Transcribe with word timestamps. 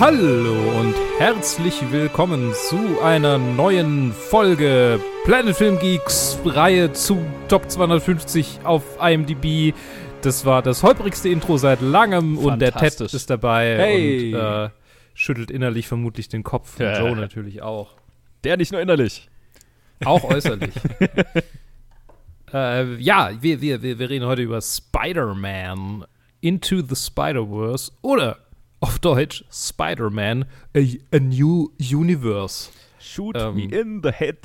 Hallo 0.00 0.80
und 0.80 0.94
herzlich 1.18 1.74
willkommen 1.92 2.54
zu 2.54 3.02
einer 3.02 3.36
neuen 3.36 4.14
Folge 4.14 4.98
Planet 5.26 5.54
Film 5.54 5.78
Geeks 5.78 6.38
Reihe 6.42 6.90
zu 6.94 7.20
Top 7.48 7.70
250 7.70 8.60
auf 8.64 8.82
IMDb. 8.98 9.74
Das 10.22 10.46
war 10.46 10.62
das 10.62 10.82
holprigste 10.82 11.28
Intro 11.28 11.58
seit 11.58 11.82
langem 11.82 12.38
und 12.38 12.62
der 12.62 12.72
Ted 12.72 12.98
ist 13.02 13.28
dabei 13.28 13.76
Hey. 13.76 14.34
und 14.34 14.40
äh, 14.40 14.70
schüttelt 15.12 15.50
innerlich 15.50 15.86
vermutlich 15.86 16.30
den 16.30 16.44
Kopf. 16.44 16.80
Und. 16.80 16.98
Joe 16.98 17.14
natürlich 17.14 17.60
auch. 17.60 17.96
Der 18.42 18.56
nicht 18.56 18.72
nur 18.72 18.80
innerlich. 18.80 19.28
Auch 20.06 20.24
äußerlich. 20.24 20.74
äh, 22.54 22.94
ja, 22.94 23.32
wir, 23.38 23.60
wir, 23.60 23.82
wir, 23.82 23.98
wir 23.98 24.08
reden 24.08 24.24
heute 24.24 24.40
über 24.40 24.62
Spider-Man 24.62 26.06
Into 26.40 26.80
the 26.80 26.96
Spider-Verse 26.96 27.92
oder 28.00 28.38
auf 28.80 28.98
Deutsch 28.98 29.44
Spider-Man 29.50 30.44
A, 30.76 30.80
a 31.12 31.18
New 31.20 31.70
Universe. 31.78 32.70
Shoot 32.98 33.36
Ähm. 33.38 33.54
me 33.54 33.64
in 33.64 34.00
the 34.02 34.10
head. 34.12 34.36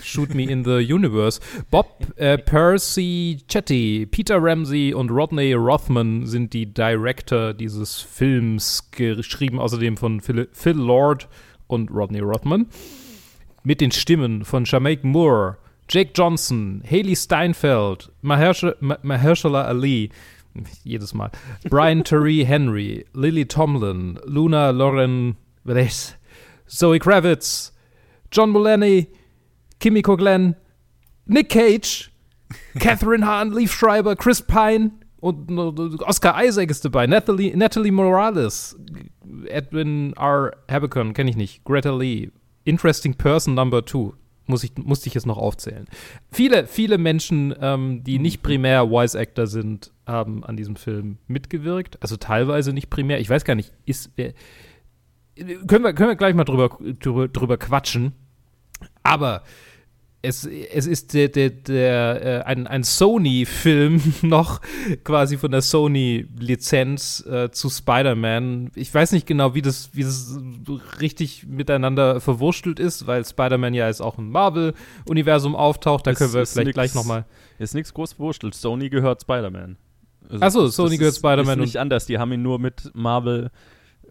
Shoot 0.00 0.32
Me 0.32 0.44
in 0.44 0.62
the 0.64 0.76
Universe. 0.92 1.40
Bob 1.72 1.86
äh, 2.16 2.38
Percy 2.38 3.38
Chetty, 3.48 4.06
Peter 4.08 4.40
Ramsey 4.40 4.94
und 4.94 5.10
Rodney 5.10 5.54
Rothman 5.54 6.24
sind 6.24 6.52
die 6.52 6.66
Director 6.72 7.52
dieses 7.52 7.96
Films, 8.00 8.90
geschrieben 8.92 9.58
außerdem 9.58 9.96
von 9.96 10.20
Phil, 10.20 10.48
Phil 10.52 10.76
Lord 10.76 11.26
und 11.66 11.90
Rodney 11.90 12.20
Rothman. 12.20 12.66
Mit 13.64 13.80
den 13.80 13.90
Stimmen 13.90 14.44
von 14.44 14.66
Shameik 14.66 15.02
Moore, 15.02 15.56
Jake 15.90 16.12
Johnson, 16.14 16.80
Haley 16.88 17.16
Steinfeld, 17.16 18.12
Mahershala, 18.22 18.76
Ma- 18.78 18.98
Mahershala 19.02 19.64
Ali, 19.64 20.10
jedes 20.84 21.14
Mal, 21.14 21.30
Brian 21.68 22.04
Terry 22.04 22.44
Henry, 22.44 23.04
Lily 23.12 23.44
Tomlin, 23.44 24.18
Luna 24.24 24.70
Lauren 24.70 25.36
Velez, 25.66 26.14
Zoe 26.68 26.98
Kravitz, 26.98 27.72
John 28.30 28.52
Mulaney, 28.52 29.08
Kimiko 29.80 30.16
Glenn, 30.16 30.56
Nick 31.26 31.48
Cage, 31.48 32.10
Catherine 32.78 33.26
Hahn, 33.26 33.52
Leaf 33.52 33.72
Schreiber, 33.72 34.16
Chris 34.16 34.42
Pine 34.42 34.92
und 35.20 35.50
Oscar 36.02 36.42
Isaac 36.42 36.70
ist 36.70 36.84
dabei, 36.84 37.06
Natalie, 37.06 37.54
Natalie 37.56 37.90
Morales, 37.90 38.76
Edwin 39.46 40.12
R. 40.16 40.56
Habicon, 40.68 41.12
kenne 41.12 41.30
ich 41.30 41.36
nicht, 41.36 41.64
Greta 41.64 41.90
Lee, 41.94 42.30
Interesting 42.64 43.14
Person 43.14 43.54
Number 43.54 43.84
Two. 43.84 44.14
Muss 44.48 44.64
ich, 44.64 44.72
musste 44.76 45.08
ich 45.08 45.14
jetzt 45.14 45.26
noch 45.26 45.38
aufzählen. 45.38 45.86
Viele, 46.32 46.66
viele 46.66 46.98
Menschen, 46.98 47.54
ähm, 47.60 48.02
die 48.02 48.18
nicht 48.18 48.42
primär 48.42 48.88
Voice 48.88 49.14
Actor 49.14 49.46
sind, 49.46 49.92
haben 50.06 50.42
an 50.42 50.56
diesem 50.56 50.74
Film 50.74 51.18
mitgewirkt. 51.26 51.98
Also 52.00 52.16
teilweise 52.16 52.72
nicht 52.72 52.88
primär. 52.88 53.20
Ich 53.20 53.28
weiß 53.28 53.44
gar 53.44 53.54
nicht, 53.54 53.72
ist 53.84 54.10
wer, 54.16 54.32
können 55.36 55.84
wir, 55.84 55.92
können 55.92 56.08
wir 56.08 56.16
gleich 56.16 56.34
mal 56.34 56.44
drüber, 56.44 56.78
drüber, 56.98 57.28
drüber 57.28 57.58
quatschen. 57.58 58.12
Aber 59.02 59.42
es, 60.20 60.44
es 60.44 60.86
ist 60.86 61.14
der, 61.14 61.28
der, 61.28 61.50
der, 61.50 62.22
äh, 62.24 62.42
ein, 62.44 62.66
ein 62.66 62.82
Sony-Film 62.82 64.00
noch 64.22 64.60
quasi 65.04 65.36
von 65.38 65.50
der 65.52 65.62
Sony-Lizenz 65.62 67.24
äh, 67.26 67.50
zu 67.50 67.70
Spider-Man. 67.70 68.70
Ich 68.74 68.92
weiß 68.92 69.12
nicht 69.12 69.26
genau, 69.26 69.54
wie 69.54 69.62
das, 69.62 69.90
wie 69.92 70.02
das 70.02 70.38
richtig 71.00 71.46
miteinander 71.46 72.20
verwurstelt 72.20 72.80
ist, 72.80 73.06
weil 73.06 73.24
Spider-Man 73.24 73.74
ja 73.74 73.86
jetzt 73.86 74.00
auch 74.02 74.18
im 74.18 74.30
Marvel-Universum 74.30 75.54
auftaucht. 75.54 76.06
Da 76.06 76.10
Ist- 76.12 76.18
können 76.18 76.32
wir 76.32 76.46
vielleicht 76.46 76.66
nix- 76.66 76.74
gleich 76.74 76.94
noch 76.94 77.04
mal 77.04 77.24
Ist 77.58 77.74
nichts 77.74 77.94
groß 77.94 78.14
verwurschtelt. 78.14 78.54
Sony 78.54 78.88
gehört 78.88 79.22
Spider-Man. 79.22 79.76
Also 80.30 80.44
Ach 80.44 80.50
so, 80.50 80.66
das- 80.66 80.76
Sony 80.76 80.96
gehört 80.98 81.16
Spider-Man 81.16 81.58
Ist 81.60 81.64
nicht 81.66 81.76
anders. 81.78 82.06
Die 82.06 82.18
haben 82.18 82.32
ihn 82.32 82.42
nur 82.42 82.58
mit 82.58 82.90
Marvel 82.94 83.50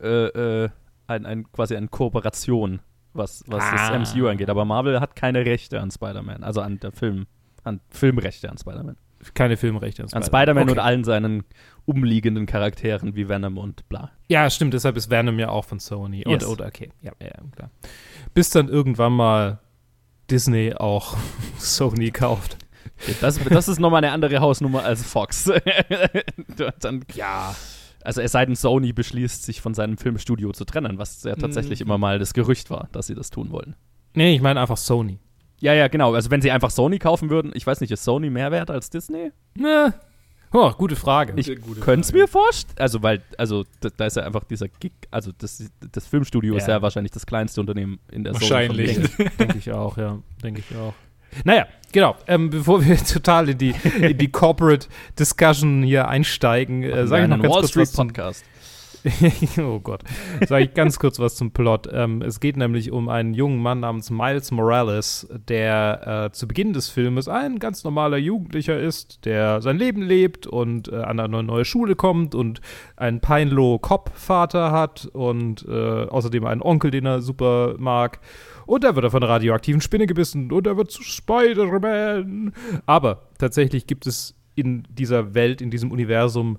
äh, 0.02 0.64
äh, 0.64 0.70
ein, 1.08 1.26
ein, 1.26 1.52
quasi 1.52 1.76
eine 1.76 1.88
Kooperation, 1.88 2.80
was, 3.18 3.44
was 3.48 3.64
Ah. 3.64 3.98
das 3.98 4.14
MCU 4.14 4.28
angeht. 4.28 4.50
Aber 4.50 4.66
Marvel 4.66 5.00
hat 5.00 5.16
keine 5.16 5.46
Rechte 5.46 5.82
an 5.82 5.92
Spider-Man. 5.92 6.44
Also 6.44 6.62
an 6.62 6.80
der 6.80 6.92
Film, 6.92 7.26
an 7.64 7.82
Filmrechte 7.90 8.50
an 8.50 8.58
Spider-Man. 8.58 8.98
keine 9.34 9.58
Filmrechte. 9.58 10.06
An 10.12 10.24
Spider-Man 10.24 10.64
Okay. 10.64 10.72
und 10.72 10.80
allen 10.80 11.04
seinen 11.04 11.44
umliegenden 11.86 12.46
Charakteren 12.46 13.16
wie 13.16 13.28
Venom 13.30 13.58
und 13.58 13.88
bla. 13.90 14.12
Ja, 14.28 14.50
stimmt, 14.50 14.74
deshalb 14.74 14.96
ist 14.98 15.10
Venom 15.10 15.40
ja 15.40 15.50
auch 15.50 15.66
von 15.66 15.80
Sony. 15.80 16.24
Yes. 16.28 16.44
Und, 16.46 16.52
oder, 16.52 16.68
okay, 16.68 16.92
ja, 17.02 17.12
ja, 17.22 17.32
klar. 17.56 17.72
Bis 18.34 18.50
dann 18.52 18.68
irgendwann 18.70 19.14
mal 19.14 19.60
Disney 20.30 20.74
auch 20.74 21.18
Sony 21.58 22.12
kauft. 22.12 22.58
Das, 23.22 23.40
das 23.44 23.68
ist 23.68 23.80
nochmal 23.80 24.04
eine 24.04 24.12
andere 24.14 24.40
Hausnummer 24.40 24.84
als 24.84 25.04
Fox. 25.04 25.46
Dann, 26.80 27.06
Ja. 27.14 27.56
Also 28.07 28.22
es 28.22 28.31
sei 28.31 28.45
denn, 28.45 28.56
Sony 28.56 28.94
beschließt, 28.94 29.44
sich 29.44 29.62
von 29.62 29.73
seinem 29.73 29.97
Filmstudio 29.97 30.51
zu 30.53 30.66
trennen, 30.66 30.97
was 30.97 31.22
ja 31.23 31.35
tatsächlich 31.35 31.81
Mhm. 31.81 31.85
immer 31.88 31.97
mal 31.97 32.19
das 32.19 32.34
Gerücht 32.34 32.69
war, 32.69 32.88
dass 32.94 33.07
sie 33.07 33.16
das 33.16 33.29
tun 33.29 33.51
wollen. 33.51 33.75
Nee, 34.16 34.34
ich 34.35 34.41
meine 34.41 34.59
einfach 34.62 34.78
Sony. 34.78 35.19
Ja, 35.59 35.73
ja, 35.73 35.88
genau. 35.90 36.13
Also 36.13 36.31
wenn 36.31 36.41
sie 36.41 36.50
einfach 36.51 36.69
Sony 36.72 37.00
kaufen 37.00 37.29
würden, 37.29 37.51
ich 37.53 37.68
weiß 37.68 37.81
nicht, 37.81 37.91
ist 37.91 38.03
Sony 38.03 38.29
mehr 38.29 38.51
wert 38.51 38.72
als 38.72 38.90
Disney? 38.90 39.31
Ne. 39.56 39.94
Oh, 40.53 40.72
gute 40.72 40.95
Frage. 40.95 41.34
Ich 41.35 41.47
könnte 41.81 42.01
es 42.07 42.13
mir 42.13 42.28
vorstellen. 42.28 42.78
Also, 42.79 43.03
weil, 43.03 43.22
also 43.38 43.66
da, 43.81 43.90
da 43.97 44.06
ist 44.06 44.16
ja 44.16 44.24
einfach 44.24 44.45
dieser 44.45 44.69
Gig, 44.69 44.94
also 45.12 45.31
das, 45.38 45.69
das 45.91 46.07
Filmstudio 46.07 46.56
ist 46.56 46.68
Ja. 46.68 46.75
ja 46.75 46.81
wahrscheinlich 46.81 47.12
das 47.12 47.25
kleinste 47.25 47.59
Unternehmen 47.59 48.00
in 48.09 48.24
der 48.24 48.34
Wahrscheinlich. 48.34 48.97
Denke 49.39 49.57
ich 49.57 49.72
auch, 49.74 49.97
ja. 49.97 50.19
Denke 50.41 50.62
ich 50.68 50.78
auch. 50.78 50.94
Naja, 51.44 51.68
genau. 51.92 52.16
Ähm, 52.28 52.50
bevor 52.50 52.86
wir 52.86 52.98
total 53.06 53.50
in 53.50 53.58
die, 53.58 53.76
in 54.02 54.18
die 54.18 54.32
Corporate 54.32 54.88
Discussion 55.20 55.84
hier 55.84 56.08
einsteigen, 56.08 56.84
äh, 56.84 57.08
sage 57.08 57.24
ich 57.24 57.30
noch 57.30 57.42
ganz 57.42 57.54
Wall 57.54 57.62
kurz 57.62 57.72
Street 57.72 57.82
was 57.84 57.92
zum, 57.94 58.08
Podcast. 58.08 58.46
oh 59.59 59.79
Gott. 59.79 60.03
Sage 60.47 60.66
ich 60.66 60.73
ganz 60.73 61.00
kurz 61.00 61.19
was 61.19 61.35
zum 61.35 61.51
Plot. 61.51 61.90
Ähm, 61.91 62.22
es 62.22 62.40
geht 62.40 62.57
nämlich 62.57 62.91
um 62.91 63.09
einen 63.09 63.34
jungen 63.34 63.62
Mann 63.62 63.81
namens 63.81 64.09
Miles 64.09 64.51
Morales, 64.51 65.28
der 65.47 66.28
äh, 66.28 66.31
zu 66.31 66.47
Beginn 66.47 66.73
des 66.73 66.90
Filmes 66.90 67.28
ein 67.28 67.59
ganz 67.59 67.84
normaler 67.84 68.18
Jugendlicher 68.18 68.79
ist, 68.79 69.25
der 69.25 69.62
sein 69.62 69.78
Leben 69.78 70.01
lebt 70.01 70.47
und 70.47 70.91
äh, 70.91 70.95
an 70.95 71.19
eine 71.19 71.44
neue 71.44 71.66
Schule 71.66 71.95
kommt 71.95 72.35
und 72.35 72.62
einen 72.95 73.19
Peinlo-Cop-Vater 73.19 74.72
hat 74.72 75.06
und 75.13 75.66
äh, 75.68 75.72
außerdem 76.06 76.45
einen 76.45 76.62
Onkel, 76.62 76.91
den 76.91 77.06
er 77.06 77.22
super 77.22 77.75
mag. 77.78 78.19
Und 78.66 78.84
da 78.84 78.95
wird 78.95 79.06
er 79.06 79.12
von 79.12 79.24
einer 79.24 79.31
radioaktiven 79.31 79.81
Spinne 79.81 80.07
gebissen 80.07 80.51
und 80.51 80.68
er 80.68 80.75
wird 80.75 80.91
zu 80.91 81.01
Spider-Man. 81.01 82.53
Aber 82.85 83.29
tatsächlich 83.38 83.88
gibt 83.88 84.06
es 84.07 84.35
in 84.56 84.84
dieser 84.89 85.35
Welt, 85.35 85.62
in 85.62 85.69
diesem 85.72 85.91
Universum 85.91 86.57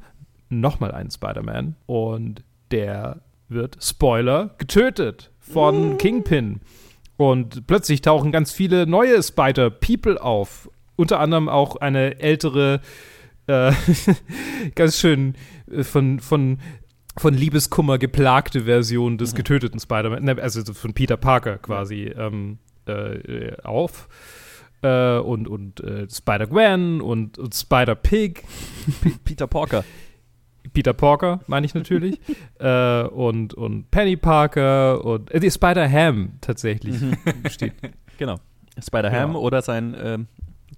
nochmal 0.49 0.93
einen 0.93 1.11
Spider-Man 1.11 1.77
und 1.87 2.45
der 2.71 3.23
wird, 3.49 3.79
Spoiler, 3.83 4.55
getötet 4.59 5.33
von 5.39 5.99
Kingpin. 5.99 6.61
Und 7.17 7.67
plötzlich 7.67 8.03
tauchen 8.03 8.31
ganz 8.31 8.53
viele 8.53 8.87
neue 8.87 9.23
Spider-People 9.23 10.23
auf. 10.23 10.71
Unter 10.97 11.21
anderem 11.21 11.49
auch 11.49 11.77
eine 11.77 12.21
ältere, 12.21 12.81
äh, 13.47 13.73
ganz 14.75 14.99
schön 14.99 15.35
äh, 15.71 15.83
von, 15.83 16.21
von, 16.21 16.59
von 17.17 17.35
Liebeskummer 17.35 17.99
geplagte 17.99 18.63
Version 18.63 19.19
des 19.19 19.35
getöteten 19.35 19.81
Spider-Man, 19.81 20.25
ne, 20.25 20.37
also 20.41 20.73
von 20.75 20.93
Peter 20.95 21.17
Parker 21.17 21.59
quasi 21.59 22.05
ähm, 22.05 22.59
äh, 22.87 23.57
auf. 23.63 24.09
Äh, 24.83 25.19
und 25.19 25.49
und 25.49 25.81
äh, 25.81 26.07
Spider-Gwen 26.09 27.01
und, 27.01 27.37
und 27.39 27.55
Spider-Pig. 27.55 28.45
Peter 29.25 29.47
Porker. 29.47 29.85
Peter 30.73 30.93
Parker, 30.93 31.41
meine 31.47 31.67
ich 31.67 31.75
natürlich. 31.75 32.21
äh, 32.59 33.03
und, 33.05 33.55
und 33.55 33.91
Penny 33.91 34.17
Parker 34.17 35.05
und 35.05 35.33
äh, 35.33 35.51
Spider-Ham 35.51 36.33
tatsächlich 36.41 36.97
steht. 37.51 37.75
Genau. 38.19 38.37
Spider-Ham 38.83 39.31
Genau. 39.33 39.41
oder 39.41 39.63
sein, 39.63 39.97
ähm, 40.01 40.27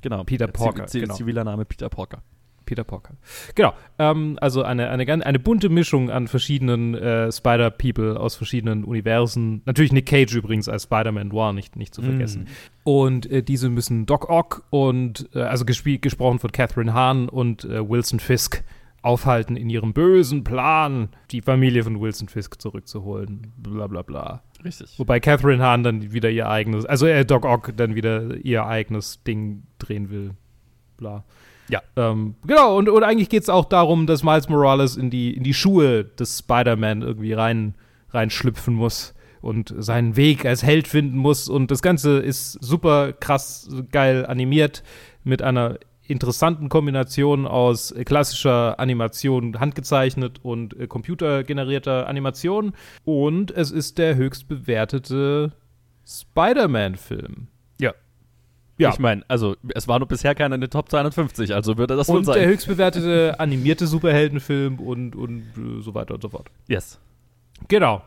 genau. 0.00 0.24
Peter 0.24 0.46
Porker, 0.48 0.84
Ziv- 0.86 1.00
genau. 1.02 1.14
Ziviler 1.14 1.44
Name 1.44 1.64
Peter 1.64 1.88
Porker. 1.88 2.22
Peter 2.66 2.84
Parker. 2.84 3.14
Genau. 3.56 3.72
Ähm, 3.98 4.38
also 4.40 4.62
eine, 4.62 4.90
eine, 4.90 5.04
ganz- 5.04 5.24
eine 5.24 5.40
bunte 5.40 5.68
Mischung 5.68 6.08
an 6.08 6.28
verschiedenen 6.28 6.94
äh, 6.94 7.32
Spider-People 7.32 8.16
aus 8.20 8.36
verschiedenen 8.36 8.84
Universen. 8.84 9.62
Natürlich 9.66 9.90
Nick 9.92 10.06
Cage 10.06 10.32
übrigens 10.36 10.68
als 10.68 10.84
Spider-Man 10.84 11.28
Noir 11.28 11.52
nicht, 11.52 11.74
nicht 11.74 11.92
zu 11.94 12.00
vergessen. 12.02 12.46
Und 12.84 13.28
äh, 13.28 13.42
diese 13.42 13.70
müssen 13.70 14.06
Doc 14.06 14.28
Ock 14.30 14.62
und, 14.70 15.28
äh, 15.34 15.40
also 15.40 15.64
gesprochen 15.64 16.38
von 16.38 16.52
Catherine 16.52 16.94
Hahn 16.94 17.28
und 17.28 17.64
äh, 17.64 17.88
Wilson 17.88 18.20
Fisk 18.20 18.62
aufhalten 19.02 19.56
in 19.56 19.70
ihrem 19.70 19.92
bösen 19.92 20.44
Plan, 20.44 21.08
die 21.30 21.40
Familie 21.40 21.84
von 21.84 22.00
Wilson 22.00 22.28
Fisk 22.28 22.60
zurückzuholen. 22.60 23.52
Bla 23.56 23.86
bla 23.86 24.02
bla. 24.02 24.42
Richtig. 24.62 24.98
Wobei 24.98 25.20
Catherine 25.20 25.62
Hahn 25.62 25.82
dann 25.82 26.12
wieder 26.12 26.30
ihr 26.30 26.48
eigenes, 26.48 26.84
also 26.84 27.06
äh, 27.06 27.24
Doc 27.24 27.44
Ock 27.44 27.72
dann 27.76 27.94
wieder 27.94 28.36
ihr 28.36 28.66
eigenes 28.66 29.22
Ding 29.22 29.62
drehen 29.78 30.10
will. 30.10 30.32
Bla. 30.96 31.24
Ja. 31.68 31.82
Ähm, 31.96 32.34
genau, 32.46 32.76
und, 32.76 32.88
und 32.88 33.02
eigentlich 33.04 33.28
geht 33.28 33.44
es 33.44 33.48
auch 33.48 33.64
darum, 33.64 34.06
dass 34.06 34.22
Miles 34.22 34.48
Morales 34.48 34.96
in 34.96 35.08
die, 35.08 35.34
in 35.34 35.44
die 35.44 35.54
Schuhe 35.54 36.04
des 36.04 36.40
Spider-Man 36.40 37.02
irgendwie 37.02 37.32
rein, 37.32 37.74
reinschlüpfen 38.10 38.74
muss 38.74 39.14
und 39.40 39.72
seinen 39.78 40.16
Weg 40.16 40.44
als 40.44 40.62
Held 40.62 40.88
finden 40.88 41.16
muss. 41.16 41.48
Und 41.48 41.70
das 41.70 41.80
Ganze 41.80 42.18
ist 42.18 42.52
super 42.62 43.12
krass 43.12 43.68
geil 43.92 44.26
animiert 44.26 44.82
mit 45.24 45.42
einer 45.42 45.78
interessanten 46.10 46.68
Kombination 46.68 47.46
aus 47.46 47.92
äh, 47.92 48.04
klassischer 48.04 48.78
Animation, 48.78 49.58
handgezeichnet 49.60 50.40
und 50.42 50.78
äh, 50.78 50.86
computergenerierter 50.86 52.08
Animation. 52.08 52.72
Und 53.04 53.50
es 53.50 53.70
ist 53.70 53.98
der 53.98 54.16
höchst 54.16 54.48
bewertete 54.48 55.52
Spider-Man-Film. 56.06 57.46
Ja. 57.80 57.94
Ja. 58.78 58.90
Ich 58.90 58.98
meine, 58.98 59.22
also 59.28 59.56
es 59.74 59.88
war 59.88 59.98
nur 59.98 60.08
bisher 60.08 60.34
keiner 60.34 60.54
in 60.54 60.60
den 60.60 60.70
Top 60.70 60.90
250, 60.90 61.54
also 61.54 61.78
würde 61.78 61.96
das 61.96 62.08
wohl 62.08 62.18
und 62.18 62.24
sein. 62.24 62.34
Und 62.34 62.40
der 62.40 62.48
höchst 62.48 62.66
bewertete 62.66 63.38
animierte 63.38 63.86
Superheldenfilm 63.86 64.80
und, 64.80 65.14
und 65.14 65.42
äh, 65.56 65.82
so 65.82 65.94
weiter 65.94 66.14
und 66.14 66.22
so 66.22 66.30
fort. 66.30 66.48
Yes. 66.66 66.98
Genau. 67.68 68.02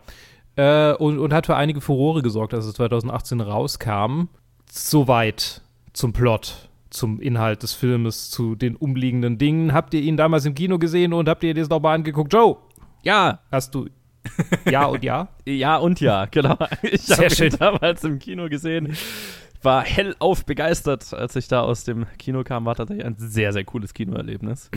Äh, 0.55 0.93
und, 0.93 1.19
und 1.19 1.33
hat 1.33 1.45
für 1.45 1.55
einige 1.55 1.79
Furore 1.79 2.21
gesorgt, 2.21 2.53
als 2.53 2.65
es 2.65 2.73
2018 2.73 3.39
rauskam. 3.39 4.25
Soweit 4.69 5.61
zum 5.93 6.11
Plot, 6.13 6.69
zum 6.93 7.19
Inhalt 7.19 7.63
des 7.63 7.73
Filmes, 7.73 8.29
zu 8.29 8.55
den 8.55 8.75
umliegenden 8.75 9.37
Dingen. 9.37 9.73
Habt 9.73 9.93
ihr 9.93 10.01
ihn 10.01 10.17
damals 10.17 10.45
im 10.45 10.55
Kino 10.55 10.79
gesehen 10.79 11.13
und 11.13 11.27
habt 11.27 11.43
ihr 11.43 11.53
das 11.53 11.69
nochmal 11.69 11.95
angeguckt? 11.95 12.31
Joe! 12.31 12.57
Ja! 13.03 13.39
Hast 13.51 13.75
du 13.75 13.87
ja 14.69 14.85
und 14.85 15.03
ja? 15.03 15.29
ja 15.45 15.77
und 15.77 15.99
ja, 15.99 16.25
genau. 16.25 16.57
Ich 16.81 17.09
habe 17.11 17.45
ihn 17.45 17.55
damals 17.57 18.03
im 18.03 18.19
Kino 18.19 18.49
gesehen. 18.49 18.95
War 19.61 19.83
hellauf 19.83 20.45
begeistert, 20.45 21.13
als 21.13 21.35
ich 21.35 21.47
da 21.47 21.61
aus 21.61 21.85
dem 21.85 22.05
Kino 22.17 22.43
kam. 22.43 22.65
War 22.65 22.75
tatsächlich 22.75 23.05
ein 23.05 23.15
sehr, 23.17 23.53
sehr 23.53 23.63
cooles 23.63 23.93
Kinoerlebnis. 23.93 24.69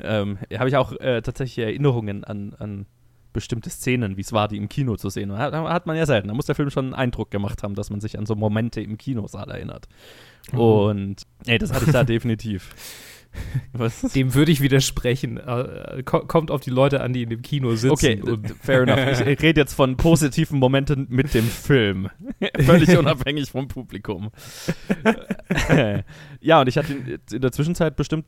ähm, 0.00 0.38
habe 0.56 0.68
ich 0.68 0.76
auch 0.76 0.92
äh, 0.92 1.22
tatsächlich 1.22 1.64
Erinnerungen 1.64 2.24
an, 2.24 2.54
an 2.58 2.86
bestimmte 3.32 3.70
Szenen, 3.70 4.16
wie 4.16 4.22
es 4.22 4.32
war, 4.32 4.48
die 4.48 4.56
im 4.56 4.68
Kino 4.68 4.96
zu 4.96 5.10
sehen. 5.10 5.36
Hat, 5.36 5.52
hat, 5.52 5.86
man 5.86 5.96
ja 5.96 6.06
selten. 6.06 6.28
Da 6.28 6.34
muss 6.34 6.46
der 6.46 6.54
Film 6.54 6.70
schon 6.70 6.86
einen 6.86 6.94
Eindruck 6.94 7.30
gemacht 7.30 7.62
haben, 7.62 7.74
dass 7.74 7.90
man 7.90 8.00
sich 8.00 8.18
an 8.18 8.26
so 8.26 8.34
Momente 8.34 8.80
im 8.80 8.96
Kinosaal 8.96 9.50
erinnert. 9.50 9.88
Oh. 10.54 10.88
Und 10.88 11.22
ey, 11.46 11.58
das 11.58 11.72
hatte 11.72 11.86
ich 11.86 11.92
da 11.92 12.04
definitiv. 12.04 12.70
Was? 13.72 14.00
Dem 14.00 14.34
würde 14.34 14.50
ich 14.50 14.60
widersprechen. 14.60 15.36
Äh, 15.36 16.02
kommt 16.02 16.50
auf 16.50 16.60
die 16.60 16.70
Leute 16.70 17.02
an, 17.02 17.12
die 17.12 17.22
in 17.22 17.28
dem 17.28 17.42
Kino 17.42 17.74
sitzen. 17.76 17.92
Okay, 17.92 18.22
fair 18.60 18.82
enough. 18.82 19.20
Ich 19.20 19.20
rede 19.42 19.60
jetzt 19.60 19.74
von 19.74 19.96
positiven 19.96 20.58
Momenten 20.58 21.06
mit 21.10 21.34
dem 21.34 21.44
Film. 21.44 22.08
Völlig 22.58 22.96
unabhängig 22.96 23.50
vom 23.50 23.68
Publikum. 23.68 24.30
ja, 26.40 26.60
und 26.60 26.68
ich 26.68 26.78
hatte 26.78 26.94
ihn 26.94 27.18
in 27.30 27.40
der 27.40 27.52
Zwischenzeit 27.52 27.96
bestimmt 27.96 28.24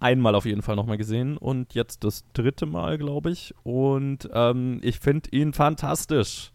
einmal 0.00 0.34
auf 0.34 0.44
jeden 0.44 0.62
Fall 0.62 0.76
nochmal 0.76 0.98
gesehen 0.98 1.36
und 1.36 1.74
jetzt 1.74 2.04
das 2.04 2.24
dritte 2.32 2.66
Mal, 2.66 2.98
glaube 2.98 3.30
ich. 3.30 3.54
Und 3.62 4.28
ähm, 4.32 4.78
ich 4.82 5.00
finde 5.00 5.30
ihn 5.30 5.52
fantastisch. 5.52 6.52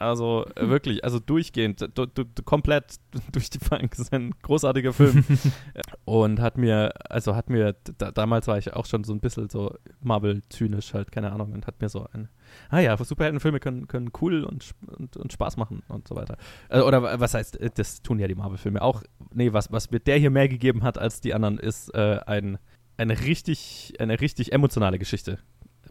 Also 0.00 0.46
äh, 0.56 0.66
wirklich, 0.70 1.04
also 1.04 1.18
durchgehend, 1.18 1.86
du, 1.94 2.06
du, 2.06 2.24
komplett 2.42 2.96
durch 3.32 3.50
die 3.50 3.58
Bank. 3.58 3.90
Das 3.90 4.00
ist 4.00 4.14
ein 4.14 4.34
großartiger 4.42 4.94
Film. 4.94 5.24
und 6.06 6.40
hat 6.40 6.56
mir, 6.56 6.94
also 7.10 7.36
hat 7.36 7.50
mir, 7.50 7.76
da, 7.98 8.10
damals 8.10 8.48
war 8.48 8.56
ich 8.56 8.72
auch 8.72 8.86
schon 8.86 9.04
so 9.04 9.12
ein 9.12 9.20
bisschen 9.20 9.50
so 9.50 9.76
Marvel-zynisch 10.00 10.94
halt, 10.94 11.12
keine 11.12 11.32
Ahnung, 11.32 11.52
und 11.52 11.66
hat 11.66 11.82
mir 11.82 11.90
so 11.90 12.06
ein, 12.14 12.30
ah 12.70 12.78
ja, 12.78 12.96
Superheldenfilme 12.96 13.60
können, 13.60 13.88
können 13.88 14.10
cool 14.22 14.44
und, 14.44 14.70
und, 14.86 15.18
und 15.18 15.32
Spaß 15.34 15.58
machen 15.58 15.82
und 15.88 16.08
so 16.08 16.16
weiter. 16.16 16.38
Also, 16.70 16.86
oder 16.86 17.20
was 17.20 17.34
heißt, 17.34 17.60
äh, 17.60 17.68
das 17.74 18.00
tun 18.00 18.18
ja 18.18 18.26
die 18.26 18.34
Marvel-Filme 18.34 18.80
auch. 18.80 19.02
Nee, 19.34 19.52
was, 19.52 19.70
was 19.70 19.90
mir 19.90 20.00
der 20.00 20.16
hier 20.16 20.30
mehr 20.30 20.48
gegeben 20.48 20.82
hat 20.82 20.96
als 20.96 21.20
die 21.20 21.34
anderen, 21.34 21.58
ist 21.58 21.94
äh, 21.94 22.20
ein, 22.26 22.58
eine 22.96 23.20
richtig, 23.20 23.92
eine 23.98 24.18
richtig 24.18 24.52
emotionale 24.54 24.98
Geschichte, 24.98 25.40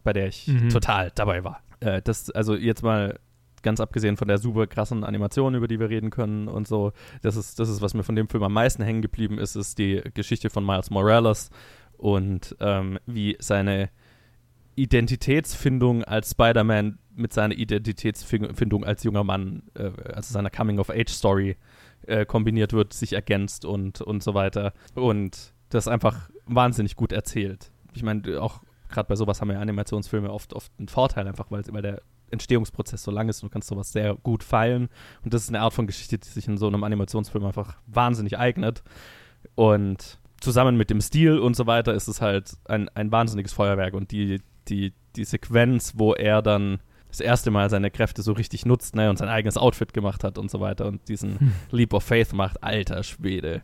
bei 0.04 0.14
der 0.14 0.30
ich 0.30 0.48
mhm. 0.48 0.70
total 0.70 1.12
dabei 1.14 1.44
war. 1.44 1.62
Äh, 1.80 2.02
das, 2.02 2.32
also 2.32 2.56
jetzt 2.56 2.82
mal 2.82 3.20
ganz 3.62 3.80
abgesehen 3.80 4.18
von 4.18 4.28
der 4.28 4.38
super 4.38 4.68
krassen 4.68 5.04
Animation, 5.04 5.56
über 5.56 5.68
die 5.68 5.80
wir 5.80 5.90
reden 5.90 6.10
können 6.10 6.48
und 6.48 6.68
so, 6.68 6.92
das 7.22 7.36
ist, 7.36 7.60
das 7.60 7.70
ist, 7.70 7.82
was 7.82 7.94
mir 7.94 8.04
von 8.04 8.16
dem 8.16 8.28
Film 8.28 8.44
am 8.44 8.54
meisten 8.54 8.84
hängen 8.84 9.02
geblieben 9.02 9.38
ist, 9.38 9.56
ist 9.56 9.78
die 9.78 10.02
Geschichte 10.14 10.50
von 10.50 10.66
Miles 10.66 10.90
Morales 10.90 11.50
und 11.98 12.56
ähm, 12.60 13.00
wie 13.06 13.36
seine 13.40 13.90
Identitätsfindung 14.76 16.04
als 16.06 16.32
Spider-Man 16.32 17.00
mit 17.16 17.34
seiner 17.34 17.54
Identitätsfindung 17.54 18.86
als 18.86 19.04
junger 19.04 19.26
Mann, 19.26 19.64
äh, 19.76 19.92
also 20.14 20.34
seiner 20.34 20.50
Coming-of-Age-Story 20.50 21.58
äh, 22.08 22.26
kombiniert 22.26 22.72
wird, 22.72 22.94
sich 22.94 23.14
ergänzt 23.14 23.66
und, 23.66 24.02
und 24.02 24.24
so 24.24 24.34
weiter. 24.34 24.74
Und 24.96 25.54
das 25.70 25.88
einfach 25.88 26.30
wahnsinnig 26.46 26.96
gut 26.96 27.12
erzählt. 27.12 27.72
Ich 27.94 28.04
meine, 28.04 28.42
auch 28.42 28.62
gerade 28.90 29.08
bei 29.08 29.16
sowas 29.16 29.42
haben 29.42 29.52
ja 29.52 29.60
Animationsfilme 29.60 30.32
oft, 30.32 30.54
oft 30.54 30.72
einen 30.80 30.88
Vorteil, 30.88 31.28
einfach 31.28 31.52
weil, 31.52 31.64
der 31.82 32.02
Entstehungsprozess 32.32 33.04
so 33.04 33.12
lang 33.12 33.30
ist 33.30 33.44
und 33.44 33.50
du 33.50 33.54
kannst 33.54 33.70
sowas 33.70 33.92
sehr 33.92 34.16
gut 34.16 34.44
feilen. 34.44 34.90
Und 35.24 35.34
das 35.34 35.44
ist 35.44 35.50
eine 35.50 35.62
Art 35.62 35.74
von 35.74 35.88
Geschichte, 35.88 36.18
die 36.18 36.28
sich 36.28 36.48
in 36.48 36.58
so 36.58 36.68
einem 36.68 36.84
Animationsfilm 36.84 37.46
einfach 37.46 37.78
wahnsinnig 37.88 38.38
eignet. 38.38 38.84
Und 39.56 40.20
zusammen 40.40 40.78
mit 40.78 40.90
dem 40.90 41.02
Stil 41.02 41.40
und 41.40 41.56
so 41.56 41.68
weiter 41.68 41.94
ist 41.94 42.08
es 42.08 42.22
halt 42.22 42.58
ein, 42.66 42.90
ein 42.90 43.12
wahnsinniges 43.12 43.54
Feuerwerk. 43.54 43.94
Und 43.94 44.12
die, 44.12 44.42
die, 44.68 44.94
die 45.16 45.26
Sequenz, 45.26 45.94
wo 45.96 46.14
er 46.14 46.42
dann 46.42 46.80
das 47.10 47.20
erste 47.20 47.52
Mal 47.52 47.70
seine 47.70 47.90
Kräfte 47.90 48.22
so 48.22 48.34
richtig 48.34 48.66
nutzt 48.66 48.96
ne, 48.96 49.10
und 49.10 49.18
sein 49.18 49.30
eigenes 49.30 49.58
Outfit 49.58 49.94
gemacht 49.94 50.24
hat 50.24 50.38
und 50.38 50.52
so 50.52 50.60
weiter 50.60 50.86
und 50.86 51.08
diesen 51.10 51.40
hm. 51.40 51.52
Leap 51.72 51.94
of 51.94 52.04
Faith 52.04 52.34
macht, 52.34 52.64
alter 52.64 53.04
Schwede. 53.04 53.64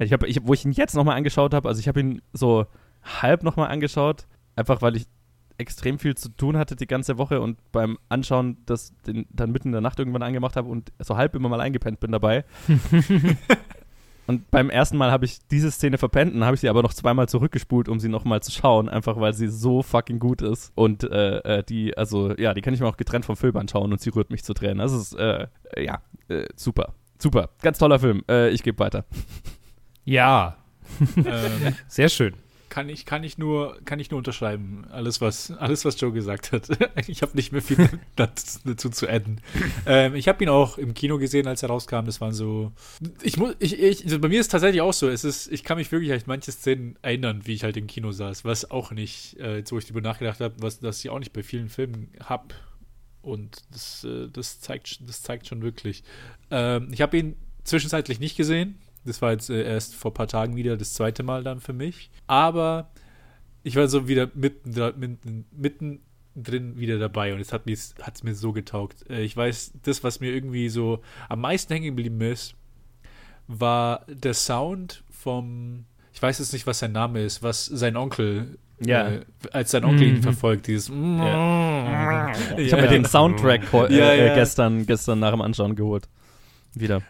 Ich 0.00 0.12
hab, 0.12 0.24
ich, 0.24 0.40
wo 0.42 0.54
ich 0.54 0.64
ihn 0.64 0.72
jetzt 0.72 0.94
nochmal 0.94 1.16
angeschaut 1.16 1.54
habe, 1.54 1.68
also 1.68 1.78
ich 1.78 1.86
habe 1.86 2.00
ihn 2.00 2.22
so 2.32 2.66
halb 3.02 3.42
nochmal 3.44 3.68
angeschaut, 3.68 4.26
einfach 4.56 4.82
weil 4.82 4.96
ich 4.96 5.06
extrem 5.60 5.98
viel 5.98 6.16
zu 6.16 6.30
tun 6.30 6.56
hatte 6.56 6.74
die 6.74 6.86
ganze 6.86 7.18
Woche 7.18 7.40
und 7.40 7.58
beim 7.70 7.98
Anschauen 8.08 8.56
das 8.66 8.94
den, 9.06 9.26
dann 9.30 9.52
mitten 9.52 9.68
in 9.68 9.72
der 9.72 9.80
Nacht 9.82 9.98
irgendwann 9.98 10.22
angemacht 10.22 10.56
habe 10.56 10.68
und 10.68 10.90
so 10.98 11.16
halb 11.16 11.34
immer 11.34 11.48
mal 11.48 11.60
eingepennt 11.60 12.00
bin 12.00 12.10
dabei. 12.10 12.44
und 14.26 14.50
beim 14.50 14.70
ersten 14.70 14.96
Mal 14.96 15.12
habe 15.12 15.26
ich 15.26 15.46
diese 15.50 15.70
Szene 15.70 15.98
verpennt 15.98 16.34
und 16.34 16.44
habe 16.44 16.54
ich 16.54 16.62
sie 16.62 16.68
aber 16.70 16.82
noch 16.82 16.94
zweimal 16.94 17.28
zurückgespult, 17.28 17.88
um 17.88 18.00
sie 18.00 18.08
nochmal 18.08 18.42
zu 18.42 18.50
schauen, 18.50 18.88
einfach 18.88 19.20
weil 19.20 19.34
sie 19.34 19.48
so 19.48 19.82
fucking 19.82 20.18
gut 20.18 20.40
ist. 20.40 20.72
Und 20.74 21.04
äh, 21.04 21.58
äh, 21.58 21.62
die, 21.62 21.96
also 21.96 22.34
ja, 22.36 22.54
die 22.54 22.62
kann 22.62 22.72
ich 22.72 22.80
mir 22.80 22.88
auch 22.88 22.96
getrennt 22.96 23.26
vom 23.26 23.36
Film 23.36 23.56
anschauen 23.56 23.92
und 23.92 24.00
sie 24.00 24.10
rührt 24.10 24.30
mich 24.30 24.42
zu 24.42 24.54
Tränen. 24.54 24.78
Das 24.78 24.92
ist, 24.92 25.14
äh, 25.14 25.46
ja, 25.76 26.00
äh, 26.28 26.46
super. 26.56 26.94
Super. 27.18 27.50
Ganz 27.60 27.76
toller 27.78 27.98
Film. 27.98 28.24
Äh, 28.30 28.48
ich 28.48 28.62
gebe 28.62 28.78
weiter. 28.78 29.04
Ja. 30.06 30.56
ähm, 31.16 31.74
Sehr 31.86 32.08
schön 32.08 32.34
kann 32.70 32.88
ich, 32.88 33.04
kann 33.04 33.24
ich 33.24 33.36
nur, 33.36 33.78
kann 33.84 34.00
ich 34.00 34.10
nur 34.10 34.18
unterschreiben. 34.18 34.86
Alles, 34.90 35.20
was, 35.20 35.50
alles, 35.50 35.84
was 35.84 36.00
Joe 36.00 36.12
gesagt 36.12 36.52
hat. 36.52 36.68
ich 37.08 37.20
habe 37.20 37.36
nicht 37.36 37.52
mehr 37.52 37.60
viel 37.60 37.88
dazu 38.16 38.88
zu 38.88 39.08
adden. 39.08 39.40
Ähm, 39.84 40.14
ich 40.14 40.28
habe 40.28 40.42
ihn 40.42 40.48
auch 40.48 40.78
im 40.78 40.94
Kino 40.94 41.18
gesehen, 41.18 41.46
als 41.46 41.62
er 41.62 41.68
rauskam. 41.68 42.06
Das 42.06 42.20
waren 42.20 42.32
so. 42.32 42.72
Ich 43.22 43.36
muss, 43.36 43.54
ich, 43.58 43.78
ich, 43.78 44.04
also 44.04 44.18
bei 44.20 44.28
mir 44.28 44.40
ist 44.40 44.46
es 44.46 44.50
tatsächlich 44.52 44.80
auch 44.80 44.92
so. 44.92 45.08
Es 45.08 45.24
ist, 45.24 45.52
ich 45.52 45.64
kann 45.64 45.76
mich 45.76 45.92
wirklich 45.92 46.12
an 46.12 46.22
manche 46.26 46.52
Szenen 46.52 46.96
erinnern, 47.02 47.42
wie 47.44 47.54
ich 47.54 47.64
halt 47.64 47.76
im 47.76 47.88
Kino 47.88 48.12
saß. 48.12 48.44
Was 48.44 48.70
auch 48.70 48.92
nicht, 48.92 49.38
äh, 49.38 49.58
jetzt 49.58 49.72
wo 49.72 49.78
ich 49.78 49.84
darüber 49.84 50.00
nachgedacht 50.00 50.40
habe, 50.40 50.54
was, 50.58 50.78
dass 50.78 51.00
ich 51.04 51.10
auch 51.10 51.18
nicht 51.18 51.32
bei 51.32 51.42
vielen 51.42 51.68
Filmen 51.68 52.10
habe. 52.24 52.54
Und 53.20 53.62
das, 53.72 54.04
äh, 54.04 54.28
das 54.28 54.60
zeigt, 54.60 55.06
das 55.06 55.22
zeigt 55.22 55.48
schon 55.48 55.60
wirklich. 55.60 56.04
Ähm, 56.50 56.88
ich 56.92 57.02
habe 57.02 57.18
ihn 57.18 57.36
zwischenzeitlich 57.64 58.20
nicht 58.20 58.36
gesehen 58.36 58.78
das 59.04 59.22
war 59.22 59.32
jetzt 59.32 59.50
äh, 59.50 59.62
erst 59.62 59.94
vor 59.94 60.10
ein 60.10 60.14
paar 60.14 60.28
Tagen 60.28 60.56
wieder 60.56 60.76
das 60.76 60.94
zweite 60.94 61.22
Mal 61.22 61.42
dann 61.42 61.60
für 61.60 61.72
mich. 61.72 62.10
Aber 62.26 62.90
ich 63.62 63.76
war 63.76 63.88
so 63.88 64.08
wieder 64.08 64.30
mitten, 64.34 64.70
mitten, 64.98 65.44
mitten 65.50 66.00
drin 66.36 66.78
wieder 66.78 66.98
dabei 66.98 67.34
und 67.34 67.40
es 67.40 67.52
hat 67.52 67.66
es 67.66 68.22
mir 68.22 68.34
so 68.34 68.52
getaugt. 68.52 69.08
Äh, 69.10 69.22
ich 69.22 69.36
weiß, 69.36 69.72
das, 69.82 70.04
was 70.04 70.20
mir 70.20 70.32
irgendwie 70.32 70.68
so 70.68 71.00
am 71.28 71.40
meisten 71.40 71.72
hängen 71.72 71.96
geblieben 71.96 72.20
ist, 72.20 72.54
war 73.46 74.04
der 74.06 74.34
Sound 74.34 75.02
vom, 75.10 75.84
ich 76.12 76.22
weiß 76.22 76.38
jetzt 76.38 76.52
nicht, 76.52 76.66
was 76.66 76.78
sein 76.78 76.92
Name 76.92 77.22
ist, 77.22 77.42
was 77.42 77.66
sein 77.66 77.96
Onkel 77.96 78.58
ja. 78.82 79.08
Äh, 79.08 79.24
als 79.52 79.72
sein 79.72 79.84
Onkel 79.84 80.06
ihn 80.06 80.14
mhm. 80.16 80.22
verfolgt, 80.22 80.66
dieses. 80.66 80.88
Ja. 80.88 82.32
Ich 82.56 82.72
habe 82.72 82.82
mir 82.82 82.88
den 82.88 83.04
Soundtrack 83.04 83.72
äh, 83.74 83.94
ja, 83.94 84.34
gestern, 84.34 84.86
gestern 84.86 85.18
nach 85.18 85.32
dem 85.32 85.42
Anschauen 85.42 85.76
geholt. 85.76 86.08
Wieder 86.74 87.02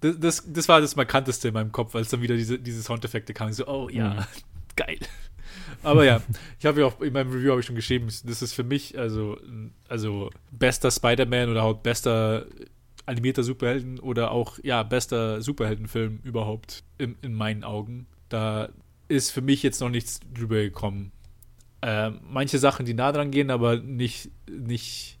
das, 0.00 0.18
das, 0.18 0.44
das, 0.46 0.68
war 0.68 0.80
das 0.80 0.96
Markanteste 0.96 1.48
in 1.48 1.54
meinem 1.54 1.72
Kopf, 1.72 1.94
als 1.94 2.08
dann 2.08 2.22
wieder 2.22 2.36
diese, 2.36 2.58
diese 2.58 2.82
Soundeffekte 2.82 3.34
kamen. 3.34 3.52
So, 3.52 3.66
oh 3.66 3.88
ja, 3.88 4.14
mhm. 4.14 4.24
geil. 4.76 4.98
Aber 5.82 6.04
ja, 6.04 6.20
ich 6.58 6.66
habe 6.66 6.80
ja 6.80 6.86
auch 6.86 7.00
in 7.00 7.12
meinem 7.12 7.32
Review 7.32 7.50
habe 7.50 7.60
ich 7.60 7.66
schon 7.66 7.76
geschrieben, 7.76 8.06
das 8.06 8.42
ist 8.42 8.52
für 8.52 8.64
mich 8.64 8.98
also, 8.98 9.38
also 9.88 10.30
bester 10.50 10.90
Spider-Man 10.90 11.50
oder 11.50 11.62
auch 11.62 11.74
bester 11.74 12.46
animierter 13.06 13.42
Superhelden 13.42 13.98
oder 13.98 14.32
auch 14.32 14.58
ja 14.62 14.82
bester 14.82 15.40
Superheldenfilm 15.40 16.20
überhaupt 16.24 16.84
in, 16.98 17.16
in 17.22 17.34
meinen 17.34 17.64
Augen. 17.64 18.06
Da 18.28 18.68
ist 19.08 19.30
für 19.30 19.40
mich 19.40 19.62
jetzt 19.62 19.80
noch 19.80 19.88
nichts 19.88 20.20
drüber 20.34 20.56
gekommen. 20.56 21.12
Äh, 21.80 22.10
manche 22.28 22.58
Sachen, 22.58 22.84
die 22.84 22.94
nah 22.94 23.12
dran 23.12 23.30
gehen, 23.30 23.50
aber 23.50 23.76
nicht, 23.76 24.30
nicht 24.50 25.18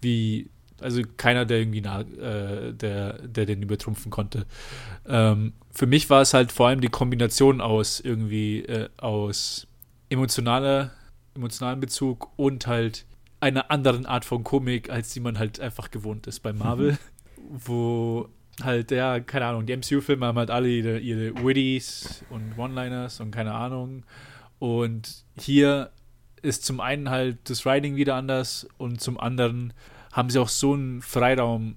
wie 0.00 0.50
also 0.80 1.02
keiner, 1.16 1.44
der 1.44 1.58
irgendwie 1.58 1.80
nah, 1.80 2.00
äh, 2.00 2.72
der, 2.72 3.14
der 3.26 3.46
den 3.46 3.62
übertrumpfen 3.62 4.10
konnte. 4.10 4.46
Ähm, 5.06 5.52
für 5.70 5.86
mich 5.86 6.10
war 6.10 6.22
es 6.22 6.34
halt 6.34 6.52
vor 6.52 6.68
allem 6.68 6.80
die 6.80 6.88
Kombination 6.88 7.60
aus 7.60 8.00
irgendwie 8.00 8.60
äh, 8.60 8.88
aus 8.96 9.66
emotionaler, 10.08 10.92
emotionalen 11.34 11.80
Bezug 11.80 12.30
und 12.36 12.66
halt 12.66 13.06
einer 13.40 13.70
anderen 13.70 14.06
Art 14.06 14.24
von 14.24 14.44
Komik, 14.44 14.90
als 14.90 15.12
die 15.12 15.20
man 15.20 15.38
halt 15.38 15.60
einfach 15.60 15.90
gewohnt 15.90 16.26
ist 16.26 16.40
bei 16.40 16.52
Marvel, 16.52 16.92
mhm. 16.92 16.98
wo 17.66 18.28
halt, 18.62 18.90
ja, 18.90 19.20
keine 19.20 19.46
Ahnung, 19.46 19.66
die 19.66 19.76
MCU-Filme 19.76 20.26
haben 20.26 20.38
halt 20.38 20.50
alle 20.50 20.68
ihre, 20.68 20.98
ihre 20.98 21.34
Witties 21.44 22.24
und 22.30 22.56
One-Liners 22.56 23.20
und 23.20 23.30
keine 23.32 23.52
Ahnung. 23.52 24.04
Und 24.58 25.24
hier 25.38 25.90
ist 26.42 26.64
zum 26.64 26.80
einen 26.80 27.10
halt 27.10 27.38
das 27.50 27.66
Writing 27.66 27.96
wieder 27.96 28.14
anders 28.14 28.68
und 28.78 29.00
zum 29.00 29.18
anderen 29.18 29.72
haben 30.14 30.30
sie 30.30 30.38
auch 30.38 30.48
so 30.48 30.72
einen 30.72 31.02
Freiraum, 31.02 31.76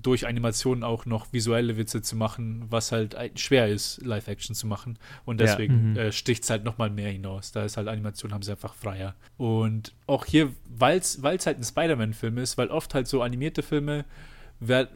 durch 0.00 0.26
Animationen 0.26 0.84
auch 0.84 1.04
noch 1.04 1.32
visuelle 1.32 1.76
Witze 1.76 2.00
zu 2.00 2.16
machen, 2.16 2.64
was 2.70 2.92
halt 2.92 3.14
schwer 3.38 3.68
ist, 3.68 4.00
Live-Action 4.02 4.54
zu 4.54 4.66
machen. 4.66 4.98
Und 5.24 5.38
deswegen 5.40 5.74
ja. 5.74 6.02
mhm. 6.02 6.08
äh, 6.08 6.12
sticht 6.12 6.44
es 6.44 6.50
halt 6.50 6.64
nochmal 6.64 6.88
mehr 6.88 7.10
hinaus. 7.10 7.52
Da 7.52 7.64
ist 7.64 7.76
halt 7.76 7.88
Animation, 7.88 8.32
haben 8.32 8.42
sie 8.42 8.52
einfach 8.52 8.74
freier. 8.74 9.14
Und 9.36 9.92
auch 10.06 10.24
hier, 10.24 10.50
weil 10.66 10.98
es 10.98 11.18
halt 11.22 11.58
ein 11.58 11.64
Spider-Man-Film 11.64 12.38
ist, 12.38 12.56
weil 12.56 12.68
oft 12.68 12.94
halt 12.94 13.06
so 13.06 13.20
animierte 13.20 13.62
Filme 13.62 14.06
werd, 14.60 14.90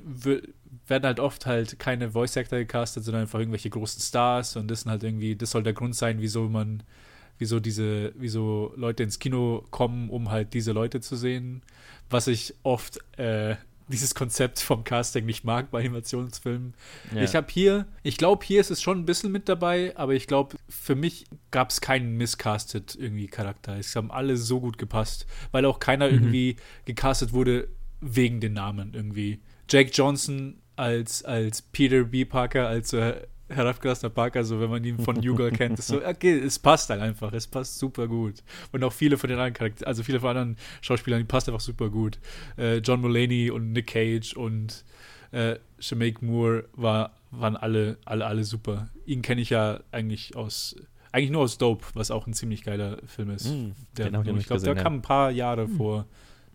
werden 0.87 1.05
halt 1.05 1.21
oft 1.21 1.45
halt 1.45 1.79
keine 1.79 2.13
Voice-Actor 2.13 2.61
gecastet, 2.61 3.05
sondern 3.05 3.23
einfach 3.23 3.41
irgendwelche 3.41 3.69
großen 3.69 4.01
Stars 4.01 4.57
und 4.57 4.71
das 4.71 4.83
sind 4.83 4.91
halt 4.91 5.03
irgendwie, 5.03 5.37
das 5.37 5.51
soll 5.51 5.63
der 5.63 5.73
Grund 5.75 5.95
sein, 5.95 6.21
wieso 6.21 6.49
man 6.49 6.83
wieso 7.39 7.61
diese, 7.61 8.13
wieso 8.17 8.73
Leute 8.77 9.03
ins 9.03 9.19
Kino 9.19 9.65
kommen, 9.71 10.11
um 10.11 10.31
halt 10.31 10.55
diese 10.55 10.73
Leute 10.73 11.01
zu 11.01 11.17
sehen. 11.17 11.63
Was 12.09 12.27
ich 12.27 12.55
oft 12.63 12.99
äh, 13.19 13.57
dieses 13.89 14.15
Konzept 14.15 14.59
vom 14.61 14.85
Casting 14.85 15.27
nicht 15.27 15.45
mag 15.45 15.71
bei 15.71 15.81
Animationsfilmen. 15.81 16.75
Ja. 17.15 17.23
Ich 17.23 17.35
habe 17.37 17.47
hier, 17.51 17.87
ich 18.03 18.17
glaube, 18.17 18.45
hier 18.45 18.61
ist 18.61 18.71
es 18.71 18.83
schon 18.83 18.99
ein 18.99 19.07
bisschen 19.07 19.31
mit 19.31 19.49
dabei, 19.49 19.93
aber 19.97 20.15
ich 20.15 20.27
glaube, 20.27 20.57
für 20.69 20.97
mich 20.97 21.27
gab 21.51 21.71
es 21.71 21.81
keinen 21.81 22.17
miscasted 22.17 22.97
irgendwie 22.97 23.29
Charakter. 23.29 23.79
Es 23.79 23.95
haben 23.95 24.11
alle 24.11 24.37
so 24.37 24.61
gut 24.61 24.79
gepasst, 24.79 25.27
weil 25.53 25.65
auch 25.65 25.79
keiner 25.79 26.09
mhm. 26.09 26.15
irgendwie 26.15 26.57
gecastet 26.85 27.33
wurde 27.33 27.69
wegen 28.01 28.41
den 28.41 28.55
Namen 28.55 28.93
irgendwie. 28.95 29.41
Jake 29.69 29.91
Johnson 29.93 30.61
als, 30.75 31.25
als 31.25 31.63
Peter 31.63 32.05
B. 32.05 32.25
Parker, 32.25 32.69
als 32.69 32.93
äh, 32.93 33.27
herabgelassener 33.49 34.11
Parker, 34.11 34.45
so 34.45 34.61
wenn 34.61 34.71
man 34.71 34.85
ihn 34.85 34.99
von 34.99 35.17
New 35.21 35.35
Girl 35.35 35.51
kennt, 35.51 35.79
ist 35.79 35.89
so, 35.89 36.05
okay, 36.05 36.39
es 36.39 36.59
passt 36.59 36.91
halt 36.91 37.01
einfach, 37.01 37.33
es 37.33 37.47
passt 37.47 37.79
super 37.79 38.09
gut. 38.09 38.43
Und 38.73 38.83
auch 38.83 38.93
viele 38.93 39.17
von 39.17 39.29
den 39.29 39.39
anderen 39.39 39.55
Charakteren, 39.55 39.87
also 39.87 40.03
viele 40.03 40.21
von 40.21 40.31
anderen 40.31 40.57
Schauspielern, 40.81 41.21
die 41.21 41.25
passt 41.25 41.49
einfach 41.49 41.61
super 41.61 41.89
gut. 41.89 42.19
Äh, 42.57 42.79
John 42.79 43.01
Mulaney 43.01 43.51
und 43.51 43.73
Nick 43.73 43.89
Cage 43.89 44.35
und 44.35 44.85
äh, 45.33 45.57
Shemake 45.79 46.25
Moore 46.25 46.65
war, 46.75 47.13
waren 47.31 47.57
alle, 47.57 47.99
alle, 48.05 48.27
alle 48.27 48.45
super. 48.45 48.89
Ihn 49.05 49.23
kenne 49.23 49.41
ich 49.41 49.51
ja 49.51 49.81
eigentlich 49.93 50.37
aus, 50.37 50.77
eigentlich 51.13 51.31
nur 51.31 51.43
aus 51.43 51.59
Dope, 51.59 51.85
was 51.95 52.11
auch 52.11 52.27
ein 52.27 52.35
ziemlich 52.35 52.63
geiler 52.63 52.99
Film 53.07 53.31
ist. 53.31 53.47
Mm, 53.47 53.73
der, 53.97 54.07
ich 54.07 54.47
glaube, 54.47 54.63
der 54.63 54.77
ja. 54.77 54.83
kam 54.83 54.95
ein 54.95 55.03
paar 55.03 55.31
Jahre 55.31 55.67
mm. 55.67 55.77
vor 55.77 56.07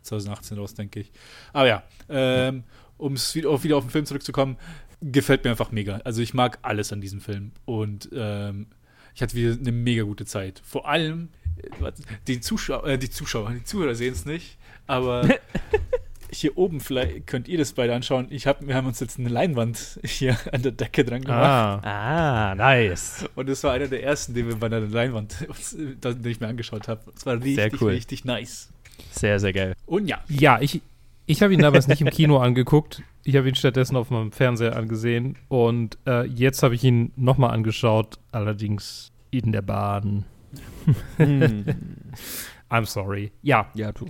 2018 0.01 0.57
raus, 0.57 0.73
denke 0.73 1.01
ich. 1.01 1.11
Aber 1.53 1.67
ja, 1.67 1.83
ähm, 2.09 2.63
um 2.97 3.15
wieder 3.15 3.49
auf 3.49 3.61
den 3.61 3.89
Film 3.89 4.05
zurückzukommen, 4.05 4.57
gefällt 5.01 5.43
mir 5.43 5.51
einfach 5.51 5.71
mega. 5.71 5.97
Also 6.03 6.21
ich 6.21 6.33
mag 6.33 6.59
alles 6.61 6.93
an 6.93 7.01
diesem 7.01 7.21
Film 7.21 7.51
und 7.65 8.09
ähm, 8.13 8.67
ich 9.15 9.21
hatte 9.21 9.35
wieder 9.35 9.53
eine 9.59 9.71
mega 9.71 10.03
gute 10.03 10.25
Zeit. 10.25 10.61
Vor 10.63 10.87
allem 10.87 11.29
äh, 11.81 11.91
die 12.27 12.39
Zuschauer, 12.39 12.87
äh, 12.87 12.97
die 12.97 13.09
Zuschauer, 13.09 13.51
die 13.51 13.63
Zuhörer 13.63 13.95
sehen 13.95 14.13
es 14.13 14.25
nicht, 14.25 14.57
aber 14.87 15.27
hier 16.31 16.57
oben 16.57 16.79
vielleicht 16.79 17.27
könnt 17.27 17.47
ihr 17.47 17.57
das 17.57 17.73
beide 17.73 17.93
anschauen. 17.93 18.27
Ich 18.29 18.47
hab, 18.47 18.65
wir 18.65 18.75
haben 18.75 18.87
uns 18.87 18.99
jetzt 18.99 19.19
eine 19.19 19.29
Leinwand 19.29 19.99
hier 20.03 20.37
an 20.51 20.61
der 20.61 20.71
Decke 20.71 21.03
dran 21.03 21.21
gemacht. 21.21 21.83
Ah, 21.83 22.51
ah 22.51 22.55
nice. 22.55 23.25
Und 23.35 23.49
das 23.49 23.63
war 23.63 23.73
einer 23.73 23.87
der 23.87 24.03
ersten, 24.03 24.33
den 24.33 24.47
wir 24.47 24.55
bei 24.55 24.67
einer 24.67 24.79
Leinwand, 24.79 25.47
uns, 25.47 25.75
den 25.75 26.25
ich 26.25 26.39
mir 26.39 26.47
angeschaut 26.47 26.87
habe. 26.87 27.01
Es 27.15 27.25
war 27.25 27.41
richtig, 27.41 27.81
cool. 27.81 27.91
richtig 27.91 28.23
nice. 28.23 28.69
Sehr, 29.11 29.39
sehr 29.39 29.51
geil. 29.51 29.73
Und 29.85 30.07
ja. 30.07 30.23
Ja, 30.29 30.61
ich, 30.61 30.81
ich 31.25 31.41
habe 31.41 31.53
ihn 31.53 31.59
damals 31.59 31.87
nicht 31.87 32.01
im 32.01 32.09
Kino 32.09 32.37
angeguckt. 32.37 33.03
Ich 33.23 33.35
habe 33.35 33.47
ihn 33.47 33.55
stattdessen 33.55 33.95
auf 33.95 34.09
meinem 34.09 34.31
Fernseher 34.31 34.75
angesehen. 34.75 35.37
Und 35.47 35.97
äh, 36.07 36.25
jetzt 36.25 36.63
habe 36.63 36.75
ich 36.75 36.83
ihn 36.83 37.11
nochmal 37.15 37.51
angeschaut, 37.51 38.19
allerdings 38.31 39.11
in 39.29 39.51
der 39.51 39.61
Bahn. 39.61 40.25
hm. 41.17 41.65
I'm 42.69 42.85
sorry. 42.85 43.31
Ja. 43.41 43.69
Ja, 43.73 43.91
du. 43.91 44.05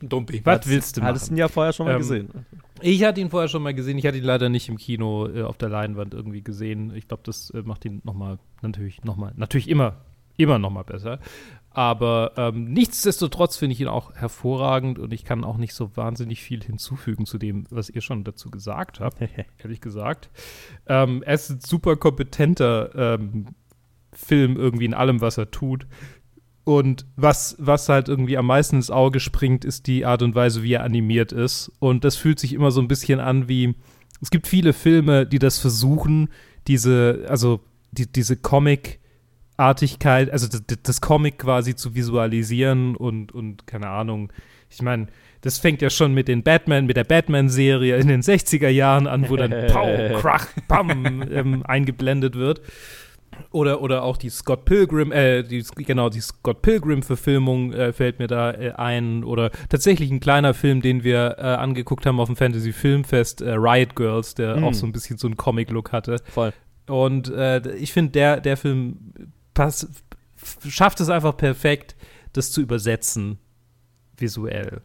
Dumpi. 0.00 0.42
Was 0.44 0.68
willst 0.68 0.96
du 0.96 1.00
machen? 1.00 1.08
Hattest 1.08 1.30
du 1.30 1.34
ihn 1.34 1.38
ja 1.38 1.48
vorher 1.48 1.72
schon 1.72 1.86
mal 1.86 1.92
ähm, 1.92 1.98
gesehen. 1.98 2.28
Ich 2.82 3.02
hatte 3.04 3.20
ihn 3.20 3.30
vorher 3.30 3.48
schon 3.48 3.62
mal 3.62 3.72
gesehen. 3.72 3.96
Ich 3.96 4.06
hatte 4.06 4.18
ihn 4.18 4.24
leider 4.24 4.50
nicht 4.50 4.68
im 4.68 4.76
Kino 4.76 5.28
äh, 5.28 5.42
auf 5.42 5.56
der 5.56 5.70
Leinwand 5.70 6.12
irgendwie 6.12 6.42
gesehen. 6.42 6.92
Ich 6.94 7.08
glaube, 7.08 7.22
das 7.24 7.50
äh, 7.50 7.62
macht 7.62 7.84
ihn 7.86 8.02
nochmal, 8.04 8.38
natürlich 8.60 9.02
nochmal, 9.02 9.32
natürlich 9.36 9.68
immer, 9.68 10.02
immer 10.42 10.58
nochmal 10.58 10.84
besser. 10.84 11.18
Aber 11.74 12.32
ähm, 12.36 12.64
nichtsdestotrotz 12.64 13.56
finde 13.56 13.72
ich 13.72 13.80
ihn 13.80 13.88
auch 13.88 14.14
hervorragend 14.14 14.98
und 14.98 15.12
ich 15.12 15.24
kann 15.24 15.42
auch 15.42 15.56
nicht 15.56 15.72
so 15.72 15.96
wahnsinnig 15.96 16.42
viel 16.42 16.62
hinzufügen 16.62 17.24
zu 17.24 17.38
dem, 17.38 17.64
was 17.70 17.88
ihr 17.88 18.02
schon 18.02 18.24
dazu 18.24 18.50
gesagt 18.50 19.00
habt, 19.00 19.18
ehrlich 19.58 19.80
gesagt. 19.80 20.28
Ähm, 20.86 21.22
er 21.22 21.34
ist 21.34 21.50
ein 21.50 21.60
super 21.60 21.96
kompetenter 21.96 22.94
ähm, 22.94 23.46
Film 24.12 24.56
irgendwie 24.56 24.84
in 24.84 24.92
allem, 24.92 25.22
was 25.22 25.38
er 25.38 25.50
tut. 25.50 25.86
Und 26.64 27.06
was, 27.16 27.56
was 27.58 27.88
halt 27.88 28.08
irgendwie 28.08 28.36
am 28.36 28.46
meisten 28.46 28.76
ins 28.76 28.90
Auge 28.90 29.18
springt, 29.18 29.64
ist 29.64 29.86
die 29.86 30.04
Art 30.04 30.22
und 30.22 30.34
Weise, 30.34 30.62
wie 30.62 30.74
er 30.74 30.84
animiert 30.84 31.32
ist. 31.32 31.72
Und 31.78 32.04
das 32.04 32.16
fühlt 32.16 32.38
sich 32.38 32.52
immer 32.52 32.70
so 32.70 32.80
ein 32.80 32.88
bisschen 32.88 33.18
an 33.18 33.48
wie, 33.48 33.74
es 34.20 34.30
gibt 34.30 34.46
viele 34.46 34.74
Filme, 34.74 35.26
die 35.26 35.38
das 35.38 35.58
versuchen, 35.58 36.28
diese, 36.68 37.24
also 37.28 37.60
die, 37.92 38.12
diese 38.12 38.36
Comic- 38.36 39.00
Artigkeit, 39.56 40.30
also 40.30 40.48
das, 40.82 41.00
Comic 41.00 41.38
quasi 41.38 41.74
zu 41.74 41.94
visualisieren 41.94 42.96
und, 42.96 43.32
und 43.32 43.66
keine 43.66 43.88
Ahnung. 43.88 44.32
Ich 44.70 44.82
meine, 44.82 45.08
das 45.42 45.58
fängt 45.58 45.82
ja 45.82 45.90
schon 45.90 46.14
mit 46.14 46.28
den 46.28 46.42
Batman, 46.42 46.86
mit 46.86 46.96
der 46.96 47.04
Batman-Serie 47.04 47.96
in 47.96 48.08
den 48.08 48.22
60er 48.22 48.68
Jahren 48.68 49.06
an, 49.06 49.28
wo 49.28 49.36
dann 49.36 49.50
Pow, 49.50 50.12
Krach, 50.20 50.46
Bam 50.68 51.22
ähm, 51.30 51.62
eingeblendet 51.64 52.36
wird. 52.36 52.62
Oder, 53.50 53.80
oder 53.80 54.02
auch 54.02 54.18
die 54.18 54.28
Scott 54.28 54.64
Pilgrim, 54.64 55.10
äh, 55.10 55.42
die, 55.42 55.64
genau, 55.76 56.10
die 56.10 56.20
Scott 56.20 56.62
Pilgrim-Verfilmung 56.62 57.72
äh, 57.72 57.92
fällt 57.92 58.18
mir 58.18 58.26
da 58.26 58.52
äh, 58.52 58.72
ein. 58.72 59.24
Oder 59.24 59.50
tatsächlich 59.68 60.10
ein 60.10 60.20
kleiner 60.20 60.54
Film, 60.54 60.80
den 60.82 61.02
wir 61.02 61.36
äh, 61.38 61.42
angeguckt 61.42 62.06
haben 62.06 62.20
auf 62.20 62.28
dem 62.28 62.36
Fantasy 62.36 62.72
Filmfest, 62.72 63.40
äh, 63.40 63.52
Riot 63.52 63.96
Girls, 63.96 64.34
der 64.34 64.58
mm. 64.58 64.64
auch 64.64 64.74
so 64.74 64.86
ein 64.86 64.92
bisschen 64.92 65.16
so 65.18 65.26
einen 65.26 65.36
Comic-Look 65.36 65.92
hatte. 65.92 66.16
Voll. 66.24 66.52
Und 66.86 67.30
äh, 67.30 67.74
ich 67.76 67.92
finde, 67.92 68.12
der, 68.12 68.40
der 68.40 68.56
Film 68.56 68.96
pass, 69.54 69.88
schafft 70.66 71.00
es 71.00 71.08
einfach 71.08 71.36
perfekt, 71.36 71.96
das 72.32 72.50
zu 72.52 72.60
übersetzen 72.60 73.38
visuell. 74.16 74.82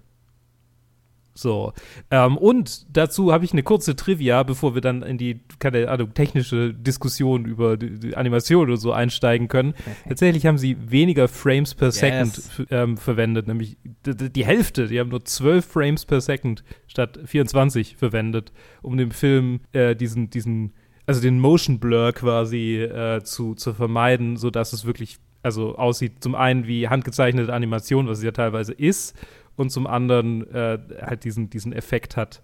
So. 1.38 1.74
Ähm, 2.10 2.38
und 2.38 2.86
dazu 2.96 3.32
habe 3.32 3.46
ich 3.46 3.54
eine 3.54 3.64
kurze 3.64 3.96
Trivia, 3.96 4.44
bevor 4.44 4.74
wir 4.74 4.82
dann 4.82 5.04
in 5.04 5.18
die 5.18 5.42
keine 5.60 5.90
Ahnung, 5.90 6.14
technische 6.14 6.74
Diskussion 6.74 7.46
über 7.46 7.78
die, 7.78 8.00
die 8.00 8.18
Animation 8.18 8.64
oder 8.64 8.78
so 8.78 8.92
einsteigen 8.92 9.48
können. 9.48 9.74
Okay. 9.80 10.10
Tatsächlich 10.10 10.46
haben 10.46 10.58
sie 10.58 10.78
weniger 10.90 11.28
Frames 11.28 11.76
per 11.76 11.90
yes. 11.90 11.96
Second 11.96 12.68
ähm, 12.72 12.98
verwendet, 12.98 13.48
nämlich 13.48 13.78
die, 14.06 14.46
Hälfte. 14.46 14.88
Die 14.88 15.00
haben 15.00 15.10
nur 15.10 15.24
12 15.24 15.66
Frames 15.66 16.06
per 16.06 16.22
Second 16.22 16.64
statt 16.88 17.20
24 17.24 17.96
verwendet, 17.96 18.52
um 18.82 18.98
dem 18.98 19.12
Film 19.12 19.62
äh, 19.74 19.96
diesen, 19.96 20.30
diesen 20.30 20.74
also 21.08 21.22
den 21.22 21.40
Motion 21.40 21.80
Blur 21.80 22.14
quasi 22.14 22.76
äh, 22.76 23.24
zu, 23.24 23.56
zu 23.56 23.74
vermeiden, 23.74 24.38
sodass 24.38 24.74
es 24.74 24.86
wirklich 24.86 25.18
also 25.42 25.76
aussieht, 25.76 26.22
zum 26.22 26.36
einen 26.36 26.68
wie 26.68 26.90
handgezeichnete 26.90 27.54
Animation, 27.54 28.08
was 28.08 28.20
es 28.20 28.24
ja 28.24 28.32
teilweise 28.32 28.74
ist, 28.74 29.16
und 29.56 29.72
zum 29.72 29.88
anderen 29.88 30.50
äh, 30.54 30.78
halt 31.02 31.24
diesen, 31.24 31.50
diesen 31.50 31.74
Effekt 31.74 32.18
hat, 32.18 32.44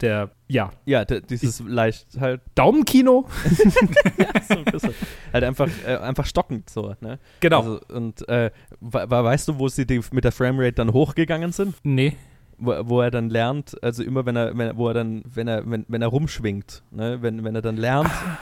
der, 0.00 0.30
ja. 0.46 0.70
Ja, 0.86 1.04
dieses 1.04 1.60
leicht 1.60 2.06
halt. 2.18 2.40
Daumenkino? 2.54 3.28
ja, 4.18 4.28
so 4.48 4.54
ein 4.54 4.64
bisschen. 4.64 4.94
halt 5.32 5.44
einfach, 5.44 5.68
äh, 5.86 5.96
einfach 5.96 6.24
stockend 6.24 6.70
so, 6.70 6.94
ne? 7.00 7.18
Genau. 7.40 7.58
Also, 7.58 7.80
und 7.88 8.28
äh, 8.28 8.50
weißt 8.80 9.48
du, 9.48 9.58
wo 9.58 9.68
sie 9.68 9.86
die, 9.86 10.00
mit 10.12 10.24
der 10.24 10.32
Framerate 10.32 10.74
dann 10.74 10.92
hochgegangen 10.92 11.52
sind? 11.52 11.74
Nee 11.82 12.16
wo, 12.58 12.74
wo, 12.88 13.00
er 13.00 13.10
dann 13.10 13.30
lernt, 13.30 13.82
also 13.82 14.02
immer 14.02 14.26
wenn 14.26 14.36
er, 14.36 14.56
wenn, 14.56 14.76
wo 14.76 14.88
er 14.88 14.94
dann, 14.94 15.22
wenn 15.24 15.48
er, 15.48 15.68
wenn, 15.70 15.84
wenn 15.88 16.02
er 16.02 16.08
rumschwingt, 16.08 16.82
ne, 16.90 17.22
wenn, 17.22 17.44
wenn 17.44 17.54
er 17.54 17.62
dann 17.62 17.76
lernt, 17.76 18.10
ah. 18.10 18.38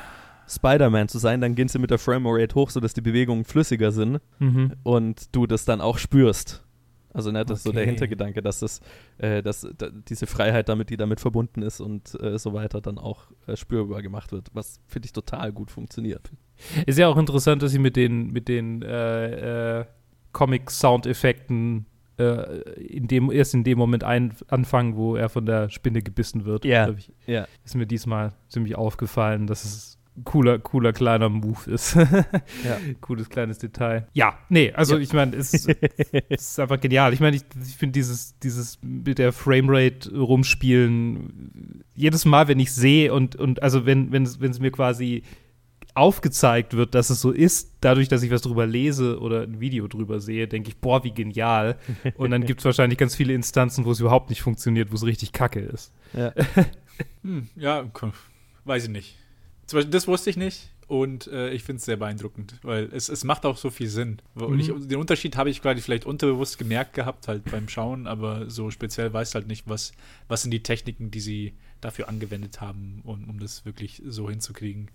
Spider-Man 0.49 1.08
zu 1.08 1.18
sein, 1.18 1.40
dann 1.40 1.54
gehen 1.54 1.68
sie 1.68 1.78
mit 1.78 1.90
der 1.90 1.99
Framerate 1.99 2.54
hoch, 2.54 2.70
sodass 2.70 2.94
die 2.94 3.00
Bewegungen 3.00 3.44
flüssiger 3.44 3.92
sind 3.92 4.20
mhm. 4.38 4.75
und 4.85 5.35
du 5.35 5.46
das 5.46 5.64
dann 5.64 5.80
auch 5.80 5.99
spürst. 5.99 6.62
Also 7.12 7.32
ne, 7.32 7.46
das 7.46 7.52
okay. 7.52 7.54
ist 7.54 7.62
so 7.62 7.73
der 7.73 7.87
Hintergedanke, 7.87 8.42
dass 8.42 8.61
das, 8.61 8.80
äh, 9.16 9.42
dass 9.42 9.66
da, 9.78 9.88
diese 9.88 10.26
Freiheit 10.26 10.68
damit, 10.68 10.90
die 10.90 10.99
damit 10.99 11.18
verbunden 11.18 11.62
ist 11.62 11.80
und 11.80 12.14
äh, 12.20 12.38
so 12.38 12.52
weiter, 12.52 12.82
dann 12.82 12.99
auch 12.99 13.30
äh, 13.46 13.56
spürbar 13.56 14.02
gemacht 14.02 14.32
wird, 14.32 14.50
was 14.52 14.80
finde 14.87 15.06
ich 15.06 15.12
total 15.12 15.50
gut 15.50 15.70
funktioniert. 15.70 16.30
Ist 16.85 16.99
ja 16.99 17.08
auch 17.08 17.16
interessant, 17.16 17.62
dass 17.62 17.73
sie 17.73 17.78
mit 17.78 17.96
den 17.96 18.32
mit 18.32 18.49
den 18.49 18.82
äh, 18.82 19.80
äh, 19.80 19.85
Comic-Soundeffekten 20.32 21.87
äh, 22.18 22.61
in 22.80 23.08
dem, 23.08 23.30
erst 23.30 23.54
in 23.54 23.64
dem 23.64 23.78
Moment 23.78 24.04
ein, 24.04 24.35
anfangen, 24.49 24.96
wo 24.96 25.16
er 25.16 25.28
von 25.28 25.46
der 25.46 25.70
Spinne 25.70 26.02
gebissen 26.02 26.44
wird. 26.44 26.64
Ja. 26.64 26.88
Yeah. 27.28 27.46
Ist 27.64 27.75
mir 27.75 27.87
diesmal 27.87 28.32
ziemlich 28.49 28.76
aufgefallen, 28.76 29.46
dass 29.46 29.64
es 29.64 29.99
cooler, 30.25 30.58
cooler 30.58 30.92
kleiner 30.92 31.28
Move 31.28 31.70
ist. 31.70 31.94
ja. 32.64 32.78
Cooles 33.00 33.28
kleines 33.28 33.58
Detail. 33.58 34.06
Ja, 34.12 34.38
nee, 34.49 34.73
also 34.73 34.96
ja. 34.96 35.02
ich 35.02 35.12
meine, 35.12 35.37
es, 35.37 35.52
es, 35.52 35.66
ist 36.28 36.61
einfach 36.61 36.80
genial. 36.80 37.12
Ich 37.12 37.20
meine, 37.20 37.37
ich, 37.37 37.42
ich 37.62 37.76
finde 37.76 37.92
dieses, 37.92 38.38
dieses 38.38 38.78
mit 38.82 39.18
der 39.18 39.32
Framerate 39.32 40.16
rumspielen, 40.16 41.85
jedes 41.94 42.25
Mal, 42.25 42.49
wenn 42.49 42.58
ich 42.58 42.73
sehe 42.73 43.12
und, 43.12 43.37
und 43.37 43.62
also 43.62 43.87
wenn, 43.87 44.12
wenn 44.12 44.23
es 44.23 44.61
mir 44.61 44.70
quasi 44.70 45.23
aufgezeigt 45.97 46.75
wird, 46.75 46.95
dass 46.95 47.11
es 47.11 47.21
so 47.21 47.31
ist, 47.31 47.73
dadurch, 47.81 48.09
dass 48.09 48.23
ich 48.23 48.31
was 48.31 48.43
drüber 48.43 48.67
lese 48.67 49.19
oder 49.21 49.43
ein 49.43 49.61
Video 49.61 49.88
drüber 49.88 50.21
sehe, 50.21 50.47
denke 50.47 50.69
ich, 50.69 50.76
boah, 50.76 51.05
wie 51.05 51.12
genial. 51.12 51.79
Und 52.17 52.31
dann 52.31 52.45
gibt 52.45 52.61
es 52.61 52.65
wahrscheinlich 52.65 52.99
ganz 52.99 53.15
viele 53.15 53.33
Instanzen, 53.33 53.85
wo 53.85 53.93
es 53.93 54.00
überhaupt 54.00 54.31
nicht 54.31 54.43
funktioniert, 54.43 54.91
wo 54.91 54.97
es 54.97 55.05
richtig 55.05 55.33
kacke 55.33 55.61
ist. 55.61 55.93
Ja, 56.12 56.33
hm, 57.23 57.49
ja 57.57 57.85
weiß 58.65 58.85
ich 58.85 58.91
nicht. 58.91 59.17
Das 59.71 60.07
wusste 60.07 60.31
ich 60.31 60.37
nicht 60.37 60.71
und 60.88 61.26
äh, 61.26 61.50
ich 61.50 61.65
finde 61.65 61.79
es 61.79 61.85
sehr 61.85 61.97
beeindruckend, 61.97 62.61
weil 62.62 62.88
es, 62.93 63.09
es 63.09 63.25
macht 63.25 63.45
auch 63.45 63.57
so 63.57 63.71
viel 63.71 63.88
Sinn. 63.88 64.19
Mhm. 64.35 64.61
Ich, 64.61 64.67
den 64.69 64.99
Unterschied 64.99 65.37
habe 65.37 65.50
ich 65.50 65.61
gerade 65.61 65.81
vielleicht 65.81 66.07
unterbewusst 66.07 66.59
gemerkt 66.59 66.95
gehabt, 66.95 67.26
halt 67.26 67.50
beim 67.50 67.69
Schauen, 67.69 68.07
aber 68.07 68.49
so 68.49 68.71
speziell 68.71 69.12
weiß 69.12 69.35
halt 69.35 69.49
nicht, 69.49 69.69
was, 69.69 69.93
was 70.29 70.43
sind 70.43 70.53
die 70.53 70.62
Techniken, 70.62 71.11
die 71.11 71.21
sie 71.21 71.55
dafür 71.80 72.09
angewendet 72.09 72.61
haben, 72.61 73.00
um, 73.04 73.28
um 73.28 73.38
das 73.38 73.64
wirklich 73.64 74.02
so 74.06 74.28
hinzukriegen. 74.30 74.90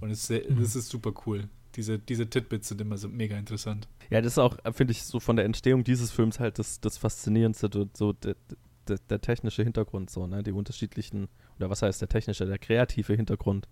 Und 0.00 0.10
es, 0.10 0.28
mhm. 0.30 0.60
das 0.60 0.76
ist 0.76 0.88
super 0.88 1.12
cool. 1.26 1.48
Diese, 1.76 1.98
diese 1.98 2.28
Titbits 2.28 2.68
sind 2.68 2.80
immer 2.80 2.98
so 2.98 3.08
mega 3.08 3.36
interessant. 3.36 3.88
Ja, 4.10 4.20
das 4.20 4.34
ist 4.34 4.38
auch, 4.38 4.56
finde 4.72 4.92
ich, 4.92 5.02
so 5.04 5.18
von 5.18 5.36
der 5.36 5.44
Entstehung 5.44 5.82
dieses 5.82 6.10
Films 6.10 6.38
halt 6.38 6.58
das, 6.58 6.80
das 6.80 6.98
Faszinierendste, 6.98 7.88
so 7.94 8.12
der, 8.12 8.36
der, 8.86 8.98
der 9.10 9.20
technische 9.20 9.64
Hintergrund, 9.64 10.10
so, 10.10 10.26
ne? 10.26 10.42
Die 10.42 10.52
unterschiedlichen, 10.52 11.28
oder 11.58 11.70
was 11.70 11.82
heißt 11.82 12.00
der 12.00 12.08
technische, 12.08 12.46
der 12.46 12.58
kreative 12.58 13.14
Hintergrund, 13.14 13.68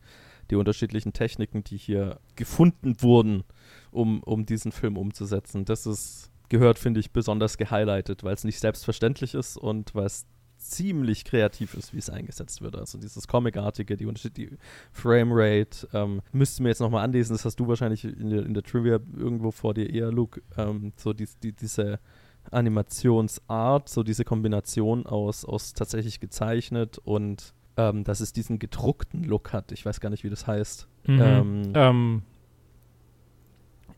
die 0.51 0.57
unterschiedlichen 0.57 1.13
Techniken, 1.13 1.63
die 1.63 1.77
hier 1.77 2.19
gefunden 2.35 3.01
wurden, 3.01 3.45
um, 3.93 4.23
um 4.23 4.47
diesen 4.47 4.73
Film 4.73 4.97
umzusetzen. 4.97 5.65
Das 5.65 5.87
ist, 5.87 6.31
gehört, 6.49 6.79
finde 6.79 7.01
ich, 7.01 7.13
besonders 7.13 7.57
gehighlightet, 7.57 8.25
weil 8.25 8.35
es 8.35 8.45
nicht 8.45 8.59
selbstverständlich 8.59 9.35
ist 9.35 9.57
und 9.57 9.95
weil 9.95 10.07
es 10.07 10.27
ziemlich 10.71 11.25
kreativ 11.25 11.75
ist, 11.75 11.93
wie 11.93 11.99
es 11.99 12.11
eingesetzt 12.11 12.63
wird. 12.63 12.77
Also 12.77 12.99
dieses 12.99 13.29
Comic-artige, 13.29 13.97
die 13.97 14.07
unterschiedliche 14.07 14.57
Framerate, 14.93 15.89
ähm, 15.93 16.23
müssten 16.33 16.65
wir 16.65 16.71
jetzt 16.71 16.81
nochmal 16.81 17.05
anlesen, 17.05 17.35
das 17.35 17.45
hast 17.45 17.61
du 17.61 17.69
wahrscheinlich 17.69 18.05
in 18.05 18.31
der, 18.31 18.45
in 18.45 18.55
der 18.55 18.63
Trivia 18.63 19.01
irgendwo 19.17 19.51
vor 19.51 19.75
dir 19.75 19.89
eher, 19.89 20.11
Luke, 20.11 20.43
ähm, 20.57 20.93
so 20.97 21.13
die, 21.13 21.29
die, 21.43 21.53
diese 21.53 21.99
Animationsart, 22.51 23.89
so 23.89 24.03
diese 24.03 24.25
Kombination 24.25 25.07
aus, 25.07 25.45
aus 25.45 25.75
tatsächlich 25.75 26.21
gezeichnet 26.21 26.99
und 26.99 27.55
ähm, 27.77 28.05
dass 28.05 28.21
es 28.21 28.33
diesen 28.33 28.59
gedruckten 28.59 29.25
Look 29.25 29.53
hat. 29.53 29.73
Ich 29.73 29.87
weiß 29.87 30.01
gar 30.01 30.11
nicht, 30.11 30.25
wie 30.25 30.31
das 30.31 30.47
heißt. 30.47 30.89
Mhm. 31.07 31.21
Ähm, 31.21 31.73
ähm 31.75 32.23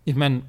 ich 0.05 0.15
meine, 0.15 0.43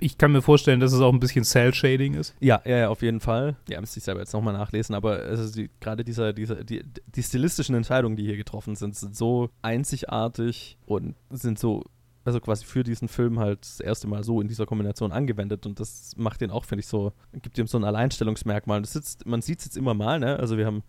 ich 0.00 0.18
kann 0.18 0.32
mir 0.32 0.42
vorstellen, 0.42 0.80
dass 0.80 0.92
es 0.92 1.00
auch 1.00 1.12
ein 1.12 1.20
bisschen 1.20 1.44
Cell-Shading 1.44 2.14
ist. 2.14 2.34
Ja, 2.40 2.62
ja, 2.64 2.78
ja, 2.78 2.88
auf 2.88 3.02
jeden 3.02 3.20
Fall. 3.20 3.56
Ja, 3.68 3.80
müsste 3.80 3.98
ich 3.98 4.04
selber 4.04 4.20
jetzt 4.20 4.32
nochmal 4.32 4.54
nachlesen, 4.54 4.94
aber 4.94 5.20
also 5.20 5.52
die, 5.52 5.70
gerade 5.80 6.04
dieser, 6.04 6.32
dieser, 6.32 6.64
die, 6.64 6.82
die 7.06 7.22
stilistischen 7.22 7.74
Entscheidungen, 7.74 8.16
die 8.16 8.24
hier 8.24 8.36
getroffen 8.36 8.76
sind, 8.76 8.96
sind 8.96 9.16
so 9.16 9.50
einzigartig 9.62 10.78
und 10.86 11.14
sind 11.30 11.58
so, 11.58 11.84
also 12.24 12.40
quasi 12.40 12.64
für 12.64 12.84
diesen 12.84 13.08
Film 13.08 13.38
halt 13.38 13.62
das 13.62 13.80
erste 13.80 14.06
Mal 14.06 14.22
so 14.22 14.40
in 14.40 14.48
dieser 14.48 14.66
Kombination 14.66 15.12
angewendet 15.12 15.66
und 15.66 15.80
das 15.80 16.12
macht 16.16 16.40
den 16.40 16.50
auch, 16.50 16.64
finde 16.64 16.80
ich, 16.80 16.86
so, 16.86 17.12
gibt 17.42 17.58
ihm 17.58 17.66
so 17.66 17.78
ein 17.78 17.84
Alleinstellungsmerkmal. 17.84 18.80
Das 18.80 18.92
sitzt, 18.92 19.26
man 19.26 19.42
sieht 19.42 19.60
es 19.60 19.64
jetzt 19.66 19.76
immer 19.76 19.94
mal, 19.94 20.20
ne? 20.20 20.38
Also 20.38 20.56
wir 20.56 20.66
haben 20.66 20.82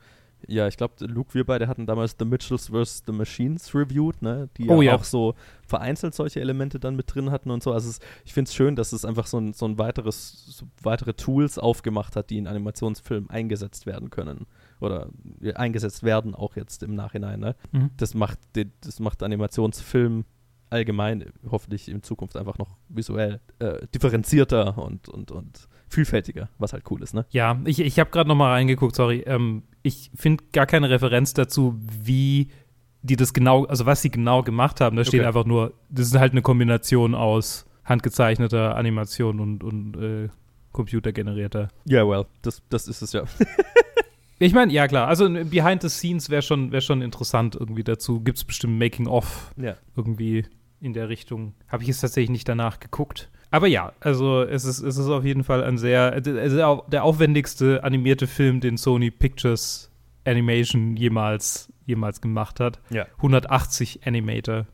ja, 0.47 0.67
ich 0.67 0.77
glaube, 0.77 1.05
Luke, 1.05 1.33
wir 1.33 1.45
beide 1.45 1.67
hatten 1.67 1.85
damals 1.85 2.15
The 2.17 2.25
Mitchells 2.25 2.69
vs. 2.69 3.03
The 3.05 3.11
Machines 3.11 3.73
reviewed, 3.75 4.21
ne? 4.21 4.49
Die 4.57 4.67
oh, 4.69 4.81
ja, 4.81 4.95
auch 4.95 5.03
so 5.03 5.35
vereinzelt 5.67 6.15
solche 6.15 6.39
Elemente 6.39 6.79
dann 6.79 6.95
mit 6.95 7.13
drin 7.13 7.31
hatten 7.31 7.51
und 7.51 7.61
so. 7.61 7.71
Also 7.71 7.89
es, 7.89 7.99
ich 8.25 8.33
finde 8.33 8.49
es 8.49 8.55
schön, 8.55 8.75
dass 8.75 8.93
es 8.93 9.05
einfach 9.05 9.27
so 9.27 9.37
ein, 9.37 9.53
so 9.53 9.65
ein 9.65 9.77
weiteres, 9.77 10.45
so 10.47 10.65
weitere 10.81 11.13
Tools 11.13 11.59
aufgemacht 11.59 12.15
hat, 12.15 12.29
die 12.29 12.37
in 12.37 12.47
Animationsfilmen 12.47 13.29
eingesetzt 13.29 13.85
werden 13.85 14.09
können. 14.09 14.47
Oder 14.79 15.09
ja, 15.41 15.53
eingesetzt 15.53 16.03
werden 16.03 16.35
auch 16.35 16.55
jetzt 16.55 16.83
im 16.83 16.95
Nachhinein, 16.95 17.39
ne? 17.39 17.55
Mhm. 17.71 17.91
Das 17.97 18.13
macht 18.13 18.39
das 18.81 18.99
macht 18.99 19.23
Animationsfilm 19.23 20.25
allgemein 20.69 21.25
hoffentlich 21.49 21.89
in 21.89 22.03
Zukunft 22.03 22.37
einfach 22.37 22.57
noch 22.57 22.77
visuell 22.89 23.39
äh, 23.59 23.87
differenzierter 23.93 24.77
und, 24.77 25.09
und, 25.09 25.31
und 25.31 25.67
vielfältiger, 25.89 26.49
was 26.57 26.73
halt 26.73 26.83
cool 26.89 27.01
ist, 27.03 27.13
ne? 27.13 27.25
Ja, 27.31 27.59
ich, 27.65 27.79
ich 27.79 27.99
habe 27.99 28.09
gerade 28.11 28.27
noch 28.27 28.35
mal 28.35 28.51
reingeguckt, 28.51 28.95
sorry. 28.95 29.23
Ähm, 29.25 29.63
ich 29.81 30.11
finde 30.15 30.43
gar 30.53 30.65
keine 30.65 30.89
Referenz 30.89 31.33
dazu, 31.33 31.79
wie 31.79 32.49
die 33.01 33.15
das 33.15 33.33
genau, 33.33 33.65
also 33.65 33.85
was 33.85 34.01
sie 34.01 34.11
genau 34.11 34.43
gemacht 34.43 34.81
haben. 34.81 34.97
Da 34.97 35.05
steht 35.05 35.23
einfach 35.23 35.45
nur, 35.45 35.73
das 35.89 36.07
ist 36.07 36.15
halt 36.15 36.33
eine 36.33 36.41
Kombination 36.41 37.15
aus 37.15 37.65
handgezeichneter 37.85 38.75
Animation 38.75 39.39
und, 39.39 39.63
und 39.63 39.95
äh, 39.97 40.29
computergenerierter. 40.71 41.69
Ja, 41.85 42.03
yeah, 42.03 42.09
well, 42.09 42.25
das, 42.41 42.61
das 42.69 42.87
ist 42.87 43.01
es 43.01 43.13
ja. 43.13 43.23
ich 44.39 44.53
meine, 44.53 44.71
ja 44.71 44.87
klar, 44.87 45.07
also 45.07 45.27
Behind 45.27 45.81
the 45.81 45.89
Scenes 45.89 46.29
wäre 46.29 46.41
schon, 46.41 46.71
wär 46.71 46.81
schon 46.81 47.01
interessant 47.01 47.55
irgendwie 47.55 47.83
dazu. 47.83 48.21
Gibt 48.21 48.37
es 48.37 48.43
bestimmt 48.43 48.77
Making-of 48.77 49.53
ja. 49.57 49.75
irgendwie 49.95 50.45
in 50.81 50.93
der 50.93 51.09
Richtung. 51.09 51.53
Habe 51.67 51.83
ich 51.83 51.87
jetzt 51.87 52.01
tatsächlich 52.01 52.29
nicht 52.29 52.47
danach 52.47 52.79
geguckt. 52.79 53.29
Aber 53.51 53.67
ja, 53.67 53.93
also 53.99 54.43
es 54.43 54.65
ist, 54.65 54.81
es 54.81 54.97
ist 54.97 55.07
auf 55.07 55.25
jeden 55.25 55.43
Fall 55.43 55.63
ein 55.63 55.77
sehr, 55.77 56.15
es 56.15 56.53
ist 56.53 56.61
auch 56.61 56.87
der 56.89 57.03
aufwendigste 57.03 57.83
animierte 57.83 58.27
Film, 58.27 58.59
den 58.59 58.77
Sony 58.77 59.09
Pictures 59.11 59.89
Animation 60.25 60.95
jemals, 60.95 61.71
jemals 61.85 62.21
gemacht 62.21 62.59
hat. 62.59 62.79
Ja. 62.89 63.05
180 63.17 64.05
Animator 64.05 64.67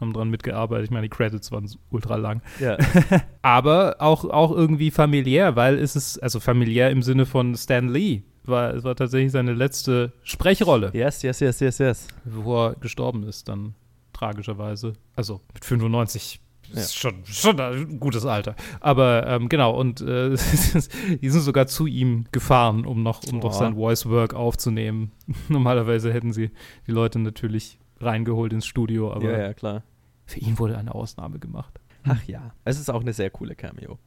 haben 0.00 0.12
dran 0.12 0.30
mitgearbeitet. 0.30 0.84
Ich 0.84 0.90
meine, 0.90 1.08
die 1.08 1.14
Credits 1.14 1.52
waren 1.52 1.68
ultra 1.90 2.16
lang. 2.16 2.40
Ja. 2.58 2.78
Aber 3.42 3.96
auch, 3.98 4.24
auch 4.24 4.52
irgendwie 4.52 4.90
familiär, 4.90 5.56
weil 5.56 5.78
es 5.78 5.96
ist, 5.96 6.18
also 6.22 6.40
familiär 6.40 6.90
im 6.90 7.02
Sinne 7.02 7.26
von 7.26 7.54
Stan 7.56 7.88
Lee. 7.88 8.22
War, 8.44 8.74
es 8.74 8.84
war 8.84 8.96
tatsächlich 8.96 9.32
seine 9.32 9.52
letzte 9.52 10.12
Sprechrolle. 10.22 10.90
Yes, 10.94 11.22
yes, 11.22 11.40
yes, 11.40 11.60
yes, 11.60 11.78
yes. 11.78 12.08
Bevor 12.24 12.70
er 12.70 12.74
gestorben 12.76 13.24
ist, 13.24 13.48
dann 13.48 13.74
tragischerweise. 14.14 14.94
Also 15.14 15.40
mit 15.52 15.64
95 15.64 16.40
ja. 16.72 16.80
ist 16.80 16.96
schon, 16.96 17.24
schon 17.24 17.60
ein 17.60 18.00
gutes 18.00 18.24
Alter. 18.24 18.54
Aber 18.80 19.26
ähm, 19.26 19.48
genau, 19.48 19.78
und 19.78 20.00
äh, 20.00 20.30
die 21.22 21.28
sind 21.28 21.40
sogar 21.40 21.66
zu 21.66 21.86
ihm 21.86 22.24
gefahren, 22.32 22.86
um 22.86 23.02
noch, 23.02 23.22
um 23.24 23.38
oh. 23.38 23.42
noch 23.44 23.52
sein 23.52 23.74
Voice 23.74 24.06
Work 24.06 24.34
aufzunehmen. 24.34 25.12
Normalerweise 25.48 26.12
hätten 26.12 26.32
sie 26.32 26.50
die 26.86 26.92
Leute 26.92 27.18
natürlich 27.18 27.78
reingeholt 28.00 28.52
ins 28.52 28.66
Studio, 28.66 29.12
aber 29.12 29.30
ja, 29.30 29.38
ja, 29.38 29.54
klar. 29.54 29.82
für 30.26 30.40
ihn 30.40 30.58
wurde 30.58 30.78
eine 30.78 30.94
Ausnahme 30.94 31.38
gemacht. 31.38 31.80
Ach 32.04 32.22
ja, 32.24 32.54
es 32.64 32.80
ist 32.80 32.90
auch 32.90 33.02
eine 33.02 33.12
sehr 33.12 33.30
coole 33.30 33.54
Cameo 33.54 33.98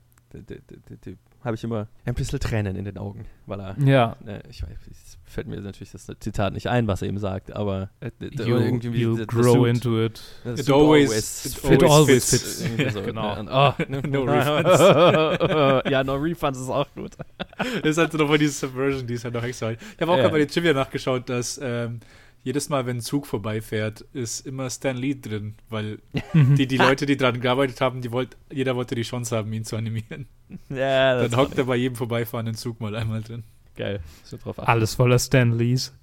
habe 1.43 1.55
ich 1.55 1.63
immer 1.63 1.87
ein 2.05 2.13
bisschen 2.13 2.39
Tränen 2.39 2.75
in 2.75 2.85
den 2.85 2.97
Augen, 2.97 3.25
weil 3.45 3.59
er, 3.59 3.75
ja. 3.79 4.15
Äh, 4.25 4.39
ich 4.49 4.63
weiß, 4.63 4.69
es 4.89 5.17
fällt 5.25 5.47
mir 5.47 5.59
natürlich 5.59 5.91
das 5.91 6.07
Zitat 6.19 6.53
nicht 6.53 6.67
ein, 6.67 6.87
was 6.87 7.01
er 7.01 7.09
ihm 7.09 7.17
sagt, 7.17 7.53
aber 7.53 7.89
äh, 7.99 8.11
you, 8.19 8.57
irgendwie 8.57 8.89
you 8.89 9.15
the, 9.15 9.25
grow 9.25 9.63
the 9.63 9.69
into 9.69 10.03
it. 10.03 10.21
It 10.45 10.69
always, 10.69 11.45
it, 11.45 11.71
it 11.71 11.83
always 11.83 12.29
fits. 12.29 12.63
fits. 12.63 12.93
So, 12.93 13.01
genau. 13.01 13.41
Ne? 13.41 13.49
Oh, 13.51 13.73
no 14.07 14.23
refunds. 14.23 15.89
ja, 15.89 16.03
no 16.03 16.15
refunds 16.15 16.59
ist 16.59 16.69
auch 16.69 16.87
gut. 16.95 17.11
das 17.57 17.83
ist 17.83 17.97
halt 17.97 18.11
so 18.11 18.17
nochmal 18.17 18.37
diese 18.37 18.53
Subversion, 18.53 19.05
die 19.05 19.15
ist 19.15 19.25
halt 19.25 19.33
noch 19.33 19.43
extra. 19.43 19.71
Ich 19.71 19.79
habe 19.99 20.11
auch 20.11 20.15
ja. 20.15 20.21
gerade 20.23 20.33
bei 20.33 20.39
den 20.39 20.47
Trivia 20.47 20.73
nachgeschaut, 20.73 21.27
dass 21.27 21.59
ähm, 21.61 21.99
jedes 22.43 22.69
Mal, 22.69 22.85
wenn 22.85 22.97
ein 22.97 23.01
Zug 23.01 23.25
vorbeifährt, 23.25 24.01
ist 24.13 24.45
immer 24.45 24.69
Stan 24.69 24.95
Lee 24.95 25.15
drin, 25.15 25.55
weil 25.69 25.99
die, 26.33 26.67
die 26.67 26.77
Leute, 26.77 27.05
die 27.05 27.17
dran 27.17 27.39
gearbeitet 27.39 27.79
haben, 27.81 28.01
die 28.01 28.11
wollt, 28.11 28.37
jeder 28.51 28.75
wollte 28.75 28.95
die 28.95 29.03
Chance 29.03 29.35
haben, 29.35 29.51
ihn 29.53 29.63
zu 29.63 29.77
animieren. 29.77 30.27
Ja, 30.69 31.19
Dann 31.21 31.35
hockt 31.37 31.57
er 31.57 31.63
bei 31.63 31.77
jedem 31.77 31.95
vorbeifahrenden 31.95 32.55
Zug 32.55 32.79
mal 32.79 32.95
einmal 32.95 33.21
drin. 33.21 33.43
Geil. 33.75 34.01
So 34.23 34.37
drauf 34.37 34.59
Alles 34.59 34.95
voller 34.95 35.17
Stan 35.17 35.51
Lees. 35.57 35.93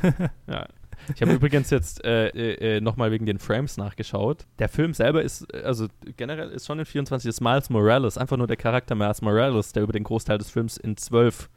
ja. 0.46 0.66
Ich 1.14 1.22
habe 1.22 1.32
übrigens 1.32 1.70
jetzt 1.70 2.04
äh, 2.04 2.28
äh, 2.28 2.80
nochmal 2.80 3.10
wegen 3.10 3.26
den 3.26 3.38
Frames 3.38 3.76
nachgeschaut. 3.76 4.46
Der 4.58 4.68
Film 4.68 4.94
selber 4.94 5.22
ist, 5.22 5.52
also 5.54 5.86
generell 6.16 6.50
ist 6.50 6.66
schon 6.66 6.78
in 6.78 6.84
24 6.84 7.28
ist 7.28 7.40
Miles 7.40 7.70
Morales, 7.70 8.18
einfach 8.18 8.36
nur 8.36 8.46
der 8.46 8.56
Charakter 8.56 8.94
Miles 8.94 9.20
Morales, 9.22 9.72
der 9.72 9.82
über 9.82 9.92
den 9.92 10.04
Großteil 10.04 10.38
des 10.38 10.50
Films 10.50 10.76
in 10.76 10.96
12 10.96 11.50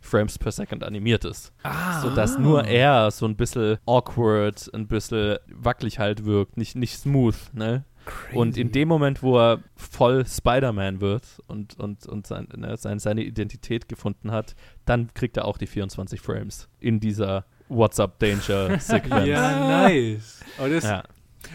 Frames 0.00 0.38
per 0.38 0.52
Second 0.52 0.82
animiert 0.82 1.24
ist. 1.24 1.52
Ah. 1.62 2.00
Sodass 2.00 2.38
nur 2.38 2.64
er 2.64 3.10
so 3.10 3.26
ein 3.26 3.36
bisschen 3.36 3.78
awkward, 3.86 4.70
ein 4.74 4.86
bisschen 4.88 5.38
wackelig 5.52 5.98
halt 5.98 6.24
wirkt, 6.24 6.56
nicht, 6.56 6.76
nicht 6.76 6.98
smooth, 6.98 7.36
ne? 7.52 7.84
Crazy. 8.06 8.36
Und 8.36 8.56
in 8.56 8.72
dem 8.72 8.88
Moment, 8.88 9.22
wo 9.22 9.38
er 9.38 9.60
voll 9.76 10.26
Spider-Man 10.26 11.00
wird 11.00 11.24
und, 11.46 11.78
und, 11.78 12.06
und 12.06 12.26
sein, 12.26 12.48
ne, 12.56 12.76
sein, 12.76 12.98
seine 12.98 13.22
Identität 13.22 13.88
gefunden 13.88 14.32
hat, 14.32 14.54
dann 14.86 15.12
kriegt 15.12 15.36
er 15.36 15.44
auch 15.44 15.58
die 15.58 15.66
24 15.66 16.20
Frames 16.20 16.68
in 16.80 16.98
dieser 16.98 17.44
What's 17.68 18.00
Up 18.00 18.18
Danger 18.18 18.78
Sequenz. 18.80 19.26
ja, 19.26 19.82
nice. 19.88 20.40
Oh, 20.58 20.66
das, 20.66 20.84
ja. 20.84 21.04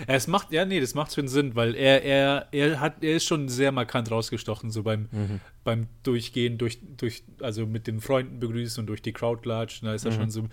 Es 0.08 0.27
macht, 0.27 0.51
ja, 0.51 0.65
nee, 0.65 0.79
das 0.79 0.93
macht 0.95 1.13
schon 1.13 1.27
Sinn, 1.27 1.55
weil 1.55 1.75
er, 1.75 2.03
er, 2.03 2.47
er 2.51 2.79
hat, 2.79 3.03
er 3.03 3.15
ist 3.15 3.25
schon 3.25 3.49
sehr 3.49 3.71
markant 3.71 4.12
rausgestochen, 4.12 4.71
so 4.71 4.84
beim, 4.84 5.08
mhm. 5.12 5.39
beim 5.63 5.88
Durchgehen, 6.03 6.58
durch, 6.58 6.79
durch, 6.97 7.23
also 7.41 7.65
mit 7.65 7.88
den 7.88 8.01
Freunden 8.01 8.39
begrüßen 8.39 8.81
und 8.81 8.88
durch 8.88 9.01
die 9.01 9.13
Crowd 9.13 9.47
latschen, 9.47 9.88
da 9.88 9.93
ist 9.93 10.05
er 10.05 10.12
mhm. 10.12 10.15
schon 10.15 10.29
so, 10.31 10.47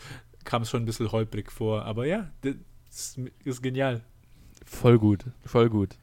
kam 0.44 0.62
es 0.62 0.70
schon 0.70 0.82
ein 0.82 0.86
bisschen 0.86 1.10
holprig 1.12 1.50
vor. 1.50 1.84
Aber 1.84 2.06
ja, 2.06 2.30
das 2.42 3.16
ist, 3.44 3.62
genial. 3.62 4.02
Voll 4.64 4.98
gut, 4.98 5.24
voll 5.44 5.68
gut. 5.68 5.96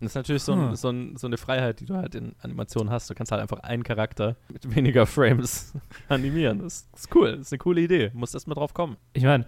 Das 0.00 0.12
ist 0.12 0.14
natürlich 0.14 0.42
so, 0.44 0.52
ein, 0.52 0.68
Hm. 0.68 0.76
so, 0.76 0.90
ein, 0.90 1.16
so 1.16 1.26
eine 1.26 1.36
Freiheit, 1.36 1.80
die 1.80 1.84
du 1.84 1.96
halt 1.96 2.14
in 2.14 2.36
Animationen 2.40 2.92
hast. 2.92 3.10
Du 3.10 3.14
kannst 3.14 3.32
halt 3.32 3.42
einfach 3.42 3.58
einen 3.60 3.82
Charakter 3.82 4.36
mit 4.48 4.74
weniger 4.74 5.06
Frames 5.06 5.72
animieren. 6.08 6.60
Das 6.60 6.86
ist 6.94 7.14
cool, 7.16 7.32
das 7.32 7.46
ist 7.46 7.52
eine 7.52 7.58
coole 7.58 7.80
Idee. 7.80 8.10
Du 8.10 8.18
musst 8.18 8.34
erst 8.34 8.46
mal 8.46 8.54
drauf 8.54 8.74
kommen. 8.74 8.96
Ich 9.12 9.24
meine, 9.24 9.44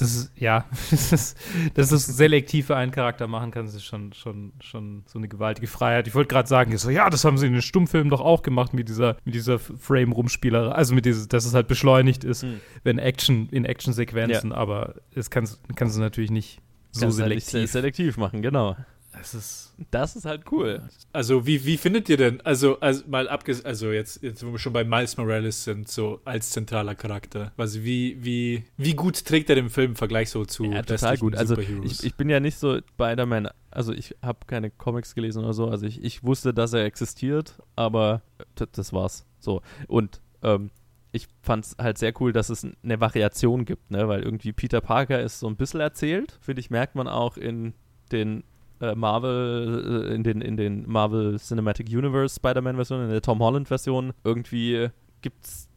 das 0.00 0.14
ist, 0.14 0.32
ja, 0.36 0.64
das 0.90 1.12
ist, 1.12 1.38
dass 1.74 1.92
es 1.92 2.06
selektiv 2.06 2.66
für 2.66 2.76
einen 2.76 2.90
Charakter 2.92 3.26
machen 3.26 3.50
kann, 3.50 3.66
das 3.66 3.74
ist 3.74 3.84
schon, 3.84 4.12
schon, 4.12 4.52
schon 4.60 5.02
so 5.06 5.18
eine 5.18 5.28
gewaltige 5.28 5.66
Freiheit. 5.66 6.06
Ich 6.08 6.14
wollte 6.14 6.28
gerade 6.28 6.48
sagen, 6.48 6.76
so, 6.78 6.90
ja, 6.90 7.08
das 7.10 7.24
haben 7.24 7.38
sie 7.38 7.46
in 7.46 7.52
den 7.52 7.62
Stummfilmen 7.62 8.10
doch 8.10 8.20
auch 8.20 8.42
gemacht 8.42 8.74
mit 8.74 8.88
dieser, 8.88 9.16
mit 9.24 9.34
dieser 9.34 9.58
Frame-Rumspielerei, 9.58 10.72
also 10.72 10.94
mit 10.94 11.04
dieses, 11.04 11.28
dass 11.28 11.44
es 11.44 11.54
halt 11.54 11.68
beschleunigt 11.68 12.24
ist, 12.24 12.42
Hm. 12.42 12.60
wenn 12.84 12.98
Action, 12.98 13.48
in 13.50 13.64
Action-Sequenzen, 13.64 14.52
aber 14.52 14.94
es 15.14 15.30
kannst, 15.30 15.60
kannst 15.76 15.96
du 15.96 16.00
natürlich 16.00 16.30
nicht 16.30 16.60
so 16.92 17.02
Kannst 17.02 17.20
halt 17.20 17.34
nicht 17.34 17.46
selektiv. 17.46 17.70
se- 17.70 17.78
selektiv 17.78 18.16
machen, 18.16 18.42
genau. 18.42 18.76
Es 19.18 19.34
ist, 19.34 19.74
Das 19.90 20.14
ist 20.14 20.24
halt 20.24 20.44
cool. 20.52 20.82
Also, 21.12 21.46
wie, 21.46 21.64
wie 21.64 21.76
findet 21.76 22.08
ihr 22.08 22.16
denn, 22.16 22.40
also, 22.42 22.78
also 22.80 23.02
mal 23.08 23.28
abges 23.28 23.64
also 23.64 23.90
jetzt, 23.90 24.22
jetzt, 24.22 24.46
wo 24.46 24.52
wir 24.52 24.58
schon 24.58 24.72
bei 24.72 24.84
Miles 24.84 25.16
Morales 25.16 25.64
sind, 25.64 25.88
so 25.88 26.20
als 26.24 26.50
zentraler 26.50 26.94
Charakter. 26.94 27.52
Also, 27.56 27.82
wie, 27.82 28.16
wie, 28.22 28.64
wie 28.76 28.94
gut 28.94 29.24
trägt 29.24 29.50
er 29.50 29.56
den 29.56 29.68
Film 29.68 29.92
im 29.92 29.96
Vergleich 29.96 30.30
so 30.30 30.44
zu 30.44 30.64
Ja, 30.64 30.82
total 30.82 30.92
restlichen 30.92 31.20
gut. 31.20 31.36
Also 31.36 31.56
Superheroes? 31.56 31.92
ich, 31.92 32.04
ich 32.06 32.14
bin 32.14 32.28
ja 32.28 32.38
nicht 32.38 32.58
so 32.58 32.78
Spider-Man, 32.78 33.48
also 33.70 33.92
ich 33.92 34.14
habe 34.22 34.38
keine 34.46 34.70
Comics 34.70 35.14
gelesen 35.14 35.42
oder 35.42 35.54
so, 35.54 35.68
also 35.68 35.86
ich, 35.86 36.02
ich 36.04 36.22
wusste, 36.22 36.54
dass 36.54 36.72
er 36.72 36.84
existiert, 36.84 37.58
aber 37.74 38.22
das 38.54 38.92
war's. 38.92 39.26
So. 39.40 39.62
Und 39.88 40.20
ähm, 40.42 40.70
ich 41.12 41.26
fand 41.42 41.64
es 41.64 41.76
halt 41.78 41.98
sehr 41.98 42.12
cool, 42.20 42.32
dass 42.32 42.50
es 42.50 42.64
eine 42.64 43.00
Variation 43.00 43.64
gibt, 43.64 43.90
ne? 43.90 44.06
Weil 44.06 44.22
irgendwie 44.22 44.52
Peter 44.52 44.80
Parker 44.80 45.20
ist 45.20 45.40
so 45.40 45.48
ein 45.48 45.56
bisschen 45.56 45.80
erzählt, 45.80 46.38
finde 46.40 46.60
ich, 46.60 46.70
merkt 46.70 46.94
man 46.94 47.08
auch 47.08 47.36
in 47.36 47.74
den 48.12 48.44
äh, 48.80 48.94
Marvel, 48.94 50.08
äh, 50.08 50.14
in 50.14 50.22
den, 50.22 50.40
in 50.40 50.56
den 50.56 50.88
Marvel 50.88 51.38
Cinematic 51.38 51.88
Universe 51.88 52.36
Spider-Man-Version, 52.36 53.04
in 53.04 53.10
der 53.10 53.22
Tom 53.22 53.40
Holland-Version, 53.40 54.12
irgendwie 54.24 54.88
gibt's 55.22 55.70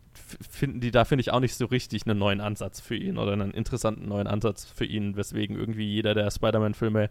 finden 0.50 0.80
die 0.80 0.92
da, 0.92 1.06
finde 1.06 1.22
ich, 1.22 1.32
auch 1.32 1.40
nicht 1.40 1.56
so 1.56 1.66
richtig 1.66 2.06
einen 2.06 2.18
neuen 2.18 2.42
Ansatz 2.42 2.80
für 2.80 2.96
ihn 2.96 3.18
oder 3.18 3.34
einen 3.34 3.52
interessanten 3.52 4.08
neuen 4.08 4.28
Ansatz 4.28 4.66
für 4.66 4.86
ihn, 4.86 5.16
weswegen 5.16 5.58
irgendwie 5.58 5.88
jeder 5.88 6.14
der 6.14 6.30
Spider-Man-Filme 6.32 7.10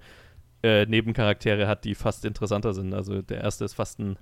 äh, 0.62 0.86
Nebencharaktere 0.86 1.66
hat, 1.66 1.84
die 1.84 1.94
fast 1.94 2.24
interessanter 2.24 2.74
sind. 2.74 2.94
Also 2.94 3.22
der 3.22 3.40
erste 3.40 3.64
ist 3.64 3.74
fast 3.74 3.98
ein 3.98 4.18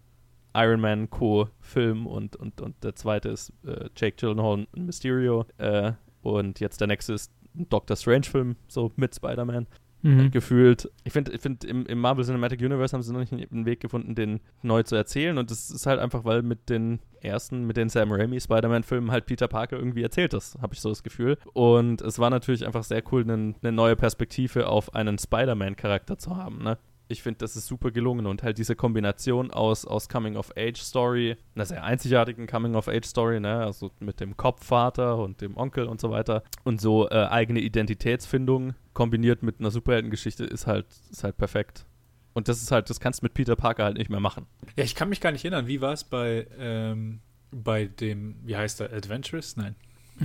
Iron 0.54 0.80
Man 0.80 1.10
Co-Film 1.10 2.06
und, 2.06 2.36
und, 2.36 2.60
und 2.60 2.82
der 2.82 2.94
zweite 2.94 3.28
ist 3.28 3.52
äh, 3.64 3.88
Jake 3.96 4.16
Gyllenhaal 4.16 4.66
und 4.72 4.86
Mysterio 4.86 5.46
äh, 5.58 5.92
und 6.22 6.60
jetzt 6.60 6.80
der 6.80 6.88
nächste 6.88 7.14
ist 7.14 7.32
ein 7.54 7.68
Doctor 7.68 7.96
Strange-Film, 7.96 8.56
so 8.68 8.92
mit 8.96 9.14
Spider-Man 9.14 9.66
mhm. 10.02 10.30
gefühlt. 10.30 10.90
Ich 11.04 11.12
finde, 11.12 11.32
ich 11.32 11.40
find, 11.40 11.64
im, 11.64 11.86
im 11.86 11.98
Marvel 12.00 12.24
Cinematic 12.24 12.60
Universe 12.60 12.94
haben 12.94 13.02
sie 13.02 13.12
noch 13.12 13.20
nicht 13.20 13.32
einen 13.32 13.66
Weg 13.66 13.80
gefunden, 13.80 14.14
den 14.14 14.40
neu 14.62 14.82
zu 14.82 14.96
erzählen. 14.96 15.38
Und 15.38 15.50
das 15.50 15.70
ist 15.70 15.86
halt 15.86 16.00
einfach, 16.00 16.24
weil 16.24 16.42
mit 16.42 16.68
den 16.68 17.00
ersten, 17.20 17.66
mit 17.66 17.76
den 17.76 17.88
Sam 17.88 18.12
Raimi 18.12 18.40
Spider-Man-Filmen 18.40 19.10
halt 19.10 19.26
Peter 19.26 19.48
Parker 19.48 19.76
irgendwie 19.76 20.02
erzählt 20.02 20.34
ist, 20.34 20.58
habe 20.60 20.74
ich 20.74 20.80
so 20.80 20.88
das 20.88 21.02
Gefühl. 21.02 21.38
Und 21.52 22.00
es 22.02 22.18
war 22.18 22.30
natürlich 22.30 22.66
einfach 22.66 22.84
sehr 22.84 23.02
cool, 23.12 23.22
eine 23.22 23.54
eine 23.62 23.72
neue 23.72 23.96
Perspektive 23.96 24.68
auf 24.68 24.94
einen 24.94 25.18
Spider-Man-Charakter 25.18 26.18
zu 26.18 26.36
haben, 26.36 26.62
ne? 26.62 26.78
Ich 27.10 27.22
finde, 27.22 27.38
das 27.38 27.56
ist 27.56 27.66
super 27.66 27.90
gelungen 27.90 28.26
und 28.26 28.44
halt 28.44 28.56
diese 28.58 28.76
Kombination 28.76 29.50
aus, 29.50 29.84
aus 29.84 30.08
Coming-of-Age-Story, 30.08 31.36
einer 31.56 31.66
sehr 31.66 31.82
einzigartigen 31.82 32.46
Coming-of-Age-Story, 32.46 33.40
ne, 33.40 33.64
also 33.64 33.90
mit 33.98 34.20
dem 34.20 34.36
Kopfvater 34.36 35.18
und 35.18 35.40
dem 35.40 35.56
Onkel 35.56 35.86
und 35.86 36.00
so 36.00 36.10
weiter 36.10 36.44
und 36.62 36.80
so 36.80 37.08
äh, 37.10 37.26
eigene 37.26 37.60
Identitätsfindung 37.60 38.74
kombiniert 38.92 39.42
mit 39.42 39.58
einer 39.58 39.72
Superheldengeschichte 39.72 40.44
ist 40.44 40.68
halt, 40.68 40.86
ist 41.10 41.24
halt 41.24 41.36
perfekt. 41.36 41.84
Und 42.32 42.46
das 42.46 42.62
ist 42.62 42.70
halt, 42.70 42.88
das 42.90 43.00
kannst 43.00 43.22
du 43.22 43.24
mit 43.24 43.34
Peter 43.34 43.56
Parker 43.56 43.84
halt 43.84 43.98
nicht 43.98 44.08
mehr 44.08 44.20
machen. 44.20 44.46
ja, 44.76 44.84
ich 44.84 44.94
kann 44.94 45.08
mich 45.08 45.20
gar 45.20 45.32
nicht 45.32 45.44
erinnern, 45.44 45.66
wie 45.66 45.80
war 45.80 45.92
es 45.92 46.04
bei, 46.04 46.46
ähm, 46.58 47.20
bei 47.50 47.86
dem, 47.86 48.36
wie 48.44 48.56
heißt 48.56 48.80
er, 48.80 48.92
Adventurous? 48.92 49.56
Nein. 49.56 49.74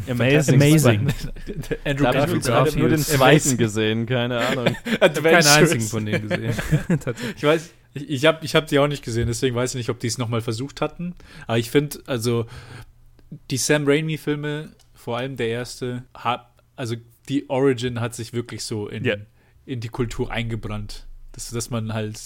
Amazing. 0.09 1.07
Andrew 1.85 2.03
Da 2.03 2.13
habe 2.21 2.37
ich 2.37 2.43
Garfield. 2.43 2.43
Garfield. 2.45 2.75
nur 2.77 2.89
den 2.89 2.95
Amazing. 2.99 3.17
zweiten 3.17 3.57
gesehen, 3.57 4.05
keine 4.05 4.39
Ahnung. 4.39 4.75
Ich 4.85 5.01
habe 5.01 5.21
keinen 5.21 5.45
einzigen 5.47 5.81
von 5.85 6.05
denen 6.05 6.27
gesehen. 6.29 6.53
Tatsächlich. 6.99 7.35
Ich 7.37 7.43
weiß, 7.43 7.73
ich, 7.93 8.09
ich 8.09 8.25
habe 8.25 8.45
ich 8.45 8.55
hab 8.55 8.67
die 8.67 8.79
auch 8.79 8.87
nicht 8.87 9.03
gesehen, 9.03 9.27
deswegen 9.27 9.55
weiß 9.55 9.71
ich 9.75 9.77
nicht, 9.79 9.89
ob 9.89 9.99
die 9.99 10.07
es 10.07 10.17
nochmal 10.17 10.41
versucht 10.41 10.81
hatten. 10.81 11.15
Aber 11.47 11.57
ich 11.57 11.69
finde, 11.71 11.99
also 12.07 12.45
die 13.51 13.57
Sam 13.57 13.85
Raimi-Filme, 13.87 14.73
vor 14.93 15.17
allem 15.17 15.35
der 15.37 15.47
erste, 15.49 16.03
hat, 16.13 16.47
also 16.75 16.95
die 17.29 17.49
Origin 17.49 17.99
hat 18.01 18.13
sich 18.15 18.33
wirklich 18.33 18.63
so 18.63 18.87
in, 18.87 19.03
Ja. 19.05 19.15
in 19.65 19.79
die 19.79 19.89
Kultur 19.89 20.31
eingebrannt. 20.31 21.07
Dass, 21.31 21.49
dass 21.51 21.69
man 21.69 21.93
halt 21.93 22.19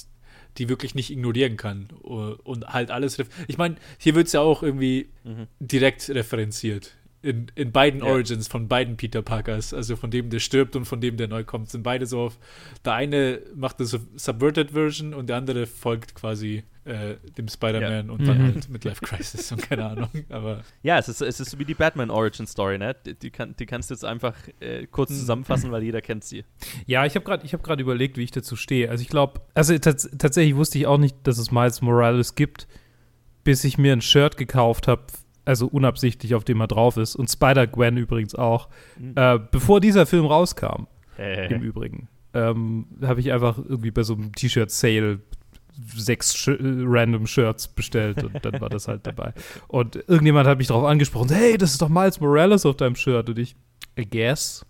die 0.58 0.68
wirklich 0.70 0.94
nicht 0.96 1.10
ignorieren 1.12 1.56
kann 1.58 1.88
und 2.02 2.68
halt 2.68 2.92
alles. 2.92 3.18
Ich 3.48 3.58
meine, 3.58 3.76
hier 3.98 4.16
wird 4.16 4.28
es 4.28 4.34
ja 4.34 4.42
auch 4.42 4.62
irgendwie 4.64 5.10
Mhm. 5.24 5.48
direkt 5.60 6.10
referenziert. 6.10 6.96
In, 7.22 7.48
in 7.56 7.74
beiden 7.74 8.00
Ja. 8.00 8.06
Origins 8.06 8.48
von 8.48 8.70
beiden 8.70 8.96
Peter 8.96 9.22
Parkers, 9.22 9.74
also 9.74 9.98
von 9.98 10.10
dem, 10.10 10.30
der 10.30 10.40
stirbt 10.40 10.78
und 10.78 10.86
von 10.86 11.02
dem, 11.02 11.18
der 11.18 11.28
neu 11.28 11.44
kommt, 11.44 11.70
sind 11.70 11.84
beide 11.84 12.06
so 12.06 12.22
auf. 12.22 12.38
Der 12.86 12.94
eine 12.94 13.42
macht 13.56 13.80
eine 13.80 13.88
Sub- 13.88 14.08
Subverted 14.18 14.72
Version 14.72 15.14
und 15.14 15.28
der 15.28 15.36
andere 15.36 15.66
folgt 15.66 16.16
quasi 16.16 16.64
äh, 16.86 17.16
dem 17.38 17.50
Spider-Man 17.50 18.10
und 18.10 18.26
dann 18.26 18.38
Mhm. 18.38 18.44
halt 18.46 18.70
Midlife 18.70 19.02
Crisis 19.06 19.52
und 19.52 19.62
keine 19.70 19.86
Ahnung. 19.86 20.10
Aber 20.30 20.64
Ja, 20.82 20.98
es 20.98 21.10
ist, 21.10 21.22
es 21.22 21.42
ist 21.42 21.60
wie 21.60 21.66
die 21.66 21.74
Batman 21.74 22.10
Origin 22.10 22.48
Story, 22.48 22.78
ne? 22.78 22.96
Die, 23.06 23.14
die, 23.16 23.32
kann, 23.32 23.54
die 23.60 23.66
kannst 23.66 23.90
du 23.90 23.96
jetzt 23.96 24.06
einfach 24.06 24.34
äh, 24.62 24.88
kurz 24.88 25.10
zusammenfassen, 25.10 25.72
weil 25.74 25.84
jeder 25.84 26.02
kennt 26.02 26.24
sie. 26.24 26.46
Ja, 26.88 27.06
ich 27.06 27.16
habe 27.16 27.26
gerade 27.26 27.46
hab 27.46 27.62
grad 27.64 27.82
überlegt, 27.82 28.18
wie 28.18 28.24
ich 28.24 28.32
dazu 28.32 28.56
stehe. 28.56 28.90
Also 28.90 29.02
ich 29.02 29.10
glaube, 29.10 29.42
also 29.54 29.78
tats 29.78 30.10
tatsächlich 30.18 30.56
wusste 30.56 30.78
ich 30.80 30.88
auch 30.88 30.98
nicht, 30.98 31.18
dass 31.24 31.38
es 31.38 31.52
Miles 31.52 31.82
Morales 31.82 32.36
gibt, 32.36 32.66
bis 33.44 33.66
ich 33.66 33.78
mir 33.78 33.92
ein 33.92 34.02
Shirt 34.02 34.38
gekauft 34.38 34.88
habe, 34.88 35.04
also 35.50 35.68
unabsichtlich, 35.68 36.36
auf 36.36 36.44
dem 36.44 36.62
er 36.62 36.68
drauf 36.68 36.96
ist. 36.98 37.16
Und 37.16 37.30
Spider-Gwen 37.30 37.98
übrigens 37.98 38.36
auch. 38.36 38.70
Mhm. 39.00 39.14
Äh, 39.16 39.40
bevor 39.52 39.82
dieser 39.82 40.06
Film 40.06 40.26
rauskam, 40.26 40.86
Äh, 41.18 41.52
im 41.54 41.62
Übrigen, 41.62 42.08
ähm, 42.34 42.86
habe 43.02 43.20
ich 43.20 43.32
einfach 43.32 43.58
irgendwie 43.58 43.92
bei 43.92 44.04
so 44.04 44.14
einem 44.14 44.32
T-Shirt-Sale 44.32 45.20
sechs 45.96 46.36
Sh 46.36 46.50
äh, 46.50 46.58
random 46.62 47.26
Shirts 47.26 47.68
bestellt 47.68 48.24
und 48.24 48.46
dann 48.46 48.62
war 48.62 48.70
das 48.70 48.88
halt 48.88 49.08
dabei. 49.08 49.34
Und 49.68 49.96
irgendjemand 50.08 50.48
hat 50.48 50.60
mich 50.60 50.68
darauf 50.68 50.86
angesprochen, 50.86 51.30
hey, 51.30 51.58
das 51.58 51.72
ist 51.72 51.82
doch 51.82 51.90
Miles 51.90 52.20
Morales 52.20 52.66
auf 52.66 52.78
deinem 52.78 52.96
Shirt. 52.96 53.28
Und 53.30 53.40
ich, 53.40 53.56
I 53.98 54.06
guess. 54.06 54.66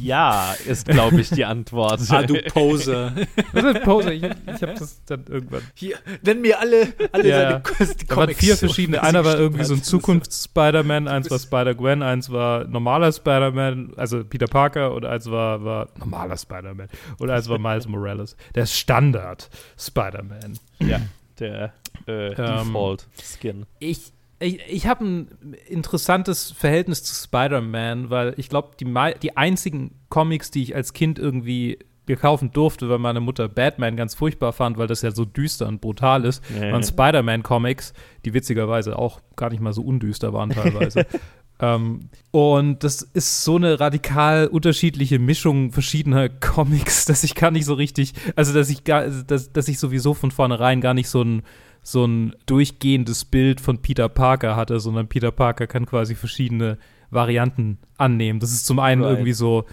Ja, 0.00 0.54
ist, 0.66 0.86
glaube 0.86 1.20
ich, 1.20 1.28
die 1.30 1.44
Antwort. 1.44 2.00
ah, 2.08 2.22
du 2.22 2.40
Poser. 2.42 3.12
Was 3.52 3.64
ist 3.76 3.82
Pose? 3.84 4.12
Ich, 4.14 4.22
ich 4.22 4.62
habe 4.62 4.74
das 4.78 5.04
dann 5.04 5.24
irgendwann. 5.28 5.62
Hier, 5.74 5.96
nenn 6.22 6.40
mir 6.40 6.58
alle, 6.58 6.88
alle 7.12 7.28
Ja. 7.28 7.38
seine 7.38 7.60
Comics. 7.62 7.96
Da 8.06 8.16
waren 8.16 8.34
vier 8.34 8.56
verschiedene. 8.56 9.02
Einer 9.02 9.24
war 9.24 9.38
irgendwie 9.38 9.64
so 9.64 9.74
ein 9.74 9.82
Zukunft. 9.82 10.32
Zukunfts-Spider-Man, 10.32 11.08
eins 11.08 11.30
war 11.30 11.38
Spider-Gwen, 11.38 12.02
eins 12.02 12.30
war 12.30 12.64
normaler 12.64 13.12
Spider-Man, 13.12 13.92
also 13.96 14.24
Peter 14.24 14.46
Parker, 14.46 14.92
und 14.94 15.04
eins 15.04 15.30
war, 15.30 15.62
war 15.64 15.88
normaler 15.98 16.36
Spider-Man. 16.38 16.88
Und 17.18 17.30
eins 17.30 17.48
war 17.48 17.58
Miles 17.58 17.86
Morales. 17.86 18.36
Der 18.54 18.64
Standard-Spider-Man. 18.66 20.58
ja, 20.80 21.00
der 21.38 21.72
äh, 22.06 22.28
Ähm, 22.28 22.34
Default-Skin. 22.36 23.66
Ich, 23.78 24.12
ich, 24.40 24.60
ich 24.68 24.86
habe 24.86 25.04
ein 25.04 25.56
interessantes 25.68 26.50
Verhältnis 26.52 27.02
zu 27.04 27.14
Spider-Man, 27.14 28.10
weil 28.10 28.34
ich 28.36 28.48
glaube, 28.48 28.70
die, 28.80 28.86
die 29.22 29.36
einzigen 29.36 29.92
Comics, 30.08 30.50
die 30.50 30.62
ich 30.62 30.74
als 30.74 30.92
Kind 30.92 31.18
irgendwie 31.18 31.78
mir 32.06 32.16
kaufen 32.16 32.50
durfte, 32.50 32.88
weil 32.88 32.98
meine 32.98 33.20
Mutter 33.20 33.48
Batman 33.48 33.96
ganz 33.96 34.14
furchtbar 34.14 34.52
fand, 34.52 34.78
weil 34.78 34.88
das 34.88 35.02
ja 35.02 35.12
so 35.12 35.24
düster 35.24 35.68
und 35.68 35.80
brutal 35.80 36.24
ist, 36.24 36.42
Ja. 36.54 36.72
waren 36.72 36.82
Spider-Man-Comics, 36.82 37.92
die 38.24 38.34
witzigerweise 38.34 38.98
auch 38.98 39.20
gar 39.36 39.50
nicht 39.50 39.60
mal 39.60 39.72
so 39.72 39.82
undüster 39.82 40.32
waren 40.32 40.50
teilweise. 40.50 41.06
ähm, 41.60 42.08
und 42.32 42.82
das 42.82 43.02
ist 43.02 43.44
so 43.44 43.56
eine 43.56 43.78
radikal 43.78 44.48
unterschiedliche 44.48 45.18
Mischung 45.18 45.70
verschiedener 45.70 46.28
Comics, 46.28 47.04
dass 47.04 47.22
ich 47.22 47.34
gar 47.34 47.50
nicht 47.52 47.66
so 47.66 47.74
richtig, 47.74 48.14
also 48.34 48.52
dass 48.52 48.70
ich 48.70 48.82
gar, 48.84 49.06
dass, 49.06 49.52
dass 49.52 49.68
ich 49.68 49.78
sowieso 49.78 50.14
von 50.14 50.30
vornherein 50.32 50.80
gar 50.80 50.94
nicht 50.94 51.08
so 51.08 51.22
ein 51.22 51.42
so 51.82 52.04
ein 52.04 52.34
durchgehendes 52.46 53.24
Bild 53.24 53.60
von 53.60 53.78
Peter 53.82 54.08
Parker 54.08 54.56
hatte, 54.56 54.80
sondern 54.80 55.08
Peter 55.08 55.30
Parker 55.30 55.66
kann 55.66 55.86
quasi 55.86 56.14
verschiedene 56.14 56.78
Varianten 57.10 57.78
annehmen. 57.96 58.38
Das 58.40 58.52
ist 58.52 58.66
zum 58.66 58.78
einen 58.78 59.02
Right. 59.02 59.12
irgendwie 59.12 59.32
so 59.32 59.64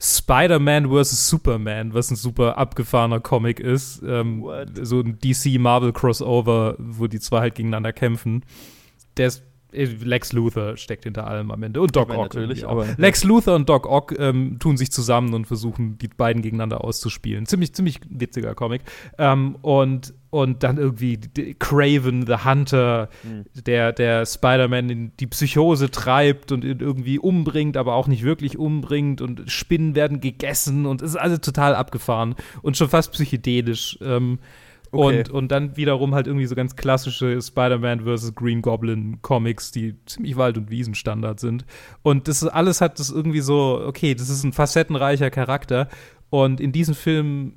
Spider-Man 0.00 0.90
vs. 0.90 1.28
Superman, 1.28 1.94
was 1.94 2.10
ein 2.10 2.16
super 2.16 2.58
abgefahrener 2.58 3.20
Comic 3.20 3.60
ist. 3.60 4.02
Ähm, 4.04 4.44
so 4.82 5.00
ein 5.00 5.18
DC-Marvel-Crossover, 5.20 6.74
wo 6.78 7.06
die 7.06 7.20
zwei 7.20 7.40
halt 7.40 7.54
gegeneinander 7.54 7.92
kämpfen. 7.92 8.44
Der 9.16 9.28
ist 9.28 9.44
Lex 9.74 10.34
Luthor 10.34 10.76
steckt 10.76 11.04
hinter 11.04 11.26
allem 11.26 11.50
am 11.50 11.62
Ende 11.62 11.80
und 11.80 11.96
Doc 11.96 12.08
meine, 12.08 12.20
Ock 12.20 12.34
natürlich, 12.34 12.66
aber- 12.66 12.86
Lex 12.98 13.24
Luthor 13.24 13.54
und 13.54 13.70
Doc 13.70 13.86
Ock 13.86 14.14
ähm, 14.18 14.58
tun 14.58 14.76
sich 14.76 14.92
zusammen 14.92 15.32
und 15.32 15.46
versuchen 15.46 15.96
die 15.96 16.08
beiden 16.08 16.42
gegeneinander 16.42 16.84
auszuspielen. 16.84 17.46
Ziemlich 17.46 17.72
ziemlich 17.74 18.00
witziger 18.10 18.54
Comic 18.54 18.82
ähm, 19.16 19.56
und 19.62 20.12
und 20.32 20.62
dann 20.62 20.78
irgendwie 20.78 21.20
Craven 21.58 22.26
the 22.26 22.36
Hunter, 22.44 23.10
Hm. 23.20 23.44
der 23.66 23.92
der 23.92 24.24
Spider-Man 24.24 24.88
in 24.88 25.12
die 25.20 25.26
Psychose 25.26 25.90
treibt 25.90 26.52
und 26.52 26.64
ihn 26.64 26.80
irgendwie 26.80 27.18
umbringt, 27.18 27.76
aber 27.76 27.94
auch 27.94 28.08
nicht 28.08 28.22
wirklich 28.22 28.56
umbringt 28.56 29.20
und 29.20 29.42
Spinnen 29.50 29.94
werden 29.94 30.20
gegessen 30.22 30.86
und 30.86 31.02
es 31.02 31.10
ist 31.10 31.16
alles 31.16 31.42
total 31.42 31.74
abgefahren 31.74 32.34
und 32.62 32.78
schon 32.78 32.88
fast 32.88 33.12
psychedelisch. 33.12 33.98
Ähm, 34.02 34.38
Okay. 34.94 35.20
und, 35.20 35.30
und 35.30 35.48
dann 35.50 35.78
wiederum 35.78 36.14
halt 36.14 36.26
irgendwie 36.26 36.44
so 36.44 36.54
ganz 36.54 36.76
klassische 36.76 37.40
Spider-Man 37.40 38.00
vs. 38.04 38.34
Green 38.34 38.60
Goblin 38.60 39.22
Comics, 39.22 39.70
die 39.70 39.94
ziemlich 40.04 40.36
Wald- 40.36 40.58
und 40.58 40.70
Wiesenstandard 40.70 41.40
sind. 41.40 41.64
Und 42.02 42.28
das 42.28 42.46
alles 42.46 42.82
hat 42.82 42.98
das 42.98 43.08
irgendwie 43.08 43.40
so, 43.40 43.82
okay, 43.86 44.14
das 44.14 44.28
ist 44.28 44.44
ein 44.44 44.52
facettenreicher 44.52 45.30
Charakter. 45.30 45.88
Und 46.28 46.60
in 46.60 46.72
diesen 46.72 46.94
Film 46.94 47.54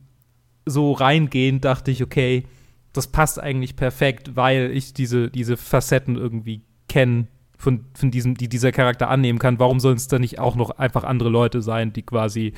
so 0.66 0.94
reingehend 0.94 1.66
dachte 1.66 1.92
ich, 1.92 2.02
okay, 2.02 2.46
das 2.96 3.08
passt 3.08 3.40
eigentlich 3.42 3.76
perfekt, 3.76 4.36
weil 4.36 4.72
ich 4.72 4.94
diese, 4.94 5.30
diese 5.30 5.58
Facetten 5.58 6.16
irgendwie 6.16 6.62
kenne, 6.88 7.28
von, 7.58 7.86
von 7.94 8.12
diesem, 8.12 8.36
die 8.36 8.50
dieser 8.50 8.72
Charakter 8.72 9.10
annehmen 9.10 9.40
kann. 9.40 9.60
Warum 9.60 9.80
sollen 9.80 9.96
es 9.96 10.08
dann 10.08 10.22
nicht 10.22 10.40
auch 10.40 10.56
noch 10.56 10.72
einfach 10.72 11.04
andere 11.04 11.30
Leute 11.30 11.62
sein, 11.62 11.94
die 11.94 12.04
quasi 12.04 12.54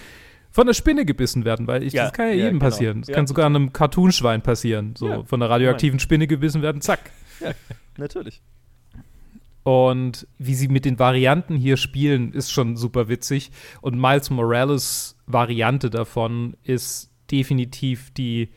von 0.50 0.68
der 0.68 0.74
Spinne 0.74 1.06
gebissen 1.06 1.46
werden? 1.46 1.68
Weil 1.68 1.84
ich, 1.84 1.94
Ja, 1.94 2.06
das 2.06 2.14
kann 2.14 2.28
ja, 2.28 2.32
ja, 2.32 2.38
jedem 2.46 2.60
genau. 2.60 2.66
passieren. 2.66 3.02
Das 3.02 3.10
Ja, 3.10 3.16
kann 3.16 3.28
sogar 3.28 3.46
einem 3.46 3.74
Cartoonschwein 3.74 4.42
passieren. 4.42 4.96
So 4.98 5.08
Ja, 5.08 5.24
von 5.24 5.42
einer 5.42 5.50
radioaktiven 5.50 6.00
Spinne 6.00 6.28
gebissen 6.28 6.62
werden, 6.62 6.82
zack. 6.82 7.12
Natürlich. 7.98 8.42
Und 9.64 10.28
wie 10.38 10.56
sie 10.56 10.70
mit 10.70 10.86
den 10.86 10.98
Varianten 10.98 11.56
hier 11.56 11.76
spielen, 11.76 12.32
ist 12.32 12.52
schon 12.52 12.78
super 12.78 13.10
witzig. 13.10 13.52
Und 13.82 14.00
Miles 14.00 14.30
Morales 14.30 15.18
Variante 15.26 15.90
davon 15.90 16.56
ist 16.64 17.12
definitiv 17.30 18.12
die 18.12 18.50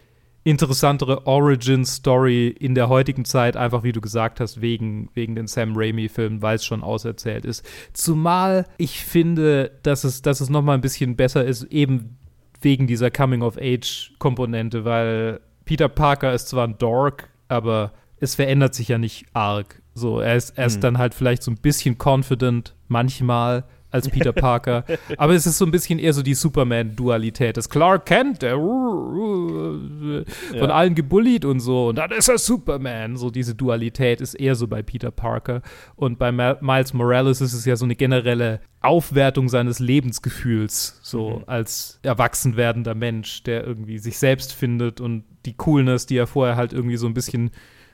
interessantere 0.42 1.26
Origin-Story 1.26 2.48
in 2.48 2.74
der 2.74 2.88
heutigen 2.88 3.24
Zeit, 3.24 3.56
einfach 3.56 3.82
wie 3.82 3.92
du 3.92 4.00
gesagt 4.00 4.40
hast, 4.40 4.60
wegen, 4.60 5.10
wegen 5.14 5.34
den 5.34 5.46
Sam 5.46 5.72
Raimi-Filmen, 5.76 6.40
weil 6.40 6.56
es 6.56 6.64
schon 6.64 6.82
auserzählt 6.82 7.44
ist. 7.44 7.64
Zumal 7.92 8.66
ich 8.78 9.04
finde, 9.04 9.72
dass 9.82 10.04
es, 10.04 10.22
dass 10.22 10.40
es 10.40 10.48
noch 10.48 10.62
mal 10.62 10.74
ein 10.74 10.80
bisschen 10.80 11.16
besser 11.16 11.44
ist, 11.44 11.64
eben 11.64 12.16
wegen 12.62 12.86
dieser 12.86 13.10
Coming-of-Age-Komponente, 13.10 14.84
weil 14.84 15.40
Peter 15.64 15.88
Parker 15.88 16.32
ist 16.32 16.48
zwar 16.48 16.66
ein 16.66 16.78
Dork, 16.78 17.28
aber 17.48 17.92
es 18.18 18.34
verändert 18.34 18.74
sich 18.74 18.88
ja 18.88 18.98
nicht 18.98 19.26
arg. 19.32 19.80
So, 19.94 20.20
er 20.20 20.36
ist, 20.36 20.56
er 20.56 20.66
ist 20.66 20.74
Hm. 20.74 20.80
dann 20.82 20.98
halt 20.98 21.14
vielleicht 21.14 21.42
so 21.42 21.50
ein 21.50 21.56
bisschen 21.56 21.96
confident 21.98 22.74
manchmal 22.88 23.64
als 23.90 24.08
Peter 24.08 24.32
Parker, 24.32 24.84
aber 25.16 25.34
es 25.34 25.46
ist 25.46 25.58
so 25.58 25.64
ein 25.64 25.70
bisschen 25.70 25.98
eher 25.98 26.12
so 26.12 26.22
die 26.22 26.34
Superman-Dualität. 26.34 27.56
Das 27.56 27.68
Clark 27.68 28.06
Kent, 28.06 28.42
der 28.42 28.56
von 28.56 30.24
Ja. 30.52 30.66
allen 30.68 30.94
gebullied 30.94 31.44
und 31.44 31.60
so, 31.60 31.88
und 31.88 31.96
dann 31.96 32.10
ist 32.12 32.28
er 32.28 32.38
Superman. 32.38 33.16
So 33.16 33.30
diese 33.30 33.54
Dualität 33.54 34.20
ist 34.20 34.34
eher 34.34 34.54
so 34.54 34.66
bei 34.68 34.82
Peter 34.82 35.10
Parker. 35.10 35.62
Und 35.96 36.18
bei 36.18 36.32
Ma 36.32 36.56
Miles 36.60 36.92
Morales 36.94 37.40
ist 37.40 37.52
es 37.52 37.64
ja 37.64 37.76
so 37.76 37.84
eine 37.84 37.96
generelle 37.96 38.60
Aufwertung 38.80 39.48
seines 39.48 39.78
Lebensgefühls, 39.78 41.00
so 41.02 41.38
Mhm. 41.38 41.44
als 41.46 41.98
erwachsen 42.02 42.56
werdender 42.56 42.94
Mensch, 42.94 43.42
der 43.42 43.66
irgendwie 43.66 43.98
sich 43.98 44.18
selbst 44.18 44.52
findet 44.52 45.00
und 45.00 45.24
die 45.46 45.54
Coolness, 45.56 46.06
die 46.06 46.16
er 46.16 46.26
vorher 46.26 46.56
halt 46.56 46.72
irgendwie 46.72 46.96
so 46.96 47.06
ein 47.06 47.14
bisschen 47.14 47.50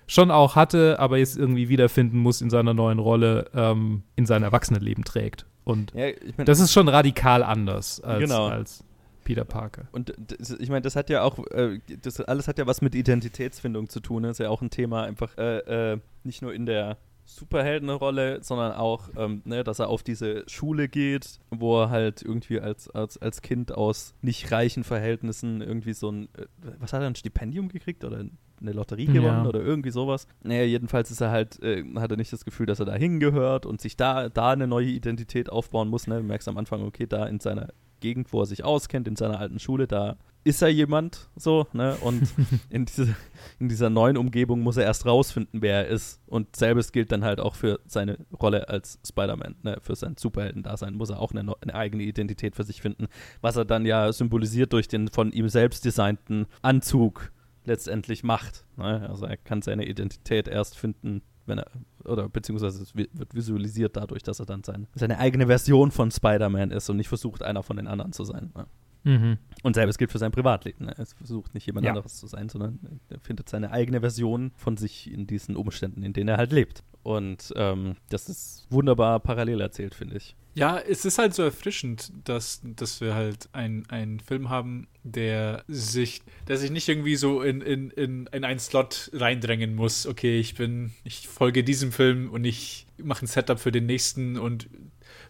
schon 0.08 0.30
auch 0.30 0.54
hatte, 0.54 0.98
aber 1.00 1.18
jetzt 1.18 1.36
irgendwie 1.36 1.68
wiederfinden 1.68 2.18
muss 2.18 2.40
in 2.40 2.50
seiner 2.50 2.74
neuen 2.74 3.00
Rolle, 3.00 3.50
ähm, 3.54 4.02
in 4.14 4.24
sein 4.26 4.44
Erwachsenenleben 4.44 5.02
trägt. 5.04 5.46
Und 5.66 5.92
Ja, 5.94 6.06
ich 6.06 6.38
meine, 6.38 6.44
das 6.44 6.60
ist 6.60 6.72
schon 6.72 6.86
radikal 6.88 7.42
anders 7.42 8.00
als, 8.00 8.20
Genau. 8.20 8.46
als 8.46 8.84
Peter 9.24 9.44
Parker. 9.44 9.88
Und 9.90 10.14
ich 10.60 10.68
meine, 10.68 10.82
das 10.82 10.94
hat 10.94 11.10
ja 11.10 11.22
auch, 11.22 11.44
äh, 11.50 11.80
das 12.02 12.20
alles 12.20 12.46
hat 12.46 12.58
ja 12.58 12.68
was 12.68 12.80
mit 12.82 12.94
Identitätsfindung 12.94 13.88
zu 13.88 13.98
tun. 13.98 14.22
Das 14.22 14.32
ist 14.32 14.38
ja 14.38 14.48
auch 14.48 14.62
ein 14.62 14.70
Thema 14.70 15.02
einfach 15.02 15.36
äh, 15.36 15.94
äh, 15.94 15.98
nicht 16.22 16.40
nur 16.40 16.54
in 16.54 16.66
der 16.66 16.98
Superheldenrolle, 17.26 18.42
sondern 18.42 18.72
auch, 18.72 19.08
ähm, 19.16 19.42
ne, 19.44 19.64
dass 19.64 19.78
er 19.78 19.88
auf 19.88 20.02
diese 20.02 20.44
Schule 20.48 20.88
geht, 20.88 21.38
wo 21.50 21.82
er 21.82 21.90
halt 21.90 22.22
irgendwie 22.22 22.60
als, 22.60 22.88
als, 22.90 23.18
als 23.18 23.42
Kind 23.42 23.72
aus 23.72 24.14
nicht 24.22 24.50
reichen 24.52 24.84
Verhältnissen 24.84 25.60
irgendwie 25.60 25.92
so 25.92 26.10
ein, 26.10 26.24
äh, 26.36 26.46
was 26.78 26.92
hat 26.92 27.02
er, 27.02 27.06
ein 27.08 27.14
Stipendium 27.14 27.68
gekriegt 27.68 28.04
oder 28.04 28.24
eine 28.60 28.72
Lotterie 28.72 29.06
Ja. 29.06 29.12
gewonnen 29.12 29.46
oder 29.46 29.60
irgendwie 29.60 29.90
sowas. 29.90 30.26
Naja, 30.42 30.62
jedenfalls 30.64 31.10
ist 31.10 31.20
er 31.20 31.30
halt, 31.30 31.62
äh, 31.62 31.84
hat 31.96 32.10
er 32.10 32.16
nicht 32.16 32.32
das 32.32 32.44
Gefühl, 32.44 32.66
dass 32.66 32.80
er 32.80 32.86
da 32.86 32.94
hingehört 32.94 33.66
und 33.66 33.80
sich 33.80 33.96
da, 33.96 34.28
da 34.28 34.50
eine 34.52 34.66
neue 34.66 34.86
Identität 34.88 35.50
aufbauen 35.50 35.88
muss. 35.88 36.06
Ne? 36.06 36.16
Du 36.18 36.22
merkst 36.22 36.48
am 36.48 36.56
Anfang, 36.56 36.82
okay, 36.82 37.06
da 37.06 37.26
in 37.26 37.40
seiner 37.40 37.68
Gegend, 38.00 38.32
wo 38.32 38.40
er 38.40 38.46
sich 38.46 38.64
auskennt, 38.64 39.08
in 39.08 39.16
seiner 39.16 39.40
alten 39.40 39.58
Schule, 39.58 39.86
da 39.86 40.16
ist 40.46 40.62
er 40.62 40.68
jemand 40.68 41.28
so, 41.34 41.66
ne? 41.72 41.96
Und 41.96 42.22
in, 42.70 42.84
diese, 42.86 43.14
in 43.58 43.68
dieser 43.68 43.90
neuen 43.90 44.16
Umgebung 44.16 44.60
muss 44.60 44.76
er 44.76 44.84
erst 44.84 45.04
rausfinden, 45.04 45.60
wer 45.60 45.84
er 45.84 45.88
ist. 45.88 46.20
Und 46.26 46.54
selbes 46.54 46.92
gilt 46.92 47.10
dann 47.10 47.24
halt 47.24 47.40
auch 47.40 47.56
für 47.56 47.80
seine 47.86 48.16
Rolle 48.40 48.68
als 48.68 49.00
Spider-Man, 49.06 49.56
ne? 49.62 49.78
Für 49.82 49.96
sein 49.96 50.14
Superhelden-Dasein 50.16 50.94
muss 50.94 51.10
er 51.10 51.20
auch 51.20 51.32
eine, 51.32 51.52
eine 51.60 51.74
eigene 51.74 52.04
Identität 52.04 52.54
für 52.54 52.62
sich 52.64 52.80
finden, 52.80 53.08
was 53.40 53.56
er 53.56 53.64
dann 53.64 53.84
ja 53.84 54.12
symbolisiert 54.12 54.72
durch 54.72 54.86
den 54.88 55.08
von 55.08 55.32
ihm 55.32 55.48
selbst 55.48 55.84
designten 55.84 56.46
Anzug 56.62 57.32
letztendlich 57.64 58.22
macht. 58.22 58.64
Ne? 58.76 59.08
Also 59.08 59.26
er 59.26 59.36
kann 59.36 59.60
seine 59.62 59.86
Identität 59.86 60.46
erst 60.46 60.78
finden, 60.78 61.22
wenn 61.46 61.58
er, 61.58 61.66
oder 62.04 62.28
beziehungsweise 62.28 62.80
es 62.82 62.94
wi- 62.94 63.08
wird 63.12 63.34
visualisiert 63.34 63.96
dadurch, 63.96 64.22
dass 64.22 64.38
er 64.38 64.46
dann 64.46 64.62
sein, 64.62 64.86
seine 64.94 65.18
eigene 65.18 65.48
Version 65.48 65.90
von 65.90 66.12
Spider-Man 66.12 66.70
ist 66.70 66.88
und 66.88 66.96
nicht 66.96 67.08
versucht, 67.08 67.42
einer 67.42 67.64
von 67.64 67.76
den 67.76 67.88
anderen 67.88 68.12
zu 68.12 68.22
sein. 68.24 68.52
Ne? 68.54 68.66
Mhm. 69.06 69.38
Und 69.62 69.74
selbes 69.74 69.98
gilt 69.98 70.10
für 70.12 70.18
sein 70.18 70.32
Privatleben. 70.32 70.86
Ne? 70.86 70.94
Er 70.98 71.06
versucht 71.06 71.54
nicht 71.54 71.66
jemand 71.66 71.84
Ja. 71.86 71.92
anderes 71.92 72.16
zu 72.18 72.26
sein, 72.26 72.48
sondern 72.48 72.78
er 73.08 73.20
findet 73.20 73.48
seine 73.48 73.70
eigene 73.70 74.00
Version 74.00 74.50
von 74.56 74.76
sich 74.76 75.10
in 75.12 75.26
diesen 75.26 75.56
Umständen, 75.56 76.02
in 76.02 76.12
denen 76.12 76.28
er 76.28 76.36
halt 76.36 76.52
lebt. 76.52 76.82
Und 77.02 77.52
ähm, 77.56 77.94
das 78.08 78.28
ist 78.28 78.66
wunderbar 78.68 79.20
parallel 79.20 79.60
erzählt, 79.60 79.94
finde 79.94 80.16
ich. 80.16 80.34
Ja, 80.54 80.78
es 80.78 81.04
ist 81.04 81.18
halt 81.18 81.34
so 81.34 81.42
erfrischend, 81.42 82.10
dass, 82.24 82.62
dass 82.64 83.00
wir 83.00 83.14
halt 83.14 83.48
ein- 83.52 83.84
einen 83.90 84.18
Film 84.20 84.48
haben, 84.48 84.88
der 85.04 85.62
sich, 85.68 86.22
der 86.48 86.56
sich 86.56 86.70
nicht 86.72 86.88
irgendwie 86.88 87.14
so 87.16 87.42
in, 87.42 87.60
in, 87.60 87.90
in, 87.90 88.26
in 88.32 88.44
einen 88.44 88.58
Slot 88.58 89.10
reindrängen 89.12 89.74
muss. 89.76 90.06
Okay, 90.06 90.40
ich 90.40 90.54
bin, 90.56 90.92
ich 91.04 91.28
folge 91.28 91.62
diesem 91.62 91.92
Film 91.92 92.30
und 92.30 92.44
ich 92.44 92.86
mache 93.02 93.24
ein 93.24 93.28
Setup 93.28 93.60
für 93.60 93.70
den 93.70 93.86
nächsten 93.86 94.36
und 94.38 94.68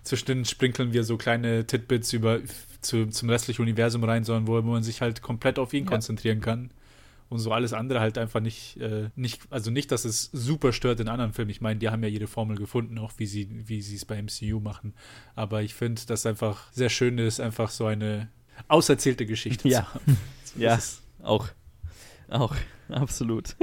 zwischendrin 0.02 0.44
sprinkeln 0.44 0.92
wir 0.92 1.02
so 1.04 1.16
kleine 1.16 1.66
Titbits 1.66 2.12
über 2.12 2.38
zu, 2.80 3.06
zum 3.06 3.30
restlichen 3.30 3.62
Universum 3.62 4.02
rein, 4.04 4.24
sondern 4.24 4.46
wo 4.46 4.60
man 4.62 4.82
sich 4.82 5.00
halt 5.00 5.22
komplett 5.22 5.58
auf 5.58 5.72
ihn 5.72 5.84
Ja. 5.84 5.90
konzentrieren 5.90 6.40
kann. 6.40 6.70
Und 7.28 7.40
so 7.40 7.50
alles 7.52 7.72
andere 7.72 7.98
halt 7.98 8.18
einfach 8.18 8.38
nicht, 8.38 8.76
äh, 8.80 9.10
nicht, 9.16 9.42
also 9.50 9.72
nicht, 9.72 9.90
dass 9.90 10.04
es 10.04 10.30
super 10.32 10.72
stört 10.72 11.00
in 11.00 11.08
anderen 11.08 11.32
Filmen. 11.32 11.50
Ich 11.50 11.60
meine, 11.60 11.80
die 11.80 11.88
haben 11.88 12.02
ja 12.04 12.08
ihre 12.08 12.28
Formel 12.28 12.56
gefunden, 12.56 12.98
auch 12.98 13.12
wie 13.16 13.26
sie, 13.26 13.48
wie 13.66 13.82
sie 13.82 13.96
es 13.96 14.04
bei 14.04 14.16
MCU 14.22 14.60
machen. 14.60 14.94
Aber 15.34 15.62
ich 15.62 15.74
finde, 15.74 16.00
dass 16.06 16.24
einfach 16.24 16.70
sehr 16.72 16.88
schön 16.88 17.18
ist, 17.18 17.40
einfach 17.40 17.70
so 17.70 17.86
eine 17.86 18.28
auserzählte 18.68 19.26
Geschichte 19.26 19.68
Ja. 19.68 19.82
zu 19.82 19.94
haben. 19.94 20.18
So 20.44 20.60
Ja. 20.60 20.74
es. 20.76 21.02
Auch. 21.22 21.48
Auch. 22.28 22.54
Absolut. 22.88 23.56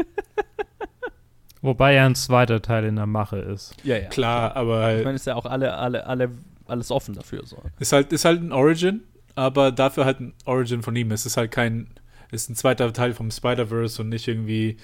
Wobei 1.62 1.94
ja 1.94 2.06
ein 2.06 2.16
zweiter 2.16 2.62
Teil 2.62 2.84
in 2.84 2.98
der 2.98 3.06
Mache 3.06 3.38
ist. 3.40 3.74
ja, 3.86 3.96
ja. 3.98 4.10
Klar, 4.10 4.56
aber 4.58 4.98
Ich 4.98 5.06
meine, 5.06 5.16
ist 5.16 5.26
ja 5.26 5.36
auch 5.36 5.46
alle, 5.46 5.74
alle, 5.78 6.06
alle, 6.06 6.32
alles 6.66 6.92
offen 6.92 7.14
dafür. 7.16 7.46
So. 7.46 7.58
ist 7.80 7.92
halt, 7.92 8.12
ist 8.14 8.26
halt 8.26 8.42
ein 8.42 8.52
Origin, 8.52 9.04
aber 9.36 9.72
dafür 9.72 10.06
halt 10.06 10.20
ein 10.20 10.34
Origin 10.46 10.82
von 10.84 10.96
ihm. 10.96 11.12
Es 11.12 11.26
ist 11.26 11.38
halt 11.38 11.52
kein, 11.52 11.88
ist 12.32 12.50
ein 12.50 12.56
zweiter 12.56 12.92
Teil 12.94 13.14
vom 13.14 13.32
Spider-Verse 13.32 14.02
und 14.02 14.10
nicht 14.10 14.28
irgendwie 14.28 14.78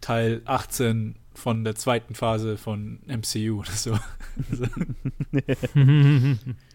Teil 0.00 0.42
18 0.44 1.16
von 1.34 1.64
der 1.64 1.74
zweiten 1.74 2.14
Phase 2.14 2.56
von 2.56 3.00
MCU 3.06 3.60
oder 3.60 3.70
so. 3.70 3.98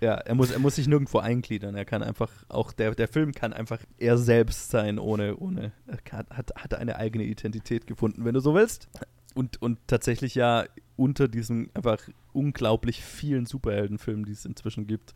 Ja, 0.02 0.14
er 0.16 0.36
muss, 0.36 0.52
er 0.52 0.60
muss 0.60 0.76
sich 0.76 0.88
nirgendwo 0.88 1.20
eingliedern. 1.20 1.76
Er 1.76 1.84
kann 1.86 2.04
einfach, 2.04 2.32
auch 2.48 2.72
der, 2.72 2.96
der 2.96 3.08
Film 3.08 3.34
kann 3.34 3.54
einfach 3.54 3.80
er 3.98 4.18
selbst 4.18 4.70
sein, 4.70 4.98
ohne, 4.98 5.36
ohne, 5.38 5.72
er 5.88 5.98
hat, 6.30 6.54
hat 6.56 6.74
eine 6.74 6.96
eigene 6.96 7.26
Identität 7.26 7.86
gefunden, 7.86 8.24
wenn 8.24 8.34
du 8.34 8.40
so 8.40 8.56
willst. 8.56 8.88
Und, 9.34 9.62
und 9.62 9.80
tatsächlich 9.88 10.36
ja 10.36 10.66
unter 10.98 11.28
diesen 11.28 11.70
einfach 11.76 12.00
unglaublich 12.34 13.02
vielen 13.04 13.46
Superheldenfilmen, 13.46 14.26
die 14.26 14.32
es 14.32 14.46
inzwischen 14.46 14.88
gibt, 14.88 15.14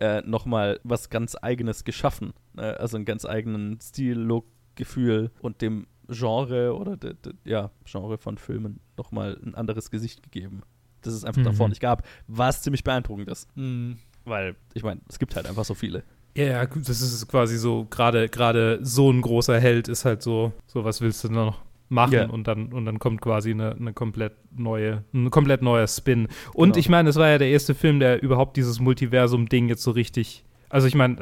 äh, 0.00 0.20
nochmal 0.22 0.80
was 0.84 1.10
ganz 1.10 1.36
Eigenes 1.36 1.84
geschaffen. 1.84 2.32
Äh, 2.56 2.62
also 2.62 2.96
einen 2.96 3.04
ganz 3.04 3.24
eigenen 3.24 3.80
Stil, 3.80 4.18
Look, 4.18 4.46
Gefühl 4.74 5.30
und 5.40 5.60
dem 5.62 5.86
Genre 6.08 6.74
oder 6.74 6.96
de, 6.96 7.14
de, 7.14 7.34
ja, 7.44 7.70
Genre 7.84 8.18
von 8.18 8.36
Filmen 8.38 8.80
nochmal 8.96 9.38
ein 9.44 9.54
anderes 9.54 9.90
Gesicht 9.90 10.22
gegeben. 10.22 10.62
Das 11.02 11.14
es 11.14 11.24
einfach 11.24 11.40
Mhm. 11.40 11.46
davor 11.46 11.68
nicht 11.68 11.80
gab, 11.80 12.06
was 12.26 12.62
ziemlich 12.62 12.84
beeindruckend 12.84 13.28
ist. 13.28 13.48
mh. 13.56 13.96
Weil, 14.24 14.54
ich 14.74 14.82
meine, 14.84 15.00
es 15.08 15.18
gibt 15.18 15.34
halt 15.34 15.46
einfach 15.48 15.64
so 15.64 15.74
viele. 15.74 16.04
Ja, 16.36 16.64
das 16.64 16.88
ist 17.00 17.26
quasi 17.28 17.58
so, 17.58 17.86
gerade 17.90 18.28
gerade 18.28 18.78
so 18.82 19.10
ein 19.10 19.20
großer 19.20 19.58
Held 19.60 19.88
ist 19.88 20.04
halt 20.04 20.22
so, 20.22 20.52
so 20.66 20.84
was 20.84 21.00
willst 21.00 21.24
du 21.24 21.28
noch, 21.28 21.60
machen 21.92 22.12
Ja. 22.14 22.26
und 22.28 22.48
dann 22.48 22.72
und 22.72 22.84
dann 22.86 22.98
kommt 22.98 23.20
quasi 23.20 23.50
eine, 23.50 23.76
eine 23.76 23.92
komplett 23.92 24.32
neue, 24.56 25.04
ein 25.14 25.30
komplett 25.30 25.62
neuer 25.62 25.86
Spin. 25.86 26.28
Und 26.54 26.70
Genau. 26.70 26.78
ich 26.78 26.88
meine, 26.88 27.10
es 27.10 27.16
war 27.16 27.28
ja 27.28 27.38
der 27.38 27.48
erste 27.48 27.74
Film, 27.74 28.00
der 28.00 28.22
überhaupt 28.22 28.56
dieses 28.56 28.80
Multiversum-Ding 28.80 29.68
jetzt 29.68 29.82
so 29.82 29.90
richtig. 29.92 30.44
Also 30.70 30.86
ich 30.86 30.94
meine, 30.94 31.18